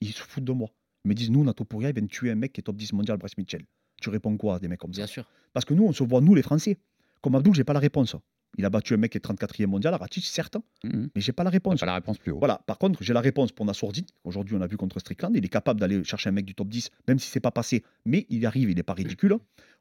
[0.00, 0.68] ils se foutent de moi.
[1.04, 2.76] Ils me disent, nous, Nato Pouria, il vient de tuer un mec qui est top
[2.76, 3.64] 10 mondial, Bryce Mitchell.
[4.00, 4.98] Tu réponds quoi à des mecs comme ça?
[5.00, 5.24] Bien sûr.
[5.52, 6.78] Parce que nous, on se voit, nous, les Français.
[7.22, 8.14] Comme Abdul, j'ai pas la réponse.
[8.58, 11.08] Il a battu un mec qui est 34e mondial, Ratic, certes, Mhm.
[11.14, 11.80] mais j'ai pas la réponse.
[11.80, 12.38] pas la réponse plus haut.
[12.38, 12.60] Voilà.
[12.66, 14.04] Par contre, j'ai la réponse pour Nassourdine.
[14.24, 15.32] Aujourd'hui, on a vu contre Strickland.
[15.34, 17.82] Il est capable d'aller chercher un mec du top 10, même si c'est pas passé.
[18.04, 19.36] Mais il arrive, il n'est pas ridicule.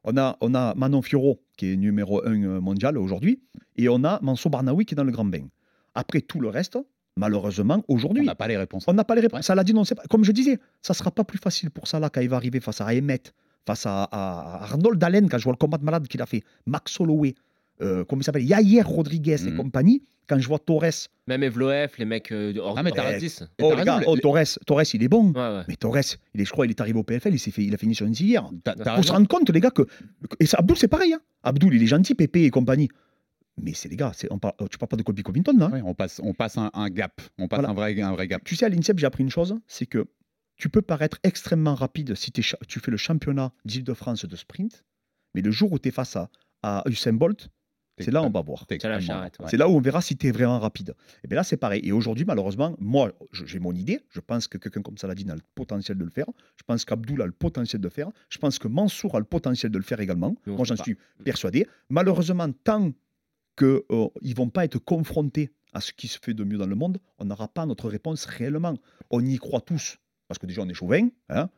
[0.06, 3.42] On a, on a Manon Fioro, qui est numéro 1 mondial aujourd'hui.
[3.76, 5.48] Et on a Mansour Barnaoui, qui est dans le grand bain.
[5.94, 6.78] Après tout le reste,
[7.18, 8.86] malheureusement, On aujourd'hui, n'a pas les réponses.
[8.88, 9.48] on n'a pas les réponses.
[9.50, 9.56] Ouais.
[9.74, 10.04] On ne sait pas.
[10.10, 12.80] Comme je disais, ça sera pas plus facile pour Salah quand il va arriver face
[12.82, 13.34] à Emmett,
[13.66, 16.44] face à, à Arnold Allen, quand je vois le combat de malade qu'il a fait,
[16.66, 17.36] Max Holloway,
[17.82, 19.58] euh, comment il s'appelle, Yair Rodriguez et Mhm.
[19.58, 20.04] compagnie.
[20.28, 20.86] Quand je vois Torres,
[21.28, 23.20] Même Evloef, les mecs euh, hors Ah, mais t'as hors raison.
[23.20, 23.42] 10.
[23.60, 23.74] Et oh,
[24.08, 25.32] oh, Torres, Torres, il est bon.
[25.34, 25.64] Ouais, ouais.
[25.68, 25.98] Mais Torres,
[26.34, 27.94] il est, je crois, il est arrivé au PFL, il, s'est fait, il a fini
[27.96, 28.14] sur une
[28.64, 29.82] t'as Faut se rendre compte, les gars, que.
[30.40, 31.14] Et ça, Abdul, c'est pareil.
[31.14, 31.20] Hein.
[31.44, 32.88] Abdul, il est gentil, Pépé et compagnie.
[33.62, 35.66] Mais c'est les gars, c'est, on parle, tu parles pas de Colby Covington, là.
[35.66, 35.72] hein.
[35.74, 37.20] Ouais, on passe, on passe un, un gap.
[37.38, 37.70] On passe Voilà.
[37.72, 38.42] un, vrai, un vrai gap.
[38.46, 40.06] Tu sais, à l'INSEP, j'ai appris une chose, c'est que
[40.56, 44.86] tu peux paraître extrêmement rapide si tu fais le championnat d'Île-de-France de sprint,
[45.36, 46.30] mais le jour où tu es face à,
[46.64, 47.50] à Usain Bolt,
[48.00, 48.66] c'est là où on va voir.
[48.70, 49.58] C'est ouais.
[49.58, 50.96] Là où on verra si tu es vraiment rapide.
[51.24, 51.82] Et bien là, c'est pareil.
[51.84, 54.00] Et aujourd'hui, malheureusement, moi, j'ai mon idée.
[54.10, 56.26] Je pense que quelqu'un comme Saladin a le potentiel de le faire.
[56.58, 58.10] Je pense qu'Abdoul a le potentiel de le faire.
[58.30, 60.36] Je pense que Mansour a le potentiel de le faire également.
[60.46, 61.68] Moi, j'en suis persuadé.
[61.90, 62.92] Malheureusement, tant
[63.58, 66.76] qu'ils ne vont pas être confrontés à ce qui se fait de mieux dans le
[66.76, 68.74] monde, on n'aura pas notre réponse réellement.
[69.10, 71.50] On y croit tous, parce que déjà, on est chauvin, hein,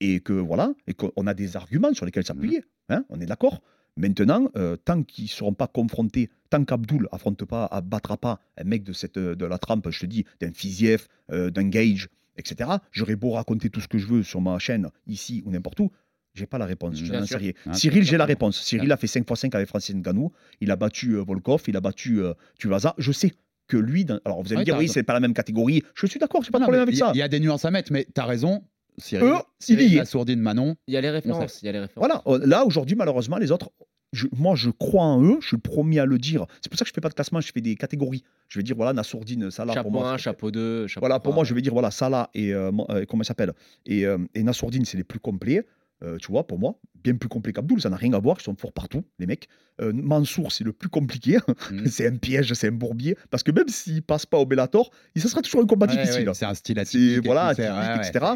[0.00, 2.62] et que voilà, et qu'on a des arguments sur lesquels s'appuyer.
[2.88, 3.60] hein, on est d'accord
[3.98, 8.64] Maintenant, euh, tant qu'ils ne seront pas confrontés, tant qu'Abdoul affronte pas, abattra pas un
[8.64, 12.70] mec de, cette, de la trempe, je te dis, d'un Fiziev, euh, d'un Gage, etc.,
[12.92, 15.90] j'aurais beau raconter tout ce que je veux sur ma chaîne, ici ou n'importe où,
[16.34, 16.94] j'ai pas la réponse.
[16.96, 17.52] Je rien.
[17.66, 18.62] Ah, Cyril, j'ai la réponse.
[18.62, 20.30] Cyril a fait 5 x 5 avec Francis Ngannou.
[20.60, 22.20] Il a battu euh, Volkov, il a battu
[22.60, 22.94] Tuivasa.
[22.98, 23.32] Je sais
[23.66, 25.82] que lui, dans- alors vous allez Ouais, me dire, oui, c'est pas la même catégorie.
[25.94, 27.10] Je suis d'accord, j'ai pas de problème avec y ça.
[27.14, 28.62] Il y, a des nuances à mettre, mais t'as raison.
[28.98, 30.76] Cyril, Eux, Cyril, il y Manon.
[30.86, 31.60] Il y a les références.
[31.62, 31.98] Il y a les références.
[32.06, 33.70] Voilà, euh, là aujourd'hui, malheureusement, les autres,
[34.12, 36.46] je- moi je crois en eux, je suis le premier à le dire.
[36.62, 38.24] C'est pour ça que je fais pas de classement, je fais des catégories.
[38.48, 40.12] Je vais dire, voilà, Nassourdine, Salah, chapeau pour moi.
[40.12, 41.34] 1, c'est- chapeau 2, chapeau Voilà, pour 3.
[41.34, 43.52] moi, je vais dire, voilà, Salah et, euh, euh, comment il s'appelle
[43.86, 45.66] Et, euh, et Nassourdine, c'est les plus complets.
[46.04, 48.44] Euh, tu vois, pour moi, bien plus complet qu'Abdoul, ça n'a rien à voir, ils
[48.44, 49.48] sont forts partout, les mecs.
[49.80, 51.38] Euh, Mansour, c'est le plus compliqué,
[51.70, 51.86] Mhm.
[51.86, 55.22] c'est un piège, c'est un bourbier, parce que même s'il passe pas au Bellator, il-
[55.22, 56.28] ça sera toujours un combat Ouais, difficile.
[56.28, 57.24] ouais, c'est un style atypique.
[57.24, 58.26] voilà, atypique, ouais, etc.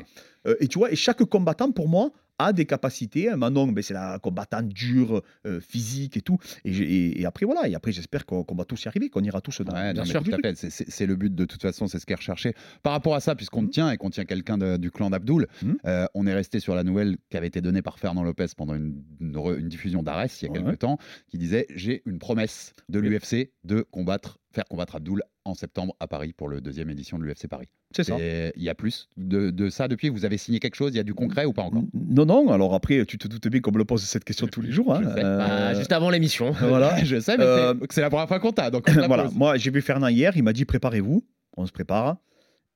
[0.47, 3.31] Euh, et tu vois, et chaque combattant, pour moi, a des capacités.
[3.37, 6.39] Manon, ben, c'est la combattante dure, euh, physique et tout.
[6.65, 7.69] Et, j'ai- et- et après, voilà.
[7.69, 10.23] Et après, j'espère qu'on va tous y arriver, qu'on ira tous dans, Ouais, bien sûr.
[10.57, 12.55] C'est- le but de toute façon, c'est ce qui est recherché.
[12.83, 15.47] Par rapport à ça, puisqu'on te tient et qu'on tient quelqu'un du clan d'Abdoul,
[15.85, 18.75] euh, on est resté sur la nouvelle qui avait été donnée par Fernand Lopez pendant
[18.75, 20.59] une, une re- une diffusion d'Arès il y a Ouais.
[20.65, 20.99] quelques temps,
[21.33, 26.07] qui disait J'ai une promesse de l'UFC de combattre faire combattre Abdul en septembre à
[26.07, 27.69] Paris pour le deuxième édition de l'UFC Paris.
[27.97, 28.17] C'est ça.
[28.21, 30.11] Et il y a plus de, de ça depuis?
[30.11, 30.93] Vous avez signé quelque chose?
[30.93, 31.83] Il y a du concret ou pas encore?
[31.95, 34.61] Non, non, alors après, tu te doutes bien qu'on me le pose cette question tous
[34.61, 34.95] les jours.
[34.95, 35.03] hein.
[35.05, 36.53] Euh, Bah, juste avant l'émission.
[36.61, 36.97] Voilà.
[37.05, 38.71] Je sais, mais Euh, c'est- la première fois qu'on t'a.
[38.71, 41.25] Donc voilà, moi j'ai vu Fernand hier, il m'a dit préparez-vous,
[41.57, 42.19] on se prépare.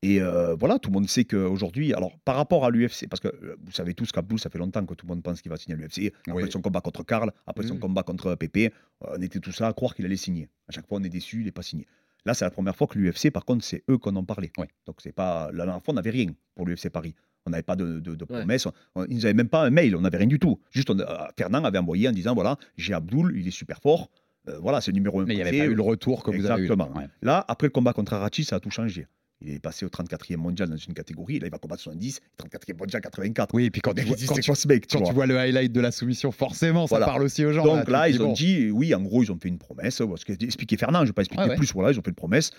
[0.03, 3.29] Et euh, voilà, tout le monde sait qu'aujourd'hui, alors par rapport à l'UFC, parce que
[3.29, 5.57] euh, vous savez tous qu'Abdul, ça fait longtemps que tout le monde pense qu'il va
[5.57, 6.13] signer à l'UFC.
[6.29, 6.53] Après Oui.
[6.53, 7.81] son combat contre Karl, après son Mhm.
[7.81, 8.73] combat contre Pépé,
[9.05, 10.49] euh, on était tous là à croire qu'il allait signer.
[10.69, 11.87] À chaque fois, on est déçu, il n'est pas signé.
[12.27, 14.51] Là, c'est la première fois que l'UFC, par contre, c'est eux qu'on en parlait.
[14.59, 14.67] Oui.
[14.85, 15.51] Donc, c'est pas.
[15.53, 17.15] La dernière fois, on n'avait rien pour l'UFC Paris.
[17.47, 18.39] On n'avait pas de, de, de Ouais.
[18.41, 18.67] promesses.
[18.97, 20.59] On- ils n'avaient même pas un mail, on n'avait rien du tout.
[20.73, 21.07] Juste, on- euh,
[21.39, 24.11] Fernand avait envoyé en disant voilà, j'ai Abdul, il est super fort.
[24.49, 26.31] Euh, voilà, c'est le numéro 1 Mais il n'y avait pas eu le retour que
[26.33, 26.65] vous avez eu.
[26.65, 26.93] Exactement.
[26.97, 27.07] Ouais.
[27.23, 29.07] Là, après le combat contre Arachi, ça a tout changé.
[29.43, 31.39] Il est passé au 34e mondial dans une catégorie.
[31.39, 33.55] Là, il va combattre 70, 34e mondial 84.
[33.55, 35.27] Oui, et puis quand, tu vois, quand, tu, ce mec, tu quand vois tu vois
[35.27, 37.05] le highlight de la soumission, forcément, ça Voilà.
[37.07, 37.63] parle aussi aux gens.
[37.63, 39.99] Donc tu là, ils ont bon, dit, oui, en gros, ils ont fait une promesse.
[39.99, 41.57] Parce que expliquer Fernand, je ne vais pas expliquer ouais.
[41.57, 41.71] plus.
[41.75, 42.51] Voilà, ils ont fait une promesse.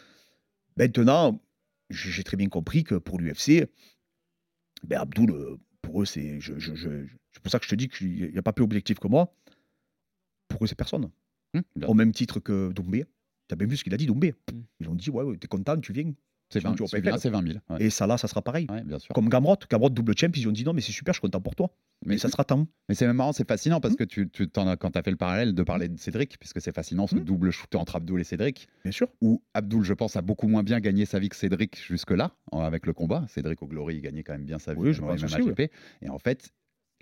[0.78, 1.41] Maintenant,
[1.89, 3.65] j'ai très bien compris que pour l'UFC,
[4.84, 6.39] ben Abdul, euh, pour eux, c'est.
[6.39, 8.63] Je, je- je- c'est pour ça que je te dis qu'il n'y a pas plus
[8.63, 9.34] objectif que moi.
[10.47, 11.09] Pour eux, c'est personne.
[11.55, 11.63] hum.
[11.88, 13.05] Au même titre que Doumbé.
[13.49, 14.36] Tu as bien vu ce qu'il a dit, Doumbé.
[14.53, 14.59] Mm.
[14.82, 16.11] Ils ont dit, ouais, ouais t'es content, tu viens.
[16.50, 17.60] C'est tu 20, tu vas celui-là, pas c'est 20 000.
[17.70, 17.78] Ouais.
[17.84, 18.68] Et ça, là, ça sera pareil.
[18.70, 19.14] Ouais, bien sûr.
[19.14, 21.41] Comme Gamrot, Gamrot double champ, ils ont dit non, mais c'est super, je suis content
[21.41, 21.70] pour toi.
[22.06, 22.68] Mais, ça sera tant.
[22.89, 23.82] Mais c'est même marrant, c'est fascinant Mmh.
[23.82, 25.98] parce que tu, tu t'en as, quand tu as fait le parallèle de parler de
[26.00, 27.24] Cédric, puisque c'est fascinant ce Mm.
[27.24, 29.08] double shoot entre Abdul et Cédric, Bien sûr.
[29.22, 32.86] où Abdul, je pense, a beaucoup moins bien gagné sa vie que Cédric jusque-là, avec
[32.86, 33.26] le combat.
[33.30, 35.70] Cédric au Glory, il gagnait quand même bien sa vie Oui, je pense aussi.
[36.04, 36.50] Et en fait,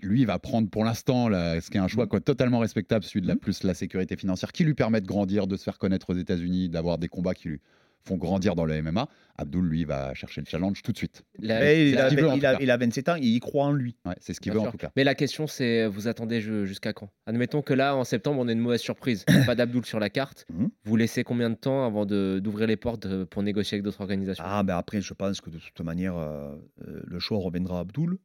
[0.02, 3.20] lui, il va prendre pour l'instant ce qui est un choix quoi, totalement respectable, celui
[3.20, 6.10] de la plus la sécurité financière, qui lui permet de grandir, de se faire connaître
[6.10, 7.60] aux États-Unis, d'avoir des combats qui lui
[8.06, 9.08] font grandir dans le MMA.
[9.38, 11.22] Abdul, lui, va chercher le challenge tout de suite.
[11.38, 12.58] La- Mais il, a, qu'il veut, en il tout a- cas.
[12.60, 13.96] il a 27 ans, et il croit en lui.
[14.06, 14.68] Ouais, c'est ce qu'il veut sûr.
[14.68, 14.90] en tout cas.
[14.96, 17.10] Mais la question, c'est vous attendez ju- jusqu'à quand?
[17.26, 19.24] Admettons que là, en septembre, on a une mauvaise surprise.
[19.44, 20.46] pas d'Abdoul sur la carte.
[20.56, 20.70] Mhm.
[20.84, 24.00] Vous laissez combien de temps avant de- d'ouvrir les portes euh, pour négocier avec d'autres
[24.00, 24.44] organisations?
[24.46, 26.54] Ah, mais après, je pense que de toute manière, euh,
[26.86, 28.16] euh, le choix reviendra à Abdul.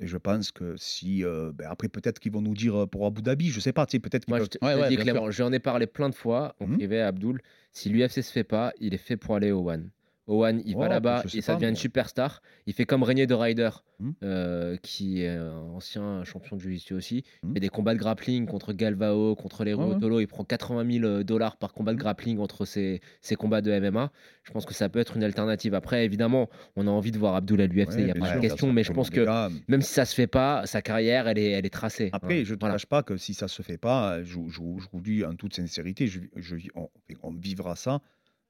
[0.00, 1.24] Et je pense que si.
[1.24, 3.84] euh, ben après, peut-être qu'ils vont nous dire euh, pour Abu Dhabi, je sais pas.
[3.86, 6.54] Tu sais, peut-être qu'ils Moi, je peuvent- Ouais, clairement, j'en ai parlé plein de fois.
[6.60, 6.74] On Mhm.
[6.74, 7.40] écrivait à Abdoul
[7.72, 9.90] si l'UFC se fait pas, il est fait pour aller au One.
[10.32, 12.40] One, il Ouais, va là-bas je sais et ça pas, devient une superstar.
[12.66, 14.14] Il fait comme Régnier de Ryder, Mhm.
[14.22, 17.24] euh, qui est un ancien champion de jiu aussi.
[17.42, 17.54] Il Mhm.
[17.54, 19.98] fait des combats de grappling contre Galvao, contre les Ouais, ouais.
[19.98, 20.20] Tolo.
[20.20, 22.02] Il prend 80 000 dollars par combat de Mhm.
[22.02, 24.10] grappling entre ses, ses combats de MMA.
[24.44, 25.74] Je pense que ça peut être une alternative.
[25.74, 27.96] Après, évidemment, on a envie de voir Abdoul à l'UFC.
[27.96, 29.50] Ouais, Il n'y a pas sûr, de question, mais je pense que là.
[29.68, 32.08] même si ça se fait pas, sa carrière, elle est, elle est tracée.
[32.12, 32.44] Après, hein.
[32.44, 32.74] je ne te Voilà.
[32.76, 35.54] cache pas que si ça se fait pas, je, je, je vous dis en toute
[35.54, 36.88] sincérité, je, je- on,
[37.22, 38.00] on vivra ça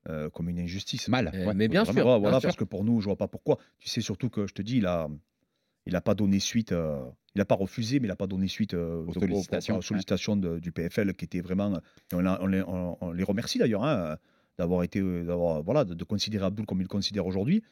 [0.09, 1.09] euh, comme une injustice.
[1.09, 1.31] Mal.
[1.35, 1.93] Euh, ouais, mais bien sûr.
[1.95, 2.47] Voilà, bien voilà, sûr.
[2.49, 3.59] parce que pour nous, je vois pas pourquoi.
[3.79, 5.09] Tu sais surtout que je te dis, il a,
[5.87, 6.73] il a pas donné suite.
[6.73, 7.03] euh,
[7.35, 10.37] il n'a pas refusé, mais il n'a pas donné suite euh, Aux sollicitations, aux sollicitations
[10.37, 11.79] de- du PFL, qui était vraiment.
[12.13, 14.17] on, les, on- on les remercie d'ailleurs hein,
[14.59, 17.63] d'avoir été, d'avoir voilà, de, de considérer Abdul comme il le considère aujourd'hui.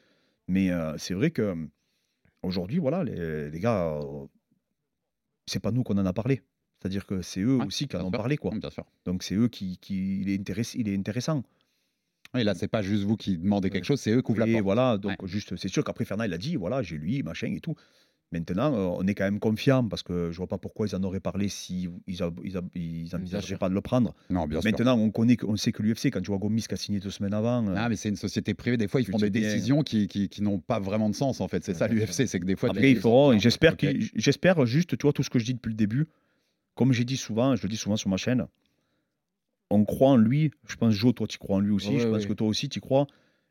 [0.47, 1.55] Mais c'est vrai que
[2.43, 3.99] aujourd'hui, voilà, les, les gars,
[5.47, 6.43] c'est pas nous qu'on en a parlé.
[6.81, 8.53] C'est-à-dire que c'est eux aussi qui en ont parlé, quoi.
[8.57, 8.85] Bien sûr.
[9.05, 10.79] Donc c'est eux qui, qui il est intéressant.
[10.79, 11.43] Il est intéressant.
[12.37, 14.47] Et là, c'est pas juste vous qui demandez quelque chose, c'est eux qui ouvrent la
[14.49, 14.65] Et porte.
[14.65, 17.61] voilà, donc juste, c'est sûr qu'après Fernand, il a dit, voilà, j'ai lui, machin et
[17.61, 17.75] tout.
[18.31, 21.03] Maintenant, euh, on est quand même confiant parce que je vois pas pourquoi ils en
[21.03, 23.59] auraient parlé si ils, a- ils, a- ils envisageraient sûr.
[23.59, 24.15] pas de le prendre.
[24.29, 24.71] Non, bien sûr.
[24.71, 27.09] Maintenant, on connaît, on sait que l'UFC, quand tu vois Gomis qui a signé deux
[27.11, 28.77] semaines avant, euh, Ah, mais c'est une société privée.
[28.77, 29.41] Des fois, ils font des bien.
[29.41, 31.65] décisions qui, qui, qui n'ont pas vraiment de sens, en fait.
[31.65, 32.27] C'est ça, l'UFC.
[32.27, 33.39] C'est que des fois, après ils feront.
[33.39, 36.07] J'espère, qu'ils- j'espère juste, tu vois, tout ce que je dis depuis le début,
[36.75, 38.47] comme j'ai dit souvent, je le dis souvent sur ma chaîne,
[39.71, 40.51] on croit en lui.
[40.67, 41.91] Je pense, Joe, toi, tu crois en lui aussi.
[41.91, 42.29] Ouais, je pense ouais.
[42.29, 43.07] que toi aussi, tu crois.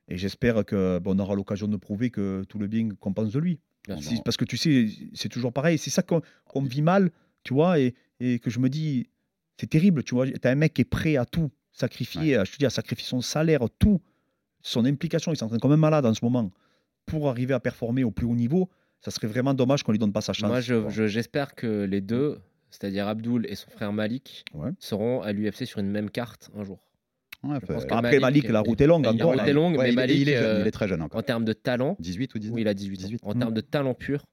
[0.09, 3.31] Et j'espère que bon, on aura l'occasion de prouver que tout le bien qu'on pense
[3.33, 3.59] de lui.
[3.99, 4.23] Si- sûr.
[4.23, 5.77] parce que tu sais, c'est toujours pareil.
[5.77, 7.09] C'est ça qu'on qu'on vit mal,
[7.43, 9.07] tu vois, et, et que je me dis,
[9.59, 10.27] c'est terrible, tu vois.
[10.27, 12.69] Tu as un mec qui est prêt à tout sacrifier, à, je te dis, à
[12.69, 14.01] sacrifier son salaire, tout,
[14.61, 15.31] son implication.
[15.31, 16.51] Il s'entraîne quand même malade en ce moment
[17.05, 18.69] pour arriver à performer au plus haut niveau.
[19.01, 20.49] Ça serait vraiment dommage qu'on lui donne pas sa chance.
[20.49, 22.39] Moi, je- je- j'espère que les deux,
[22.69, 24.71] c'est-à-dire Abdoul et son frère Malik, Ouais.
[24.79, 26.79] seront à l'UFC sur une même carte un jour.
[27.43, 29.29] Ouais, Je pense fait- que Après Malik, la route est longue encore.
[29.29, 29.47] route là.
[29.47, 31.19] est longue, mais il, Malik, il est jeune, euh, il est très jeune encore.
[31.19, 33.03] En termes de talent, 18 ou 19 oui, il a 18 ans.
[33.07, 33.19] 18.
[33.23, 34.25] En termes de talent pur,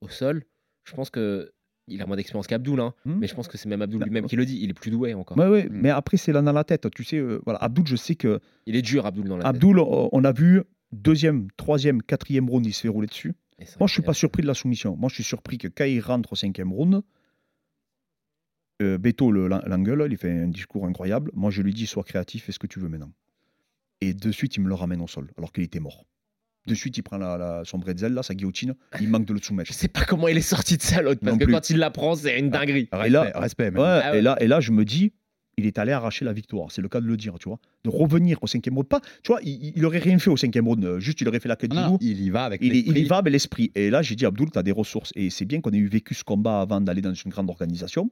[0.00, 0.44] au sol,
[0.84, 1.52] je pense que
[1.88, 3.18] il a moins d'expérience qu'Abdoul, hein, Mm.
[3.18, 4.58] mais je pense que c'est même Abdoul lui-même qui le dit.
[4.62, 5.36] Il est plus doué encore.
[5.38, 5.72] Ouais, ouais, Mm.
[5.72, 6.88] mais après, c'est là dans la tête.
[6.92, 9.50] Tu sais, euh, voilà, Abdoul, je sais que Il est dur, Abdoul, dans la tête.
[9.54, 10.62] Abdoul, on a vu
[10.92, 13.34] deuxième, troisième, quatrième round, il se fait rouler dessus.
[13.80, 14.96] Moi, je suis pas surpris de la soumission.
[14.96, 17.02] Moi, je suis surpris que quand il rentre au cinquième round,
[18.82, 21.30] euh, Beto le- l'engueule, il fait un discours incroyable.
[21.34, 23.12] Moi, je lui dis sois créatif, fais ce que tu veux maintenant.
[24.00, 26.04] Et de suite, il me le ramène au sol, alors qu'il était mort.
[26.66, 29.40] De suite, il prend la, la- son bretzel, là, sa guillotine, il manque de le
[29.40, 29.68] soumettre.
[29.72, 31.52] Je sais pas comment il est sorti de ça, l'autre, parce Non que plus.
[31.54, 32.88] quand il la prend, c'est une dinguerie.
[32.92, 33.70] Respect, Et là- respect.
[33.70, 34.18] Ouais, Ah ouais.
[34.18, 35.12] Et, là, et là, je me dis,
[35.58, 36.70] il est allé arracher la victoire.
[36.70, 37.58] C'est le cas de le dire, tu vois.
[37.84, 38.88] De revenir au cinquième round.
[38.88, 40.84] Pas, tu vois, il, il aurait rien fait au cinquième round.
[40.84, 41.98] euh, Juste, il aurait fait la queue de Non, loup.
[42.02, 43.04] il y va avec Il, il y l'esprit.
[43.04, 43.72] va avec l'esprit.
[43.74, 45.12] Et là, j'ai dit, Abdoul, tu as des ressources.
[45.16, 48.10] Et c'est bien qu'on ait eu vécu ce combat avant d'aller dans une grande organisation.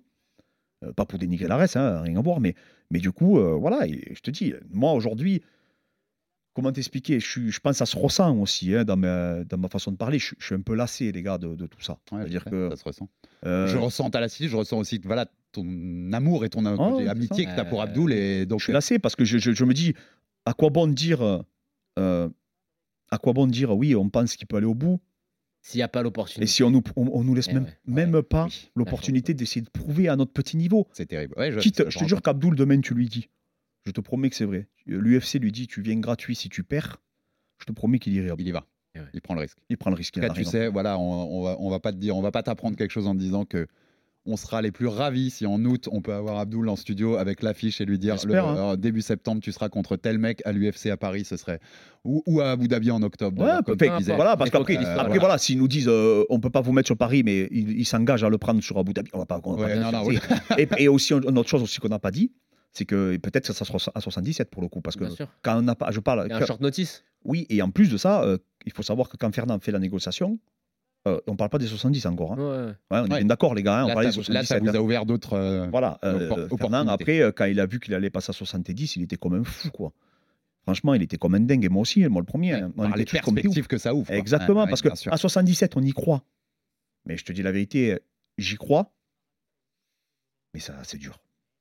[0.85, 2.41] Euh, pas pour dénigrer la reste, hein, rien à voir.
[2.41, 2.55] Mais,
[2.91, 5.43] mais du coup, euh, voilà, et je te dis, moi, aujourd'hui,
[6.55, 7.20] comment t'expliquer?
[7.20, 10.18] Je, pense que ça se ressent aussi hein, dans, ma, dans ma façon de parler.
[10.18, 11.99] Je, je suis un peu lassé, les gars, de, de tout ça.
[12.12, 12.70] Ouais, sais, que.
[12.70, 13.09] ça se ressent.
[13.47, 15.64] euh, Je ressens ta lassitude, je ressens aussi que, voilà, ton
[16.12, 16.64] amour et ton
[16.99, 18.12] c'est amitié que tu as pour Abdoul.
[18.12, 19.95] Et donc, je suis lassé parce que je, je- je me dis,
[20.45, 21.45] à quoi bon dire.
[21.99, 22.28] euh,
[23.11, 25.01] à quoi bon dire, oui, on pense qu'il peut aller au bout,
[25.66, 26.46] S'il n'y a pas et l'opportunité.
[26.46, 29.32] si on nous, on, on nous laisse Eh même, ouais, même ouais, pas oui, l'opportunité
[29.32, 30.86] d'essayer de prouver à notre petit niveau.
[30.92, 31.34] c'est terrible.
[31.38, 33.30] Ouais, je, Quitte, ça, je te jure qu'Abdoul, demain, tu lui dis,
[33.86, 34.68] je te promets que c'est vrai.
[34.84, 36.98] L'UFC lui dit, tu viens gratuit si tu perds.
[37.60, 38.28] Je te promets qu'il irait.
[38.38, 38.66] il y va.
[38.94, 39.00] Eh.
[39.14, 39.56] Il prend le risque.
[39.70, 40.18] Il prend le risque.
[40.18, 42.20] En tout cas, tu sais, voilà, on, on va, on va pas te dire, on
[42.20, 43.66] va pas t'apprendre quelque chose en te disant que
[44.26, 47.42] on sera les plus ravis si en août on peut avoir Abdoul en studio avec
[47.42, 48.56] l'affiche et lui dire le, hein.
[48.72, 51.60] euh, début septembre tu seras contre tel mec à l'UFC à Paris, ce serait
[52.04, 53.42] ou, ou à Abu Dhabi en octobre.
[53.42, 53.76] Ouais, comme.
[54.16, 55.18] Voilà, parce Il qu'après, après, voilà.
[55.18, 57.84] voilà, s'ils nous disent, euh, on peut pas vous mettre sur Paris, mais ils ils
[57.84, 59.40] s'engagent à le prendre sur Abu Dhabi, on va pas.
[59.44, 60.20] on va Ouais, pas non, non, dire,
[60.56, 62.32] c'est- et, et aussi, une autre chose aussi qu'on n'a pas dit,
[62.72, 65.28] c'est que peut-être ça sera à 77 pour le coup, parce que Bien sûr.
[65.42, 67.04] quand on n'a pas, je parle, Il y a un short notice.
[67.24, 69.78] oui, et en plus de ça, euh, il faut savoir que quand Fernand fait la
[69.78, 70.38] négociation,
[71.07, 72.32] euh, on parle pas des 70 encore.
[72.32, 72.36] hein.
[72.38, 72.66] Ouais.
[72.66, 73.18] Ouais, on est Ouais.
[73.18, 74.62] bien d'accord, les gars, hein, on Là, parlait des là, ça 77.
[74.62, 74.74] vous hein.
[74.74, 75.34] a ouvert d'autres.
[75.34, 78.96] euh, Voilà, euh, Fernand, après, euh, quand il a vu qu'il allait passer à 70,
[78.96, 79.92] il était comme un fou, quoi.
[80.62, 82.55] Franchement, il était comme un dingue, et moi aussi, moi le premier.
[82.55, 82.72] hein.
[82.78, 84.07] On par était les perspectives que ça ouvre.
[84.07, 84.16] quoi.
[84.16, 86.24] Exactement, Ouais, ouais, parce que à 77, on y croit.
[87.05, 87.98] Mais je te dis la vérité,
[88.38, 88.90] j'y crois.
[90.55, 91.20] Mais ça, c'est dur.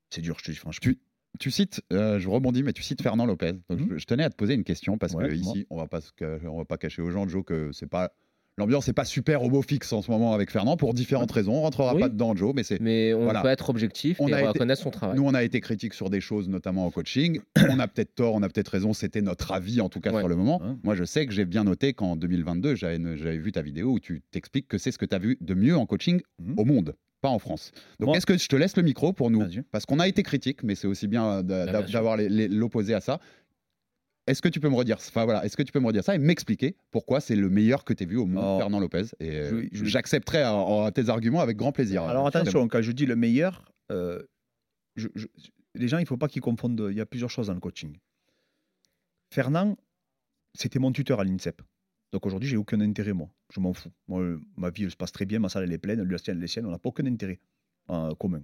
[0.10, 0.94] C'est dur, je te dis franchement.
[1.39, 3.54] Tu cites, euh, je rebondis, mais tu cites Fernand Lopez.
[3.68, 3.88] Donc, Mhm.
[3.94, 6.00] je, je tenais à te poser une question parce Ouais, que ici, on va pas
[6.48, 8.14] on va pas cacher aux gens, Joe, que c'est pas
[8.58, 11.54] l'ambiance n'est pas super homo fixe en ce moment avec Fernand pour différentes raisons.
[11.54, 12.01] On rentrera Oui.
[12.01, 13.41] pas dedans, Joe, mais c'est Mais on Voilà.
[13.41, 15.16] peut être objectif On et a été- reconnaître son travail.
[15.18, 17.39] nous on a été critiques sur des choses, notamment au coaching.
[17.78, 18.93] on a peut-être tort, on a peut-être raison.
[18.93, 20.20] C'était notre avis en tout cas Ouais.
[20.20, 20.62] sur le moment.
[20.62, 20.76] Ouais.
[20.84, 22.97] Moi, je sais que j'ai bien noté qu'en 2022, j'avais
[23.38, 25.76] vu ta vidéo où tu t'expliques que c'est ce que tu as vu de mieux
[25.76, 26.54] en coaching Mhm.
[26.58, 26.95] au monde.
[27.22, 27.72] Pas en France.
[28.01, 29.45] Donc, est-ce que je te laisse le micro pour nous.
[29.72, 33.20] Parce qu'on a été critique, mais c'est aussi bien Bah, d'avoir l'opposé à ça.
[34.26, 36.16] Est-ce que tu peux me redire, enfin voilà, est-ce que tu peux me redire ça
[36.16, 39.08] et m'expliquer pourquoi c'est le meilleur que tu as vu au monde, Alors, Fernand Lopez
[39.20, 40.44] Et euh, j'accepterai
[40.94, 42.04] tes arguments avec grand plaisir.
[42.04, 44.22] Alors Euh, attention, quand je dis le meilleur, euh,
[44.96, 45.28] je- je-
[45.76, 46.88] les gens, il ne faut pas qu'ils confondent.
[46.90, 47.98] Il y a plusieurs choses dans le coaching.
[49.32, 49.76] Fernand,
[50.54, 51.62] c'était mon tuteur à l'INSEP.
[52.12, 53.30] Donc aujourd'hui, j'ai aucun intérêt, moi.
[53.54, 53.92] Je m'en fous.
[54.08, 56.38] Moi, ma vie, elle se passe très bien, ma salle, elle est pleine, la sienne,
[56.38, 57.40] elle est sienne, on n'a pas aucun intérêt
[57.88, 58.44] en commun.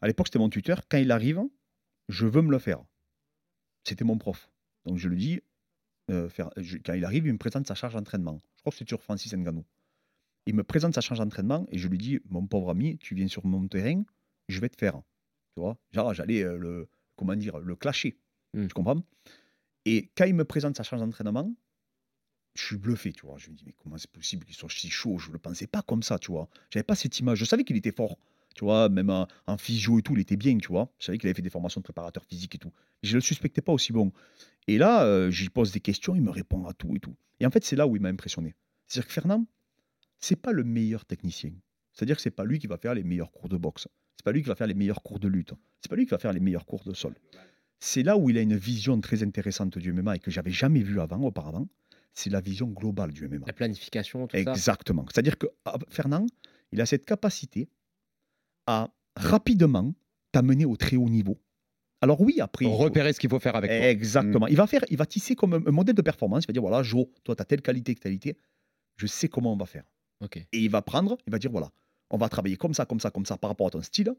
[0.00, 0.82] À l'époque, c'était mon tuteur.
[0.88, 1.42] Quand il arrive,
[2.08, 2.80] je veux me le faire.
[3.84, 4.48] C'était mon prof.
[4.86, 5.40] Donc je lui dis,
[6.10, 8.40] euh, faire- je- quand il arrive, il me présente sa charge d'entraînement.
[8.56, 9.64] Je crois que c'est sur Francis Ngannou.
[10.46, 13.28] Il me présente sa charge d'entraînement et je lui dis, mon pauvre ami, tu viens
[13.28, 14.04] sur mon terrain,
[14.48, 15.02] je vais te faire.
[15.54, 15.76] Tu vois?
[15.90, 18.16] Genre, j'allais euh, le, comment dire, le clasher.
[18.54, 18.68] Mm.
[18.68, 19.02] Tu comprends?
[19.84, 21.52] Et quand il me présente sa charge d'entraînement,
[22.54, 23.38] je suis bluffé, tu vois.
[23.38, 25.18] Je me dis, mais comment c'est possible qu'il soit si chaud?
[25.18, 26.48] Je ne le pensais pas comme ça, tu vois.
[26.70, 27.38] J'avais pas cette image.
[27.38, 28.18] Je savais qu'il était fort,
[28.56, 30.90] tu vois, même en, en physio et tout, il était bien, tu vois.
[30.98, 32.72] Je savais qu'il avait fait des formations de préparateur physique et tout.
[33.02, 34.12] Je ne le suspectais pas aussi bon.
[34.66, 37.14] Et là, euh, j'y pose des questions, il me répond à tout et tout.
[37.38, 38.54] Et en fait, c'est là où il m'a impressionné.
[38.86, 39.46] C'est-à-dire que Fernand,
[40.18, 41.52] c'est pas le meilleur technicien.
[41.92, 43.88] C'est-à-dire que c'est pas lui qui va faire les meilleurs cours de boxe.
[44.16, 45.52] C'est pas lui qui va faire les meilleurs cours de lutte.
[45.82, 47.14] C'est pas lui qui va faire les meilleurs cours de sol.
[47.78, 50.80] C'est là où il a une vision très intéressante du MMA et que j'avais jamais
[50.80, 51.68] vu avant, auparavant.
[52.14, 53.44] C'est la vision globale du MMA.
[53.46, 54.50] La planification, tout ça.
[54.50, 55.04] Exactement.
[55.12, 56.26] C'est-à-dire que ah, Fernand,
[56.72, 57.68] il a cette capacité
[58.66, 59.94] à rapidement
[60.32, 61.38] t'amener au très haut niveau.
[62.02, 62.66] Alors oui, après...
[62.66, 63.88] faut- repérer ce qu'il faut faire avec toi.
[63.88, 64.46] Exactement.
[64.48, 66.44] Il va faire, il va tisser comme un, un modèle de performance.
[66.44, 68.36] Il va dire voilà, Jo, toi, tu as telle qualité, telle qualité.
[68.96, 69.84] Je sais comment on va faire.
[70.20, 70.36] Ok.
[70.36, 71.70] Et il va prendre, il va dire voilà,
[72.10, 74.14] on va travailler comme ça, comme ça, comme ça par rapport à ton style.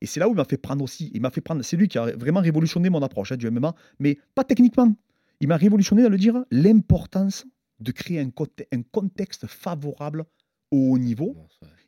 [0.00, 1.10] Et c'est là où il m'a fait prendre aussi.
[1.14, 1.62] Il m'a fait prendre.
[1.62, 4.94] C'est lui qui a vraiment révolutionné mon approche hein, du MMA, mais pas techniquement.
[5.40, 7.46] Il m'a révolutionné dans le dire l'importance
[7.80, 10.24] de créer un contexte favorable
[10.70, 11.36] au haut niveau.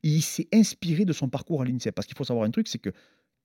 [0.08, 1.94] Il s'est inspiré de son parcours à l'INSEP.
[1.94, 2.90] Parce qu'il faut savoir un truc, c'est que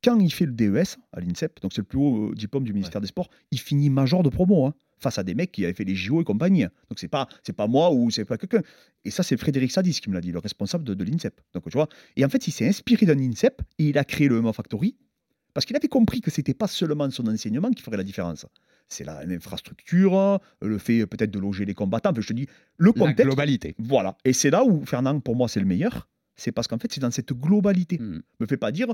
[0.04, 2.74] quand il fait le DES à l'INSEP, donc c'est le plus haut euh, diplôme du
[2.74, 5.74] ministère des Sports, il finit major de promo, hein, face à des mecs qui avaient
[5.74, 6.62] fait les JO et compagnie.
[6.90, 8.62] Donc c'est pas c'est pas moi ou c'est pas quelqu'un.
[9.06, 11.40] Et ça, c'est Frédéric Sadis qui me l'a dit, le responsable de, de l'INSEP.
[11.54, 11.88] Donc tu vois.
[12.16, 14.96] Et en fait, il s'est inspiré d'un INSEP et il a créé le MMA Factory
[15.54, 18.46] parce qu'il avait compris que c'était pas seulement son enseignement qui ferait la différence.
[18.88, 22.12] C'est la- l'infrastructure, le fait euh, peut-être de loger les combattants.
[22.12, 22.48] Enfin, je te dis,
[22.78, 23.26] le La contexte.
[23.26, 23.76] globalité.
[23.80, 24.16] Voilà.
[24.26, 26.08] Et c'est là où Fernand, pour moi, c'est le meilleur.
[26.36, 27.98] C'est parce qu'en fait, c'est dans cette globalité.
[28.00, 28.22] Hmm.
[28.40, 28.88] Me fait pas dire,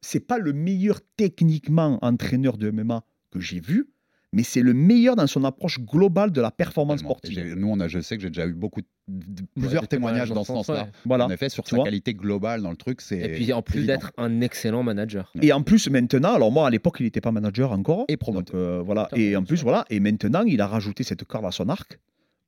[0.00, 3.88] c'est pas le meilleur techniquement entraîneur de MMA que j'ai vu,
[4.32, 7.54] mais c'est le meilleur dans son approche globale de la performance sportive.
[7.56, 10.52] Nous, on a, je sais que j'ai déjà eu beaucoup, de- plusieurs témoignages dans ce
[10.52, 10.88] sens-là.
[11.06, 11.26] Voilà.
[11.26, 13.18] En effet, sur Tu sa vois qualité globale dans le truc, c'est.
[13.18, 15.32] Et puis en plus d'être un excellent manager.
[15.40, 18.04] Et en plus, maintenant, alors moi, à l'époque, il n'était pas manager encore.
[18.08, 18.54] Et promoteur.
[18.54, 19.08] Donc, euh, voilà.
[19.16, 19.84] Et en plus, voilà.
[19.90, 21.98] Et maintenant, il a rajouté cette corde à son arc.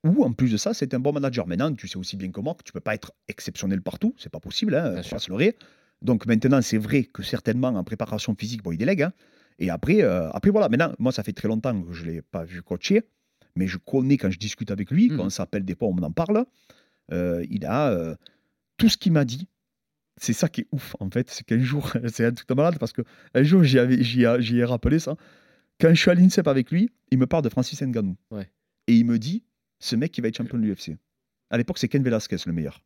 [0.04, 1.46] Ou en plus de ça, c'est un bon manager.
[1.46, 4.14] Maintenant, tu sais aussi bien que moi que tu peux pas être exceptionnel partout.
[4.18, 4.74] C'est pas possible.
[4.74, 5.16] Hein, sûr.
[5.16, 5.56] pas se leurrer.
[6.02, 9.02] Donc maintenant, c'est vrai que certainement en préparation physique, bon, il délègue.
[9.02, 9.12] hein.
[9.58, 10.70] Et après, euh, après, voilà.
[10.70, 13.02] Maintenant, moi, ça fait très longtemps que je l'ai pas vu coacher.
[13.56, 15.16] Mais je connais quand je discute avec lui, Mhm.
[15.18, 16.44] quand on s'appelle des fois, on en parle.
[17.12, 18.14] euh, il a euh,
[18.78, 19.48] tout ce qu'il m'a dit.
[20.16, 21.28] C'est ça qui est ouf, en fait.
[21.28, 23.02] C'est qu'un jour, c'est un truc de malade parce que
[23.34, 25.16] un jour, j'y ai, ai rappelé ça.
[25.80, 28.16] Quand je suis à l'INSEP avec lui, il me parle de Francis Ngannou.
[28.30, 28.48] Ouais.
[28.86, 29.42] Et il me dit
[29.80, 30.96] ce mec qui va être champion de l'UFC.
[31.50, 32.82] À l'époque, c'est Ken Velasquez le meilleur.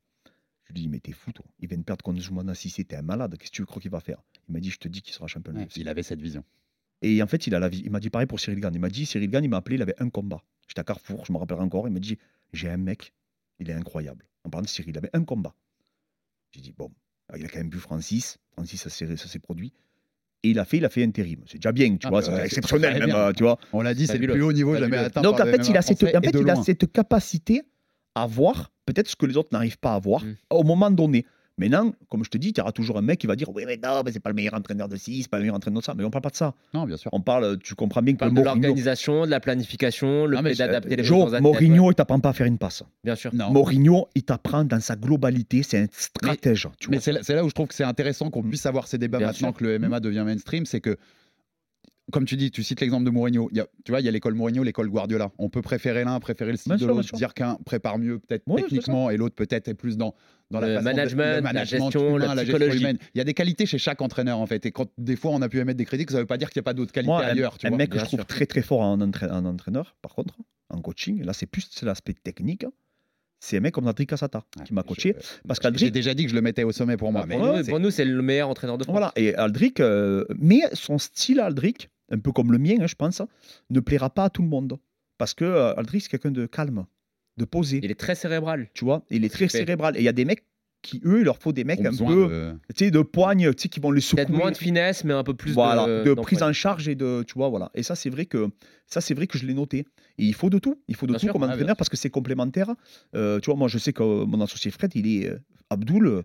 [0.65, 1.45] Je lui dis mais t'es fou, toi.
[1.61, 3.37] Il vient de perdre contre Zoumana Sissé, t'es un malade.
[3.37, 4.23] Qu'est-ce que tu crois qu'il va faire?
[4.49, 5.77] Il m'a dit je te dis qu'il sera champion de Ouais, l'UFC.
[5.77, 6.43] il avait cette vision.
[7.03, 7.83] Et en fait, il a la vie.
[7.85, 8.73] Il m'a dit pareil pour Cyril Gann.
[8.75, 10.43] Il m'a dit Cyril Gann, il m'a appelé, il avait un combat.
[10.67, 11.87] J'étais à Carrefour, je me rappellerai encore.
[11.87, 12.17] Il m'a dit
[12.55, 13.13] j'ai un mec,
[13.59, 14.25] il est incroyable.
[14.45, 15.55] En parlant de Cyril, il avait un combat.
[16.53, 16.91] J'ai dit bon,
[17.37, 18.39] il a quand même bu Francis.
[18.53, 19.73] Francis, ça s'est produit.
[20.45, 21.41] Et il a fait, il a fait intérim.
[21.47, 23.17] C'est déjà bien, tu Ah, vois, bah c'est exceptionnel même, bien.
[23.17, 23.59] euh, tu vois.
[23.73, 25.23] On l'a dit, c'est le plus haut niveau jamais atteint.
[25.23, 27.63] Donc par en fait, il a cette, en fait, il a cette capacité
[28.15, 30.35] à voir peut-être ce que les autres n'arrivent pas à voir Mm.
[30.51, 31.25] au moment donné.
[31.57, 33.79] Maintenant, comme je te dis, tu auras toujours un mec qui va dire Oui, mais
[33.83, 35.85] non, mais c'est pas le meilleur entraîneur de ci, c'est pas le meilleur entraîneur de
[35.85, 35.95] ça.
[35.97, 36.53] Mais on parle pas de ça.
[36.73, 37.11] Non, bien sûr.
[37.13, 40.37] On parle, tu comprends bien On que parle de Mourinho, l'organisation, de la planification, le
[40.43, 41.93] fait d'adapter les choses Mourinho, ouais.
[41.93, 42.83] il t'apprend pas à faire une passe.
[43.05, 43.33] Bien sûr.
[43.33, 43.51] Non.
[43.51, 46.69] Mourinho, il t'apprend dans sa globalité, c'est un stratège.
[46.81, 48.89] tu Mais c'est là, c'est là où je trouve que c'est intéressant qu'on puisse avoir
[48.89, 49.57] ces débats Bien maintenant sûr.
[49.59, 50.97] que le MMA devient mainstream, c'est que
[52.13, 53.49] comme tu dis, tu cites l'exemple de Mourinho.
[53.51, 55.31] Il y a, tu vois, il y a l'école Mourinho, l'école Guardiola.
[55.39, 58.43] On peut préférer l'un, préférer le style Bien de l'autre, dire qu'un prépare mieux peut-être
[58.47, 60.15] Ouais, techniquement et l'autre peut-être est plus dans,
[60.51, 62.99] dans la Le de- management, le la management gestion, la gestion humaine.
[63.15, 64.67] Il y a des qualités chez chaque entraîneur en fait.
[64.67, 66.51] Et quand des fois on a pu émettre des critiques, ça ne veut pas dire
[66.51, 67.57] qu'il n'y a pas d'autres qualités Moi, un, ailleurs.
[67.59, 67.79] Tu un vois.
[67.79, 68.27] mec que je trouve sûr.
[68.27, 70.35] très très fort en, entraî- en entraîneur, par contre,
[70.71, 72.67] en coaching, là c'est plus c'est l'aspect technique,
[73.41, 75.17] c'est un mec comme Adric Casata qui m'a Je- coaché.
[75.75, 77.23] J'ai déjà dit que je le mettais au sommet pour moi.
[77.23, 78.93] Bah, mais pour, nous, c'est- pour nous, c'est le meilleur entraîneur de France.
[78.95, 82.95] Voilà, et Aldric, euh, mais son style Aldric, un peu comme le mien, hein, je
[82.95, 83.23] pense,
[83.71, 84.79] ne plaira pas à tout le monde.
[85.19, 86.87] Parce que euh, Aldric, c'est quelqu'un de calme,
[87.37, 87.81] de posé.
[87.83, 88.69] Il est très cérébral.
[88.75, 89.59] Tu vois, il est très Fait.
[89.59, 89.97] cérébral.
[89.97, 90.45] Et il y a des mecs
[90.83, 93.53] qui, eux, il leur faut des mecs ont un peu, de- tu sais, de poigne,
[93.55, 94.27] tu sais, qui vont les secouer.
[94.27, 97.25] Peut-être moins de finesse, mais un peu plus voilà, de, prise en charge et de,
[97.27, 97.71] tu vois, voilà.
[97.75, 98.51] Et ça, c'est vrai que
[98.87, 99.87] ça, c'est vrai que je l'ai noté.
[100.19, 100.83] Et il faut de tout.
[100.89, 102.75] Il faut de Bien tout sûr, comme bien entraîneur parce que c'est complémentaire.
[103.17, 105.39] Euh, tu vois, moi, je sais que mon associé Fred, il est euh,
[105.71, 106.23] Abdoul.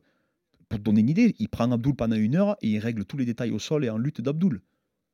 [0.68, 3.18] Pour te donner une idée, il prend Abdoul pendant une heure et il règle tous
[3.18, 4.62] les détails au sol et en lutte d'Abdoul.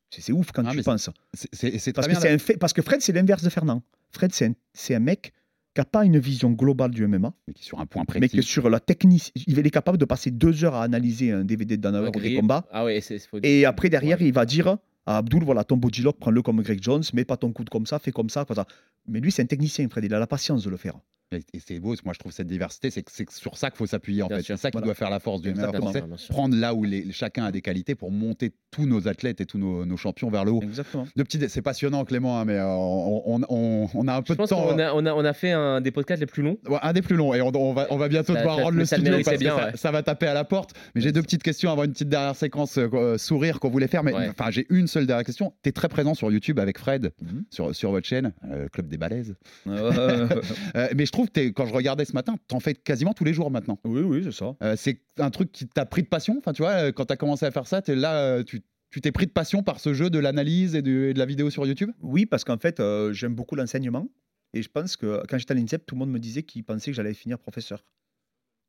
[0.09, 1.09] C'est ouf quand Ah, tu penses.
[1.33, 3.81] c'est- Parce que, un fait, parce que Fred, c'est l'inverse de Fernand.
[4.11, 5.33] Fred, c'est un, mec
[5.73, 8.27] qui n'a pas une vision globale du MMA, mais qui est sur un point mais
[8.29, 8.47] que précis.
[8.47, 11.87] sur la technique, il est capable de passer deux heures à analyser un DVD de
[11.89, 12.65] ou des combats.
[12.71, 14.27] Ah ouais, c'est faut- Et après, derrière, Ouais.
[14.27, 17.37] il va dire à Abdul, voilà, ton body lock, prends-le comme Greg Jones, mets pas
[17.37, 18.65] ton coude comme ça, fais comme ça, comme ça.
[19.07, 20.95] Mais lui, c'est un technicien, Fred, il a la patience de le faire.
[21.32, 24.28] Et c'est beau, moi je trouve cette diversité, c'est sur ça qu'il faut s'appuyer en
[24.28, 24.43] Bien fait.
[24.43, 24.86] C'est ça qui Voilà.
[24.86, 26.03] doit faire la force du MMA français.
[26.30, 29.57] Prendre là où les, chacun a des qualités pour monter tous nos athlètes et tous
[29.57, 30.61] nos, nos champions vers le haut.
[30.61, 31.07] Exactement.
[31.49, 34.67] C'est passionnant Clément, hein, mais euh, on, on- on- on a un peu de temps.
[34.67, 36.57] qu'on a, on a, on a fait un des podcasts les plus longs.
[36.69, 38.63] Ouais, un des plus longs et on, on va, on va bientôt Ça- devoir ça-
[38.63, 39.78] rendre le studio parce bien, que ça, ouais.
[39.78, 40.71] ça va taper à la porte.
[40.93, 43.88] Mais j'ai deux petites questions avant une petite dernière séquence euh, euh, sourire qu'on voulait
[43.88, 44.03] faire.
[44.03, 44.30] Mais Ouais.
[44.30, 45.53] enfin, j'ai une seule dernière question.
[45.63, 47.45] Tu es très présent sur YouTube avec Fred Mhm.
[47.49, 49.36] sur, sur votre chaîne, euh, Club des Balaises.
[49.65, 53.51] Mais je trouve que quand je regardais ce matin, t'en fais quasiment tous les jours
[53.51, 53.80] maintenant.
[53.84, 54.55] oui, oui, c'est ça.
[54.61, 56.36] Euh, c'est un truc qui t'a pris de passion.
[56.38, 58.61] Enfin, tu vois, euh, quand t'as commencé à faire ça, t'es là, euh, tu
[58.95, 61.26] tu t'es pris de passion par ce jeu de l'analyse et, de et de la
[61.26, 61.91] vidéo sur YouTube?
[62.01, 64.07] Oui, parce qu'en fait, euh, j'aime beaucoup l'enseignement.
[64.53, 66.91] Et je pense que quand j'étais à l'INSEP, tout le monde me disait qu'il pensait
[66.91, 67.86] que j'allais finir professeur.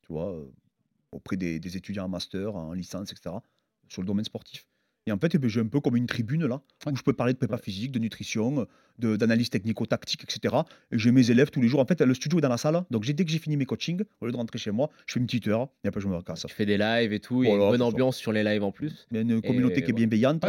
[0.01, 0.51] Tu vois, euh,
[1.13, 3.37] auprès des, des étudiants en master, en licence, etc.,
[3.89, 4.67] sur le domaine sportif.
[5.09, 7.13] Et en fait, eh ben, j'ai un peu comme une tribune là, où je peux
[7.13, 8.67] parler de prépa physique, de nutrition,
[8.99, 10.57] de- d'analyse technico-tactique, etc.
[10.91, 11.79] Et j'ai mes élèves tous les jours.
[11.79, 12.83] En fait, le studio est dans la salle.
[12.91, 15.21] Donc, dès que j'ai fini mes coachings, au lieu de rentrer chez moi, je fais
[15.21, 16.45] une petite heure et après, je me casse.
[16.49, 17.45] Tu fais des lives et tout.
[17.45, 19.07] Il y a Voilà, une bonne ambiance sur les lives en plus.
[19.13, 20.07] Il y a une communauté qui est voilà.
[20.07, 20.41] bienveillante.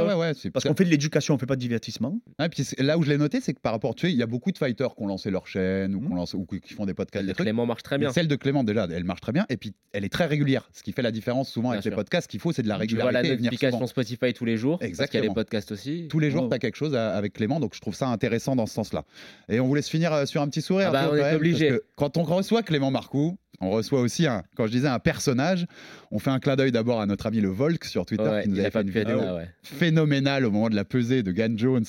[0.53, 2.19] Parce qu'on fait de l'éducation, on fait pas de divertissement.
[2.39, 4.23] Ouais, puis là où je l'ai noté, c'est que par rapport, tu sais, il y
[4.23, 6.59] a beaucoup de fighters qui ont lancé leur chaîne ou, Mhm.
[6.63, 7.45] qui font des podcasts, des trucs.
[7.45, 8.11] Clément marche très bien.
[8.11, 9.45] Celle de Clément, déjà, elle marche très bien.
[9.49, 10.67] Et puis, elle est très régulière.
[10.73, 12.95] Ce qui fait la différence souvent avec les podcasts, qu'il faut, c'est de la Tu
[12.95, 13.55] vois la régularité.
[13.67, 13.85] et souvent.
[13.87, 14.79] Spotify tous les jours.
[14.79, 15.23] Parce qu'il y a Exactement.
[15.25, 16.07] les podcasts aussi.
[16.09, 16.49] Tous les jours, Ouais.
[16.49, 19.03] tu as quelque chose à- avec Clément, donc je trouve ça intéressant dans ce sens-là.
[19.49, 20.87] Et on vous laisse finir euh, sur un petit sourire.
[20.89, 21.67] Ah bah, on est obligé.
[21.69, 24.99] parce que Quand on reçoit Clément Marcoux, on reçoit aussi, un, quand je disais un
[24.99, 25.65] personnage,
[26.11, 28.49] on fait un clin d'œil d'abord à notre ami le Volk sur Twitter, Ouais, qui
[28.49, 29.49] nous avait a fait une vidéo là, ouais.
[29.63, 31.83] phénoménale au moment de la pesée de Gan Jones,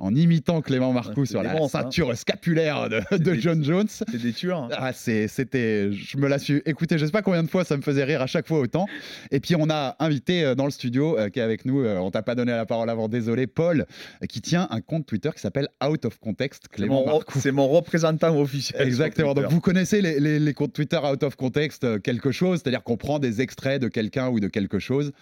[0.00, 1.68] en imitant Clément Marcoux Ouais, sur la hein.
[1.68, 3.86] ceinture scapulaire de, de John Jones.
[3.88, 4.64] C'est des tueurs.
[4.64, 4.68] hein.
[4.72, 7.82] Ah, c'était, je me la suis écouté, je sais pas combien de fois, ça me
[7.82, 8.86] faisait rire à chaque fois autant.
[9.30, 12.10] Et puis on a invité euh, dans le studio, euh, qui est avec nous, on
[12.10, 13.46] t'a pas donné la parole avant, désolé.
[13.46, 13.86] Paul,
[14.28, 16.68] qui tient un compte Twitter qui s'appelle Out of Context.
[16.68, 18.86] Clément c'est mon représentant officiel.
[18.86, 19.34] Exactement.
[19.34, 22.82] Donc vous connaissez les, les- les comptes Twitter out of context euh, quelque chose, c'est-à-dire
[22.82, 25.12] qu'on prend des extraits de quelqu'un ou de quelque chose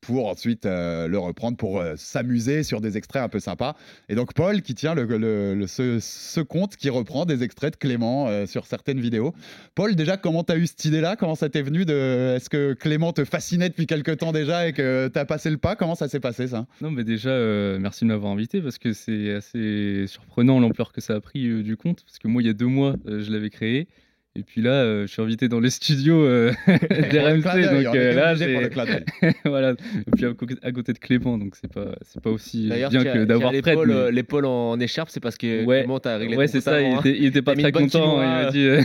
[0.00, 3.76] pour ensuite euh, le reprendre pour euh, s'amuser sur des extraits un peu sympas.
[4.08, 8.46] Et donc Paul qui tient le, ce, compte qui reprend des extraits de Clément euh,
[8.46, 9.34] sur certaines vidéos.
[9.74, 11.16] Paul, déjà, comment tu as eu cette idée-là?
[11.16, 12.34] Comment ça t'est venu de...
[12.36, 15.58] Est-ce que Clément te fascinait depuis quelque temps déjà et que tu as passé le
[15.58, 15.76] pas?
[15.76, 16.66] Comment ça s'est passé ça?
[16.80, 17.30] Non, mais déjà,
[17.78, 21.76] merci de m'avoir invité parce que c'est assez surprenant l'ampleur que ça a pris du
[21.76, 22.04] compte.
[22.04, 23.88] Parce que moi, il y a deux mois, je l'avais créé.
[24.36, 27.42] Et puis là, euh, je suis invité dans les studios euh, d'RMC.
[27.42, 28.34] Donc on euh, là,
[29.46, 29.70] voilà.
[29.72, 30.26] Et puis
[30.62, 34.10] à, côté de Clément, donc c'est pas, c'est pas aussi bien que d'avoir mais- euh,
[34.10, 35.80] l'épaule en écharpe, c'est parce que Ouais.
[35.80, 37.00] Clément t'a réglé Ouais, c'est ça, il hein.
[37.00, 38.20] était, il était pas très content.
[38.20, 38.64] Il quinoa, m'a dit.
[38.64, 38.82] euh,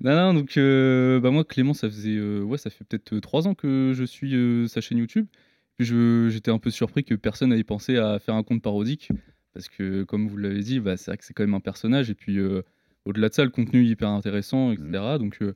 [0.00, 0.58] non, non, donc
[1.22, 2.18] bah moi, Clément, ça faisait.
[2.18, 4.34] ouais, ça fait peut-être trois ans que je suis
[4.68, 5.26] sa chaîne YouTube.
[5.76, 5.86] Puis
[6.30, 9.10] j'étais un peu surpris que personne n'avait pensé à faire un compte parodique.
[9.54, 12.10] Parce que, comme vous l'avez dit, bah, c'est vrai que c'est quand même un personnage.
[12.10, 12.38] Et puis,
[13.04, 15.18] au-delà de ça, le contenu est hyper intéressant, etc.
[15.18, 15.54] Donc, euh,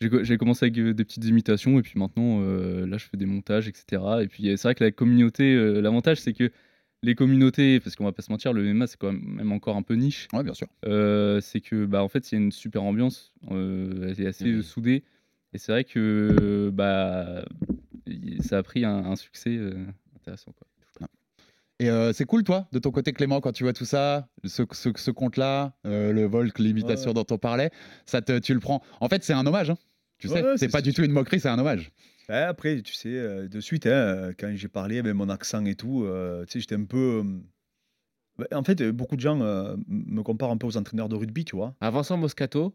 [0.00, 1.78] j'ai co- j'ai commencé avec euh, des petites imitations.
[1.78, 4.22] Et puis maintenant, euh, là, je fais des montages, etc.
[4.22, 6.50] Et puis, c'est vrai que la communauté, euh, l'avantage, c'est que
[7.02, 9.82] les communautés, parce qu'on va pas se mentir, le MMA c'est quand même encore un
[9.82, 10.28] peu niche.
[10.32, 10.66] Ouais, bien sûr.
[10.82, 14.62] C'est que bah en fait il y a une super ambiance, elle est assez euh,
[14.62, 15.04] soudée
[15.52, 17.44] et c'est vrai que bah
[18.40, 19.58] ça a pris un, un succès
[20.16, 20.66] intéressant quoi.
[21.78, 24.62] Et euh, c'est cool, toi, de ton côté, Clément, quand tu vois tout ça, ce,
[24.72, 27.14] ce, ce compte-là, euh, le vol, l'imitation Ouais.
[27.14, 27.70] dont on parlait,
[28.06, 28.82] ça te, tu le prends.
[29.00, 29.68] En fait, c'est un hommage.
[29.70, 29.76] hein.
[30.18, 31.90] Tu sais, Ouais, c'est pas du tout une moquerie, c'est un hommage.
[32.30, 35.74] Ouais, après, tu sais, euh, de suite, hein, quand j'ai parlé avec mon accent et
[35.74, 37.22] tout, euh, tu sais, j'étais un peu.
[38.38, 41.44] ouais, En fait, beaucoup de gens euh, me comparent un peu aux entraîneurs de rugby,
[41.44, 41.74] tu vois.
[41.82, 42.74] À Vincent Moscato,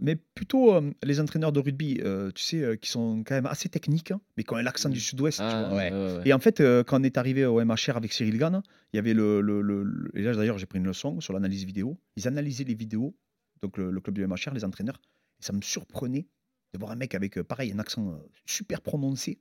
[0.00, 3.46] Mais plutôt euh, les entraîneurs de rugby, euh, tu sais, euh, qui sont quand même
[3.46, 5.76] assez techniques, hein, mais qui ont l'accent du sud-ouest, tu Ah, vois.
[5.78, 5.92] ouais.
[5.92, 6.22] ouais, ouais, ouais.
[6.28, 8.62] Et en fait, quand on est arrivé au MHR avec Cyril Gann,
[8.92, 9.40] il y avait le.
[9.40, 11.98] le- le- le- et là, d'ailleurs, j'ai pris une leçon sur l'analyse vidéo.
[12.16, 13.16] Ils analysaient les vidéos,
[13.62, 15.00] donc le, club du MHR, les entraîneurs,
[15.40, 16.26] et ça me surprenait
[16.72, 19.40] de voir un mec avec, pareil, un accent super prononcé,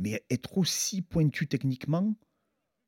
[0.00, 2.14] mais être aussi pointu techniquement.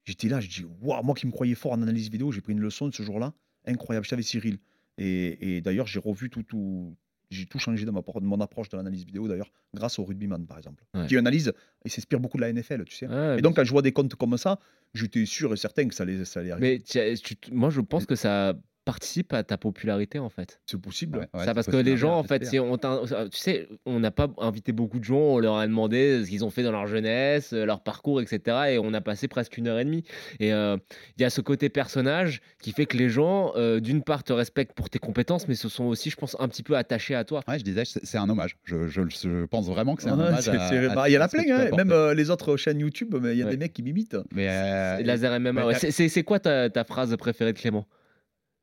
[0.05, 2.53] J'étais là, je dis, waouh, moi qui me croyais fort en analyse vidéo, j'ai pris
[2.53, 3.35] une leçon ce jour-là,
[3.67, 4.05] incroyable.
[4.05, 4.59] J'étais avec Cyril.
[4.99, 6.43] Et, et d'ailleurs, j'ai revu tout.
[6.43, 6.97] tout
[7.29, 10.59] j'ai tout changé dans ma, mon approche de l'analyse vidéo, d'ailleurs, grâce au rugbyman, par
[10.59, 11.09] exemple, Ouais.
[11.09, 11.53] qui analyse
[11.85, 13.09] et s'inspire beaucoup de la NFL, tu sais.
[13.09, 14.61] Ouais, Et donc, quand je vois des comptes comme ça,
[14.95, 16.81] j'étais sûr et certain que ça allait, ça allait arriver.
[16.95, 18.55] mais tu- moi je pense que ça
[18.87, 20.61] participe à ta popularité en fait.
[20.65, 21.19] C'est possible.
[21.19, 23.01] Ouais, ouais, ça c'est parce que les hein, gens en fait, si on t'a-
[23.31, 26.45] tu sais, on n'a pas invité beaucoup de gens, on leur a demandé ce qu'ils
[26.45, 28.57] ont fait dans leur jeunesse, euh, leur parcours, etc.
[28.71, 30.05] Et on a passé presque une heure et demie.
[30.41, 30.77] Et euh,
[31.19, 34.33] il y a ce côté personnage qui fait que les gens, euh, d'une part, te
[34.33, 37.25] respectent pour tes compétences, mais se sont aussi, je pense, un petit peu attachés à
[37.25, 37.43] toi.
[37.49, 38.57] Ouais, je disais, c'est un hommage.
[38.65, 40.47] Je, je, je pense vraiment que c'est un Ouais, hommage.
[40.95, 43.39] bah, Il y en a plein, hein, même euh, les autres chaînes YouTube, mais il
[43.39, 43.51] y a Ouais.
[43.51, 44.17] des mecs qui m'imitent.
[44.33, 47.85] Mais euh, Et Laser MMA, c'est quoi ta, ta phrase préférée de Clément?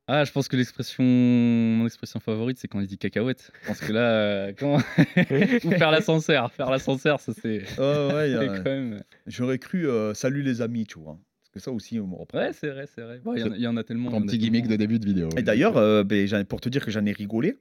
[0.08, 3.52] Ah, je pense que l'expression, mon expression favorite, c'est quand il dit cacahuète.
[3.62, 4.76] Je pense que là, euh, quand...
[5.66, 9.04] ou faire l'ascenseur, faire l'ascenseur, ça c'est Ouais, ouais, il y a- c'est quand même.
[9.28, 11.18] J'aurais cru euh, salut les amis, tu vois.
[11.42, 12.38] Parce que ça aussi, on me reprend.
[12.38, 13.22] Ouais, c'est vrai, c'est vrai.
[13.24, 14.10] Bon, Il y en a- il y, en a tellement.
[14.18, 15.30] a petit gimmick de début de vidéo.
[15.38, 17.56] Et d'ailleurs, euh, ben, pour te dire que j'en ai rigolé,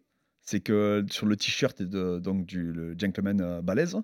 [0.45, 3.97] c'est que sur le t-shirt de, donc, du le gentleman euh, balèze,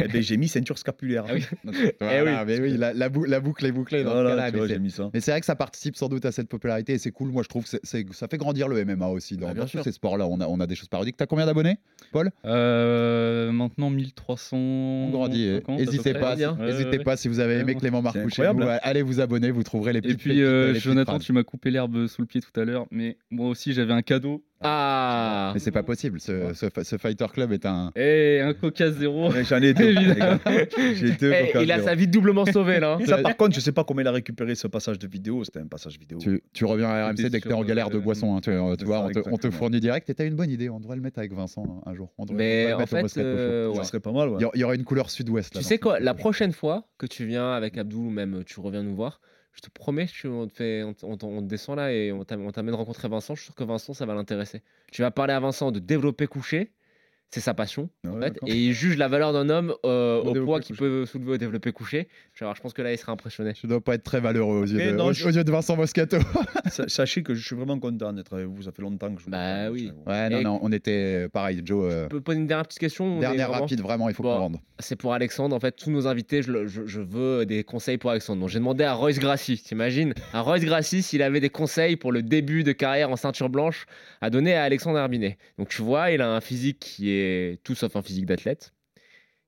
[0.00, 1.24] eh ben, j'ai mis ceinture scapulaire.
[1.28, 1.44] Ah oui.
[2.00, 4.56] Voilà, mais oui, la, la bou- la boucle est bouclée dans ce Voilà, cas-là, tu
[4.56, 5.10] mais c'est- j'ai mis ça.
[5.12, 7.30] Mais c'est vrai que ça participe sans doute à cette popularité et c'est cool.
[7.30, 7.76] Moi, je trouve que
[8.12, 9.82] ça fait grandir le MMA aussi dans, Bah, bien sûr.
[9.84, 10.26] ces sports-là.
[10.28, 11.16] On a, on a des choses parodiques.
[11.16, 11.78] T'as combien d'abonnés,
[12.12, 12.30] Paul?
[12.44, 14.56] Euh, maintenant 1300.
[14.56, 15.60] On grandit.
[15.68, 17.74] N'hésitez pas, n'hésitez pas si vous avez aimé.
[17.74, 18.80] Clément C'est Marcou chez vous, incroyable.
[18.82, 21.42] allez vous abonner, vous trouverez les Et petites puis euh, les petites Jonathan, tu m'as
[21.44, 24.44] coupé l'herbe sous le pied tout à l'heure, mais moi aussi j'avais un cadeau.
[24.62, 26.20] Ah Mais c'est pas possible.
[26.20, 27.90] Ce, ce, ce Fighter Club est un.
[27.96, 29.30] Et un Coca zéro.
[29.42, 29.94] J'en ai deux.
[30.94, 32.98] J'ai deux Eh, Coca Il a sa vie doublement sauvée là.
[33.00, 33.06] hein.
[33.06, 35.44] Ça, par contre, je sais pas comment il a récupéré ce passage de vidéo.
[35.44, 36.18] C'était un passage vidéo.
[36.18, 38.36] Tu, tu reviens à RMC dès que t'es en galère de euh, boisson.
[38.36, 39.52] hein, tu, tu c'est vois, ça, on te, on te exactement.
[39.52, 40.10] fournit direct.
[40.10, 40.68] Et t'as une bonne idée.
[40.68, 42.12] On devrait le mettre avec Vincent un, un jour.
[42.18, 44.38] On devrait- Mais le en mettre au fait, euh, Ça serait pas mal, ouais.
[44.54, 45.54] Il y aura une couleur sud-ouest.
[45.54, 48.60] là, Tu sais quoi, la prochaine fois que tu viens avec Abdou ou même tu
[48.60, 49.20] reviens nous voir,
[49.52, 53.34] je te promets, on, te on, te- descend là et on t'amène rencontrer Vincent.
[53.34, 54.62] Je suis sûr que Vincent, ça va l'intéresser.
[54.92, 56.72] Tu vas parler à Vincent de développer couché,
[57.30, 57.88] c'est sa passion.
[58.04, 58.48] Ah ouais, en fait, d'accord.
[58.48, 61.70] et il juge la valeur d'un homme euh, Au poids qu'il peut soulever au développé
[61.72, 62.08] couché.
[62.34, 63.52] Je, je pense que là, il sera impressionné.
[63.60, 65.44] Je dois pas être très valeureux aux yeux, Après, de, non, aux, je- aux yeux
[65.44, 66.16] de Vincent Moscato.
[66.70, 68.62] Sa- Sachez que je suis vraiment content d'être avec vous.
[68.62, 69.92] Ça fait longtemps que je vous Bah oui.
[70.06, 71.84] Ouais, non, Et- non, on était pareil, Joe.
[71.92, 74.14] euh, Je peux poser une dernière petite question on est dernière vraiment- rapide, vraiment, il
[74.14, 74.34] faut Bon.
[74.34, 74.56] qu'on rende.
[74.80, 75.54] C'est pour Alexandre.
[75.54, 78.40] En fait, tous nos invités, je, le- je- je veux des conseils pour Alexandre.
[78.40, 79.62] Donc, j'ai demandé à Royce Gracie.
[79.62, 80.14] T'imagines?
[80.32, 83.86] À Royce Gracie, s'il avait des conseils pour le début de carrière en ceinture blanche
[84.20, 85.38] à donner à Alexandre Herbinet.
[85.58, 87.19] Donc, tu vois, il a un physique qui est
[87.64, 88.72] tout sauf un physique d'athlète.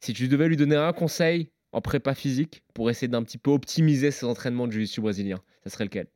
[0.00, 3.50] Si tu devais lui donner un conseil en prépa physique pour essayer d'un petit peu
[3.50, 6.08] optimiser ses entraînements de jiu-jitsu brésilien Ça serait lequel?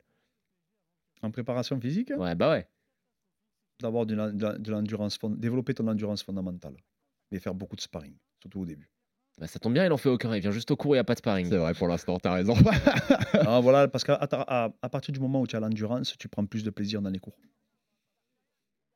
[1.21, 2.67] En préparation physique Ouais, bah ouais.
[3.81, 4.15] D'avoir de
[4.71, 6.75] l'endurance, développer ton endurance fondamentale.
[7.31, 8.89] Et faire beaucoup de sparring, surtout au début.
[9.39, 10.33] Bah, ça tombe bien, il en fait aucun.
[10.35, 11.47] Il vient juste au cours, il n'y a pas de sparring.
[11.47, 12.55] C'est vrai, pour l'instant, t'as raison.
[13.33, 16.27] Ah, voilà, parce qu'à à, à- à partir du moment où tu as l'endurance, tu
[16.27, 17.37] prends plus de plaisir dans les cours.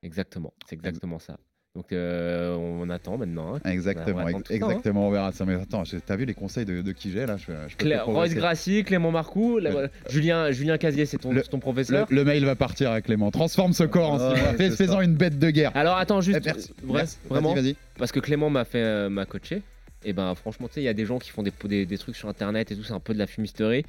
[0.04, 1.38] Exactement, c'est exactement ça.
[1.74, 3.56] Donc euh, on attend maintenant.
[3.56, 3.60] hein.
[3.72, 4.56] Exactement, On ex- hein.
[4.56, 5.46] exactement, on verra ça.
[5.46, 7.38] Mais attends, je- t'as vu les conseils de, de qui j'ai là?
[7.38, 7.98] Je, je.
[8.04, 12.08] Royce Grassi, Clément Marcoux, la- Le- Julien, Julien Casier, c'est ton, professeur.
[12.10, 13.32] le mail va partir à Clément.
[13.32, 14.52] Transforme ce corps en Ah, six mois.
[14.52, 15.02] ouais, Fais- ça.
[15.02, 15.72] une bête de guerre.
[15.74, 17.18] Alors attends, juste, Eh, merci, euh, merci.
[17.30, 17.76] vraiment, Vas-y, vas-y.
[17.98, 19.62] parce que Clément m'a fait euh, m'a coaché.
[20.04, 21.98] Et ben franchement, tu sais, il y a des gens qui font des, des, des
[21.98, 23.86] trucs sur internet et tout, c'est un peu de la fumisterie.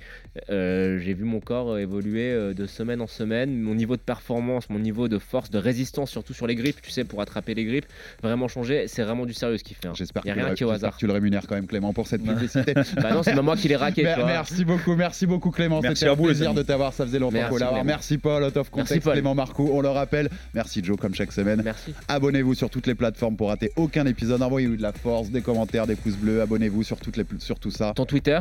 [0.50, 3.58] Euh, J'ai vu mon corps euh, évoluer euh, de semaine en semaine.
[3.60, 6.90] Mon niveau de performance, mon niveau de force, de résistance, surtout sur les grippes, tu
[6.90, 7.86] sais, pour attraper les grippes,
[8.22, 8.88] vraiment changé.
[8.88, 9.88] C'est vraiment du sérieux ce qu'il fait.
[9.88, 9.92] hein.
[9.94, 10.94] J'espère rien le- qui est au j'espère hasard.
[10.94, 12.74] que tu le rémunères quand même, Clément, pour cette publicité.
[13.02, 14.02] Bah non, c'est même moi qui l'ai raqué.
[14.02, 15.80] Mer- merci beaucoup, merci beaucoup Clément.
[15.80, 16.92] Merci C'était un vous, plaisir de t'avoir.
[16.92, 17.56] Ça faisait longtemps Merci, qu'on.
[17.56, 17.84] Clément.
[17.84, 19.12] Merci Paul, out of Merci, context, Paul.
[19.14, 19.70] Clément Marcoux.
[19.72, 20.28] On le rappelle.
[20.54, 21.62] Merci Joe, comme chaque semaine.
[21.64, 21.94] Merci.
[22.08, 24.42] Abonnez-vous sur toutes les plateformes pour rater aucun épisode.
[24.42, 26.42] Envoyez-nous de la force, des commentaires, des pouces bleus.
[26.42, 27.92] Abonnez-vous sur toutes les sur tout ça.
[27.94, 28.38] Ton Twitter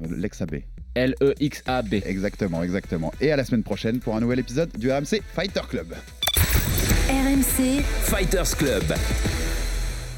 [0.00, 0.54] L'ex-AB.
[0.54, 0.62] E
[0.96, 1.94] L-E-X-A-B.
[2.04, 3.12] Exactement, exactement.
[3.20, 5.94] Et à la semaine prochaine pour un nouvel épisode du RMC Fighter Club.
[7.08, 8.84] RMC Fighters Club.